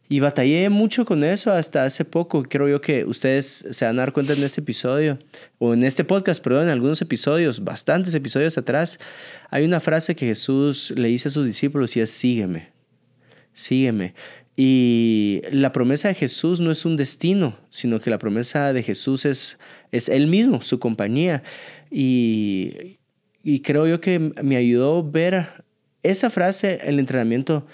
Y 0.09 0.21
batallé 0.21 0.69
mucho 0.69 1.05
con 1.05 1.25
eso 1.25 1.53
hasta 1.53 1.85
hace 1.85 2.05
poco. 2.05 2.43
Creo 2.43 2.69
yo 2.69 2.81
que 2.81 3.05
ustedes 3.05 3.67
se 3.71 3.85
van 3.85 3.99
a 3.99 4.03
dar 4.03 4.13
cuenta 4.13 4.35
en 4.35 4.43
este 4.43 4.61
episodio, 4.61 5.19
o 5.59 5.73
en 5.73 5.85
este 5.85 6.05
podcast, 6.05 6.43
perdón, 6.43 6.65
en 6.65 6.69
algunos 6.69 7.01
episodios, 7.01 7.65
bastantes 7.65 8.15
episodios 8.15 8.59
atrás, 8.59 8.99
hay 9.49 9.65
una 9.65 9.81
frase 9.81 10.15
que 10.15 10.27
Jesús 10.27 10.93
le 10.97 11.09
dice 11.09 11.29
a 11.29 11.31
sus 11.31 11.47
discípulos 11.47 11.97
y 11.97 12.01
es, 12.01 12.11
sígueme, 12.11 12.73
sígueme. 13.55 14.15
Y 14.55 15.41
la 15.51 15.73
promesa 15.73 16.09
de 16.09 16.15
Jesús 16.15 16.61
no 16.61 16.71
es 16.71 16.85
un 16.85 16.97
destino, 16.97 17.57
sino 17.71 18.01
que 18.01 18.11
la 18.11 18.19
promesa 18.19 18.73
de 18.73 18.83
Jesús 18.83 19.25
es, 19.25 19.59
es 19.93 20.11
Él 20.11 20.27
mismo, 20.27 20.61
su 20.61 20.79
compañía. 20.79 21.43
Y, 21.91 22.99
y 23.43 23.61
creo 23.61 23.87
yo 23.87 24.01
que 24.01 24.19
me 24.19 24.57
ayudó 24.57 25.03
ver 25.03 25.65
esa 26.03 26.29
frase, 26.29 26.81
el 26.85 26.99
entrenamiento 26.99 27.67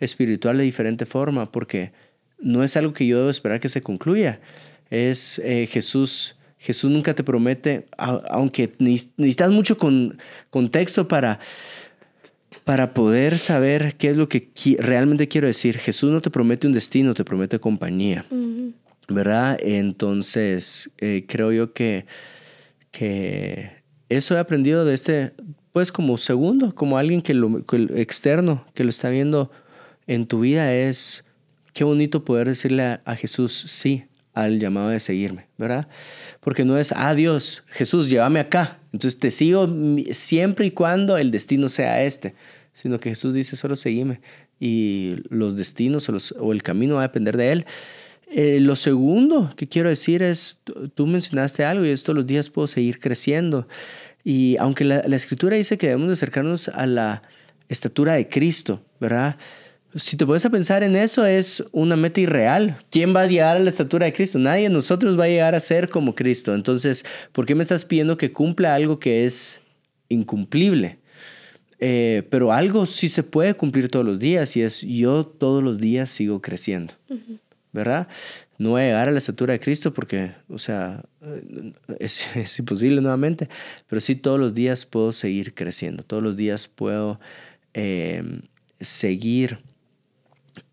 espiritual 0.00 0.58
de 0.58 0.64
diferente 0.64 1.06
forma, 1.06 1.50
porque 1.50 1.92
no 2.38 2.62
es 2.62 2.76
algo 2.76 2.92
que 2.92 3.06
yo 3.06 3.18
debo 3.18 3.30
esperar 3.30 3.60
que 3.60 3.68
se 3.68 3.82
concluya. 3.82 4.40
Es 4.90 5.38
eh, 5.40 5.66
Jesús. 5.70 6.36
Jesús 6.58 6.90
nunca 6.90 7.14
te 7.14 7.22
promete, 7.22 7.86
aunque 7.98 8.72
necesitas 8.78 9.50
mucho 9.50 9.76
con, 9.76 10.16
contexto 10.48 11.06
para, 11.06 11.38
para 12.64 12.94
poder 12.94 13.38
saber 13.38 13.96
qué 13.96 14.10
es 14.10 14.16
lo 14.16 14.30
que 14.30 14.48
realmente 14.78 15.28
quiero 15.28 15.46
decir. 15.46 15.76
Jesús 15.76 16.10
no 16.10 16.22
te 16.22 16.30
promete 16.30 16.66
un 16.66 16.72
destino, 16.72 17.12
te 17.12 17.22
promete 17.22 17.58
compañía. 17.58 18.24
¿Verdad? 19.08 19.58
Entonces, 19.60 20.90
eh, 20.96 21.26
creo 21.28 21.52
yo 21.52 21.74
que, 21.74 22.06
que 22.90 23.82
eso 24.08 24.34
he 24.34 24.38
aprendido 24.38 24.86
de 24.86 24.94
este, 24.94 25.32
pues 25.72 25.92
como 25.92 26.16
segundo, 26.16 26.74
como 26.74 26.96
alguien 26.96 27.20
que 27.20 27.34
lo 27.34 27.66
que 27.66 27.90
externo, 27.96 28.64
que 28.72 28.84
lo 28.84 28.90
está 28.90 29.10
viendo 29.10 29.50
en 30.06 30.26
tu 30.26 30.40
vida 30.40 30.74
es, 30.74 31.24
qué 31.72 31.84
bonito 31.84 32.24
poder 32.24 32.48
decirle 32.48 33.00
a, 33.04 33.16
Jesús 33.16 33.52
sí 33.52 34.04
al 34.32 34.58
llamado 34.58 34.88
de 34.88 35.00
seguirme, 35.00 35.46
¿verdad? 35.58 35.88
Porque 36.40 36.64
no 36.64 36.76
es, 36.78 36.92
ah, 36.96 37.14
Dios, 37.14 37.64
Jesús, 37.68 38.08
llévame 38.08 38.40
acá. 38.40 38.78
Entonces 38.92 39.18
te 39.18 39.30
sigo 39.30 39.68
siempre 40.12 40.66
y 40.66 40.70
cuando 40.72 41.16
el 41.16 41.30
destino 41.30 41.68
sea 41.68 42.02
este, 42.02 42.34
sino 42.72 42.98
que 42.98 43.10
Jesús 43.10 43.34
dice, 43.34 43.56
solo 43.56 43.76
seguime. 43.76 44.20
Y 44.58 45.16
los 45.28 45.56
destinos 45.56 46.08
o, 46.38 46.52
el 46.52 46.62
camino 46.62 46.96
va 46.96 47.00
a 47.00 47.08
depender 47.08 47.36
de 47.36 47.52
Él. 47.52 47.66
Eh, 48.30 48.58
lo 48.60 48.74
segundo 48.74 49.52
que 49.56 49.68
quiero 49.68 49.88
decir 49.88 50.22
es, 50.22 50.60
tú 50.94 51.06
mencionaste 51.06 51.64
algo 51.64 51.84
y 51.84 51.90
esto 51.90 52.14
los 52.14 52.26
días 52.26 52.50
puedo 52.50 52.66
seguir 52.66 52.98
creciendo. 52.98 53.68
Y 54.24 54.56
aunque 54.58 54.84
la, 54.84 55.04
la 55.06 55.16
escritura 55.16 55.56
dice 55.56 55.78
que 55.78 55.88
debemos 55.88 56.08
de 56.08 56.14
acercarnos 56.14 56.68
a 56.68 56.86
la 56.86 57.22
estatura 57.68 58.14
de 58.14 58.28
Cristo, 58.28 58.82
¿verdad? 59.00 59.36
Si 59.96 60.16
te 60.16 60.26
puedes 60.26 60.44
a 60.44 60.50
pensar 60.50 60.82
en 60.82 60.96
eso, 60.96 61.24
es 61.24 61.64
una 61.72 61.96
meta 61.96 62.20
irreal. 62.20 62.78
¿Quién 62.90 63.14
va 63.14 63.22
a 63.22 63.26
llegar 63.26 63.56
a 63.56 63.60
la 63.60 63.68
estatura 63.68 64.06
de 64.06 64.12
Cristo? 64.12 64.38
Nadie 64.38 64.64
de 64.64 64.70
nosotros 64.70 65.18
va 65.18 65.24
a 65.24 65.28
llegar 65.28 65.54
a 65.54 65.60
ser 65.60 65.88
como 65.88 66.14
Cristo. 66.14 66.54
Entonces, 66.54 67.04
¿por 67.32 67.46
qué 67.46 67.54
me 67.54 67.62
estás 67.62 67.84
pidiendo 67.84 68.16
que 68.16 68.32
cumpla 68.32 68.74
algo 68.74 68.98
que 68.98 69.24
es 69.24 69.60
incumplible? 70.08 70.98
Eh, 71.78 72.22
pero 72.30 72.52
algo 72.52 72.86
sí 72.86 73.08
se 73.08 73.22
puede 73.22 73.54
cumplir 73.54 73.88
todos 73.88 74.06
los 74.06 74.18
días 74.18 74.56
y 74.56 74.62
es 74.62 74.80
yo 74.80 75.26
todos 75.26 75.62
los 75.62 75.78
días 75.78 76.08
sigo 76.08 76.40
creciendo, 76.40 76.94
¿verdad? 77.72 78.08
No 78.58 78.70
voy 78.70 78.82
a 78.82 78.84
llegar 78.86 79.08
a 79.08 79.10
la 79.10 79.18
estatura 79.18 79.52
de 79.52 79.60
Cristo 79.60 79.92
porque, 79.92 80.32
o 80.48 80.58
sea, 80.58 81.02
es, 81.98 82.24
es 82.36 82.58
imposible 82.58 83.00
nuevamente, 83.00 83.48
pero 83.88 84.00
sí 84.00 84.14
todos 84.14 84.40
los 84.40 84.54
días 84.54 84.86
puedo 84.86 85.12
seguir 85.12 85.52
creciendo, 85.54 86.04
todos 86.04 86.22
los 86.22 86.36
días 86.36 86.68
puedo 86.68 87.20
eh, 87.74 88.22
seguir 88.80 89.58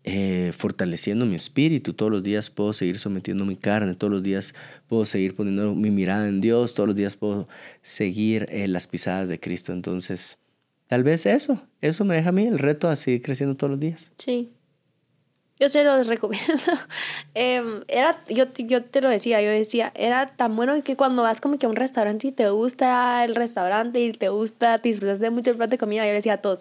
eh, 0.04 0.52
fortaleciendo 0.56 1.26
mi 1.26 1.36
espíritu. 1.36 1.94
Todos 1.94 2.10
los 2.10 2.22
días 2.22 2.50
puedo 2.50 2.72
seguir 2.72 2.98
sometiendo 2.98 3.44
mi 3.44 3.56
carne, 3.56 3.94
todos 3.94 4.12
los 4.12 4.22
días 4.22 4.54
puedo 4.88 5.04
seguir 5.04 5.34
poniendo 5.34 5.74
mi 5.74 5.90
mirada 5.90 6.26
en 6.28 6.40
Dios, 6.40 6.74
todos 6.74 6.88
los 6.88 6.96
días 6.96 7.16
puedo 7.16 7.48
seguir 7.82 8.46
eh, 8.50 8.66
las 8.68 8.86
pisadas 8.86 9.28
de 9.28 9.38
Cristo. 9.38 9.72
Entonces, 9.72 10.38
tal 10.88 11.04
vez 11.04 11.26
eso, 11.26 11.62
eso 11.80 12.04
me 12.04 12.16
deja 12.16 12.30
a 12.30 12.32
mí 12.32 12.44
el 12.44 12.58
reto 12.58 12.88
a 12.88 12.96
seguir 12.96 13.22
creciendo 13.22 13.56
todos 13.56 13.70
los 13.70 13.80
días. 13.80 14.12
Sí, 14.18 14.50
yo 15.58 15.68
se 15.68 15.84
los 15.84 16.06
recomiendo. 16.06 16.52
Em, 17.34 17.82
era, 17.88 18.22
yo, 18.28 18.44
yo 18.58 18.82
te 18.82 19.00
lo 19.00 19.08
decía, 19.08 19.40
yo 19.40 19.48
decía, 19.48 19.90
era 19.94 20.34
tan 20.36 20.54
bueno 20.54 20.82
que 20.82 20.96
cuando 20.96 21.22
vas 21.22 21.40
como 21.40 21.58
que 21.58 21.66
a 21.66 21.68
un 21.68 21.76
restaurante 21.76 22.26
y 22.26 22.32
te 22.32 22.50
gusta 22.50 23.24
el 23.24 23.34
restaurante 23.34 24.00
y 24.00 24.12
te 24.12 24.28
gusta, 24.28 24.78
te 24.78 24.90
disfrutas 24.90 25.18
de 25.18 25.30
mucho 25.30 25.50
el 25.50 25.56
plato 25.56 25.70
de 25.70 25.78
comida, 25.78 26.04
yo 26.04 26.10
le 26.10 26.16
decía 26.16 26.34
a 26.34 26.38
todos, 26.38 26.58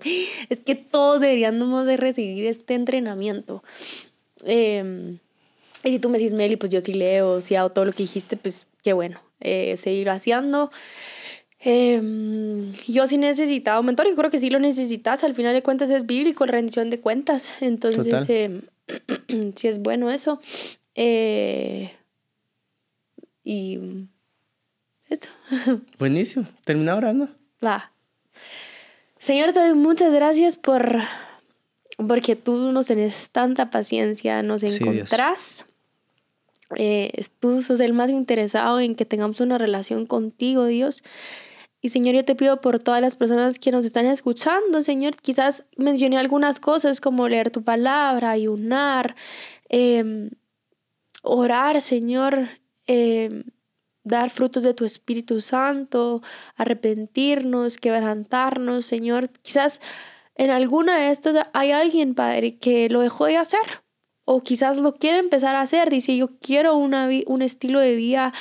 es 0.50 0.60
que 0.60 0.76
todos 0.76 1.20
deberíamos 1.20 1.86
de 1.86 1.98
recibir 1.98 2.46
este 2.46 2.74
entrenamiento. 2.76 3.64
Em, 4.46 5.18
y 5.84 5.90
si 5.90 6.00
tú 6.00 6.10
me 6.10 6.18
dices, 6.18 6.34
Meli, 6.34 6.56
pues 6.56 6.72
yo 6.72 6.80
sí 6.80 6.94
leo, 6.94 7.42
sí 7.42 7.56
hago 7.56 7.72
todo 7.72 7.86
lo 7.86 7.92
que 7.92 8.04
dijiste, 8.04 8.38
pues 8.38 8.66
qué 8.84 8.94
bueno, 8.94 9.20
eh, 9.40 9.76
seguir 9.78 10.10
haciendo. 10.10 10.72
Eh, 11.64 12.72
yo 12.88 13.08
sí 13.08 13.18
necesitaba 13.18 13.80
un 13.80 13.86
mentor 13.86 14.08
y 14.08 14.16
creo 14.16 14.32
que 14.32 14.40
sí 14.40 14.50
lo 14.50 14.60
necesitas. 14.60 15.24
Al 15.24 15.36
final 15.36 15.54
de 15.54 15.62
cuentas 15.62 15.90
es 15.90 16.06
bíblico, 16.06 16.46
rendición 16.46 16.90
de 16.90 17.00
cuentas. 17.00 17.54
Entonces, 17.62 18.30
eh, 18.30 18.62
sí 19.56 19.68
es 19.68 19.80
bueno 19.80 20.10
eso. 20.12 20.40
Eh, 20.96 21.92
y 23.44 23.80
esto. 25.10 25.28
Buenísimo. 26.00 26.46
Termina 26.64 26.96
orando. 26.96 27.30
Va. 27.64 27.92
Señor, 29.20 29.54
te 29.54 29.60
doy 29.60 29.76
muchas 29.76 30.12
gracias 30.14 30.58
por 30.58 31.02
porque 32.08 32.36
tú 32.36 32.72
nos 32.72 32.88
tenés 32.88 33.30
tanta 33.30 33.70
paciencia, 33.70 34.42
nos 34.44 34.64
encontrás. 34.64 35.66
Eh, 36.78 37.26
tú 37.40 37.62
sos 37.62 37.80
el 37.80 37.94
más 37.94 38.10
interesado 38.10 38.80
en 38.80 38.96
que 38.96 39.06
tengamos 39.06 39.42
una 39.42 39.58
relación 39.58 40.06
contigo, 40.06 40.66
Dios. 40.66 41.04
Y 41.82 41.90
Señor, 41.90 42.14
yo 42.14 42.24
te 42.24 42.36
pido 42.36 42.62
por 42.62 42.78
todas 42.78 43.02
las 43.02 43.16
personas 43.16 43.58
que 43.58 43.72
nos 43.72 43.86
están 43.86 44.06
escuchando, 44.06 44.84
Señor, 44.84 45.16
quizás 45.16 45.66
mencioné 45.78 46.18
algunas 46.18 46.60
cosas 46.60 47.02
como 47.02 47.28
leer 47.28 47.50
tu 47.50 47.64
palabra, 47.64 48.30
ayunar, 48.30 49.16
em, 49.68 50.30
orar, 51.24 51.82
Señor, 51.82 52.50
em, 52.86 53.44
dar 54.04 54.30
frutos 54.30 54.64
de 54.64 54.74
tu 54.76 54.86
Espíritu 54.86 55.42
Santo, 55.42 56.22
arrepentirnos, 56.56 57.78
quebrantarnos, 57.78 58.86
Señor. 58.86 59.30
Quizás 59.42 59.82
en 60.36 60.52
alguna 60.52 60.98
de 60.98 61.12
estas 61.12 61.48
hay 61.54 61.72
alguien, 61.72 62.16
Padre, 62.16 62.58
que 62.58 62.90
lo 62.90 63.02
dejó 63.02 63.26
de 63.26 63.38
hacer 63.38 63.84
o 64.26 64.42
quizás 64.42 64.78
lo 64.78 64.96
quiere 64.96 65.20
empezar 65.20 65.56
a 65.56 65.62
hacer. 65.62 65.90
Dice, 65.90 66.16
yo 66.16 66.40
quiero 66.40 66.76
una, 66.78 67.10
un 67.28 67.42
estilo 67.42 67.80
de 67.80 67.96
vida 67.96 68.34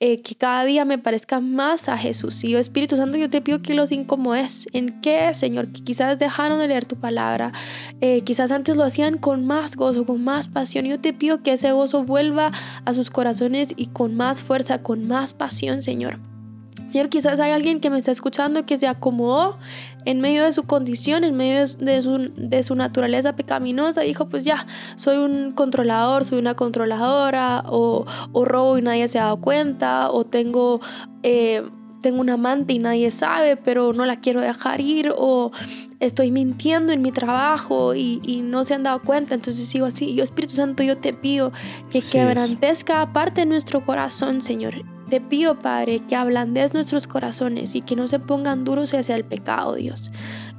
eh, 0.00 0.22
que 0.22 0.36
cada 0.36 0.64
día 0.64 0.84
me 0.84 0.98
parezca 0.98 1.40
más 1.40 1.88
a 1.88 1.98
Jesús. 1.98 2.44
Y 2.44 2.50
yo, 2.50 2.58
Espíritu 2.58 2.96
Santo, 2.96 3.18
yo 3.18 3.28
te 3.28 3.40
pido 3.40 3.62
que 3.62 3.74
los 3.74 3.90
incomodes. 3.90 4.66
¿En 4.72 5.00
qué, 5.00 5.34
Señor? 5.34 5.72
Que 5.72 5.82
quizás 5.82 6.18
dejaron 6.18 6.60
de 6.60 6.68
leer 6.68 6.84
tu 6.84 6.96
palabra. 6.96 7.52
Eh, 8.00 8.20
quizás 8.22 8.52
antes 8.52 8.76
lo 8.76 8.84
hacían 8.84 9.18
con 9.18 9.44
más 9.44 9.76
gozo, 9.76 10.06
con 10.06 10.22
más 10.22 10.46
pasión. 10.46 10.84
Yo 10.84 11.00
te 11.00 11.12
pido 11.12 11.42
que 11.42 11.54
ese 11.54 11.72
gozo 11.72 12.04
vuelva 12.04 12.52
a 12.84 12.94
sus 12.94 13.10
corazones 13.10 13.74
y 13.76 13.86
con 13.86 14.14
más 14.14 14.42
fuerza, 14.42 14.82
con 14.82 15.08
más 15.08 15.34
pasión, 15.34 15.82
Señor. 15.82 16.20
Señor, 16.90 17.08
quizás 17.08 17.38
hay 17.40 17.52
alguien 17.52 17.80
que 17.80 17.90
me 17.90 17.98
está 17.98 18.10
escuchando 18.10 18.64
que 18.64 18.78
se 18.78 18.86
acomodó 18.86 19.58
en 20.04 20.20
medio 20.20 20.44
de 20.44 20.52
su 20.52 20.62
condición, 20.62 21.24
en 21.24 21.36
medio 21.36 21.66
de 21.66 22.02
su, 22.02 22.32
de 22.36 22.62
su 22.62 22.74
naturaleza 22.74 23.36
pecaminosa. 23.36 24.00
Dijo, 24.02 24.28
pues 24.28 24.44
ya, 24.44 24.66
soy 24.96 25.18
un 25.18 25.52
controlador, 25.52 26.24
soy 26.24 26.38
una 26.38 26.54
controladora, 26.54 27.64
o, 27.66 28.06
o 28.32 28.44
robo 28.44 28.78
y 28.78 28.82
nadie 28.82 29.06
se 29.08 29.18
ha 29.18 29.24
dado 29.24 29.40
cuenta, 29.40 30.10
o 30.10 30.24
tengo... 30.24 30.80
Eh, 31.22 31.62
tengo 32.00 32.20
un 32.20 32.30
amante 32.30 32.74
y 32.74 32.78
nadie 32.78 33.10
sabe, 33.10 33.56
pero 33.56 33.92
no 33.92 34.06
la 34.06 34.20
quiero 34.20 34.40
dejar 34.40 34.80
ir, 34.80 35.12
o 35.16 35.50
estoy 35.98 36.30
mintiendo 36.30 36.92
en 36.92 37.02
mi 37.02 37.10
trabajo 37.10 37.92
y, 37.92 38.20
y 38.22 38.40
no 38.40 38.64
se 38.64 38.74
han 38.74 38.84
dado 38.84 39.02
cuenta, 39.02 39.34
entonces 39.34 39.66
sigo 39.66 39.84
así. 39.84 40.14
Yo, 40.14 40.22
Espíritu 40.22 40.54
Santo, 40.54 40.84
yo 40.84 40.98
te 40.98 41.12
pido 41.12 41.50
que 41.90 42.00
quebrantes 42.00 42.84
cada 42.84 43.12
parte 43.12 43.40
de 43.40 43.46
nuestro 43.46 43.84
corazón, 43.84 44.42
Señor, 44.42 44.84
te 45.08 45.20
pido, 45.20 45.58
Padre, 45.58 46.00
que 46.00 46.16
ablandes 46.16 46.74
nuestros 46.74 47.06
corazones 47.06 47.74
y 47.74 47.80
que 47.80 47.96
no 47.96 48.08
se 48.08 48.18
pongan 48.18 48.64
duros 48.64 48.94
hacia 48.94 49.16
el 49.16 49.24
pecado, 49.24 49.74
Dios. 49.74 50.10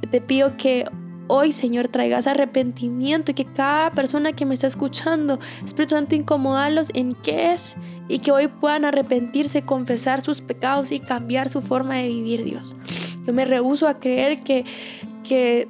Te 0.10 0.22
pido 0.22 0.58
que 0.58 0.86
hoy, 1.28 1.54
Señor, 1.54 1.88
traigas 1.88 2.28
arrepentimiento 2.28 3.32
y 3.32 3.34
que 3.36 3.46
cada 3.46 3.92
persona 3.92 4.34
que 4.34 4.46
me 4.46 4.56
está 4.56 4.68
escuchando, 4.68 5.40
Espíritu 5.64 5.96
Santo, 5.96 6.16
incomodarlos 6.16 6.92
en 6.94 7.14
qué 7.14 7.54
es 7.54 7.78
y 8.08 8.20
que 8.20 8.32
hoy 8.32 8.48
puedan 8.48 8.84
arrepentirse, 8.84 9.62
confesar 9.62 10.22
sus 10.22 10.42
pecados 10.42 10.92
y 10.92 11.00
cambiar 11.00 11.50
su 11.50 11.62
forma 11.62 11.96
de 11.96 12.08
vivir, 12.08 12.44
Dios. 12.44 12.76
Yo 13.26 13.34
me 13.34 13.46
rehuso 13.46 13.88
a 13.88 14.00
creer 14.00 14.42
que, 14.42 14.66
que 15.24 15.68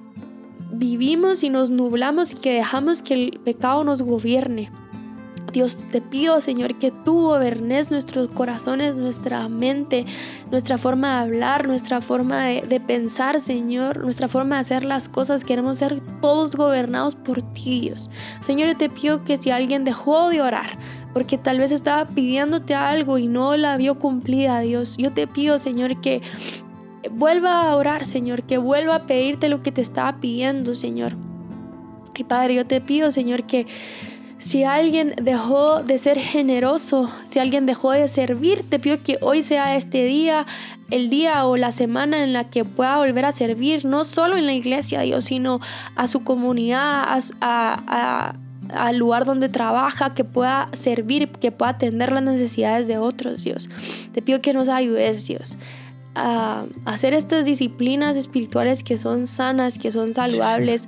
vivimos 0.71 1.43
y 1.43 1.49
nos 1.49 1.69
nublamos 1.69 2.31
y 2.31 2.35
que 2.35 2.53
dejamos 2.53 3.01
que 3.01 3.13
el 3.13 3.39
pecado 3.43 3.83
nos 3.83 4.01
gobierne. 4.01 4.71
Dios, 5.51 5.85
te 5.91 6.01
pido, 6.01 6.41
Señor, 6.41 6.77
que 6.77 6.91
tú 6.91 7.21
gobernes 7.21 7.91
nuestros 7.91 8.29
corazones, 8.29 8.95
nuestra 8.95 9.47
mente, 9.49 10.05
nuestra 10.51 10.77
forma 10.77 11.15
de 11.15 11.19
hablar, 11.19 11.67
nuestra 11.67 12.01
forma 12.01 12.45
de, 12.45 12.79
pensar, 12.85 13.39
Señor, 13.39 14.03
nuestra 14.03 14.27
forma 14.27 14.55
de 14.55 14.61
hacer 14.61 14.83
las 14.83 15.09
cosas. 15.09 15.43
Queremos 15.43 15.79
ser 15.79 16.01
todos 16.21 16.55
gobernados 16.55 17.15
por 17.15 17.41
ti, 17.53 17.81
Dios. 17.81 18.09
Señor, 18.41 18.69
yo 18.69 18.77
te 18.77 18.89
pido 18.89 19.23
que 19.23 19.37
si 19.37 19.49
alguien 19.51 19.83
dejó 19.83 20.29
de 20.29 20.41
orar, 20.41 20.77
porque 21.13 21.37
tal 21.37 21.59
vez 21.59 21.71
estaba 21.71 22.05
pidiéndote 22.05 22.75
algo 22.75 23.17
y 23.17 23.27
no 23.27 23.57
la 23.57 23.77
vio 23.77 23.97
cumplida, 23.97 24.59
Dios, 24.59 24.97
yo 24.97 25.11
te 25.11 25.27
pido, 25.27 25.59
Señor, 25.59 25.99
que 26.01 26.21
vuelva 27.11 27.63
a 27.63 27.75
orar, 27.75 28.05
Señor, 28.05 28.43
que 28.43 28.57
vuelva 28.57 28.95
a 28.95 29.05
pedirte 29.05 29.49
lo 29.49 29.63
que 29.63 29.71
te 29.71 29.81
estaba 29.81 30.19
pidiendo, 30.19 30.75
Señor. 30.75 31.15
Y 32.15 32.25
Padre, 32.25 32.55
yo 32.55 32.65
te 32.65 32.81
pido, 32.81 33.11
Señor, 33.11 33.43
que 33.43 33.65
si 34.39 34.63
alguien 34.63 35.13
dejó 35.21 35.83
de 35.83 35.97
ser 35.97 36.17
generoso, 36.17 37.11
si 37.27 37.39
alguien 37.39 37.65
dejó 37.65 37.91
de 37.91 38.07
servir, 38.07 38.63
te 38.67 38.79
pido 38.79 39.03
que 39.03 39.17
hoy 39.21 39.43
sea 39.43 39.75
este 39.75 40.05
día, 40.05 40.45
el 40.89 41.09
día 41.09 41.45
o 41.45 41.57
la 41.57 41.73
semana 41.73 42.23
en 42.23 42.31
la 42.31 42.49
que 42.49 42.63
pueda 42.63 42.97
volver 42.97 43.25
a 43.25 43.33
servir, 43.33 43.83
no 43.83 44.05
solo 44.05 44.37
en 44.37 44.45
la 44.45 44.53
iglesia, 44.53 45.01
Dios, 45.01 45.25
sino 45.25 45.59
a 45.95 46.07
su 46.07 46.23
comunidad, 46.23 47.19
al 47.41 48.97
lugar 48.97 49.25
donde 49.25 49.49
trabaja, 49.49 50.13
que 50.13 50.23
pueda 50.23 50.69
servir, 50.71 51.29
que 51.29 51.51
pueda 51.51 51.71
atender 51.71 52.13
las 52.13 52.23
necesidades 52.23 52.87
de 52.87 52.97
otros, 52.97 53.43
Dios. 53.43 53.69
Te 54.13 54.21
pido 54.21 54.41
que 54.41 54.53
nos 54.53 54.69
ayudes, 54.69 55.27
Dios 55.27 55.57
a 56.15 56.65
hacer 56.85 57.13
estas 57.13 57.45
disciplinas 57.45 58.17
espirituales 58.17 58.83
que 58.83 58.97
son 58.97 59.27
sanas, 59.27 59.77
que 59.77 59.91
son 59.91 60.13
saludables 60.13 60.87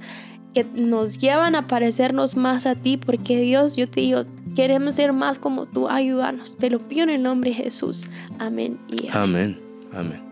que 0.53 0.63
nos 0.63 1.17
llevan 1.17 1.55
a 1.55 1.67
parecernos 1.67 2.35
más 2.35 2.65
a 2.65 2.75
ti, 2.75 2.97
porque 2.97 3.39
Dios, 3.41 3.75
yo 3.75 3.89
te 3.89 4.01
digo, 4.01 4.25
queremos 4.55 4.95
ser 4.95 5.13
más 5.13 5.39
como 5.39 5.65
tú, 5.65 5.87
ayúdanos. 5.87 6.57
Te 6.57 6.69
lo 6.69 6.79
pido 6.79 7.03
en 7.03 7.09
el 7.09 7.23
nombre 7.23 7.51
de 7.51 7.57
Jesús. 7.57 8.05
Amén 8.39 8.77
y 8.87 9.07
amén. 9.09 9.57
Amén. 9.93 10.09
amén. 10.09 10.30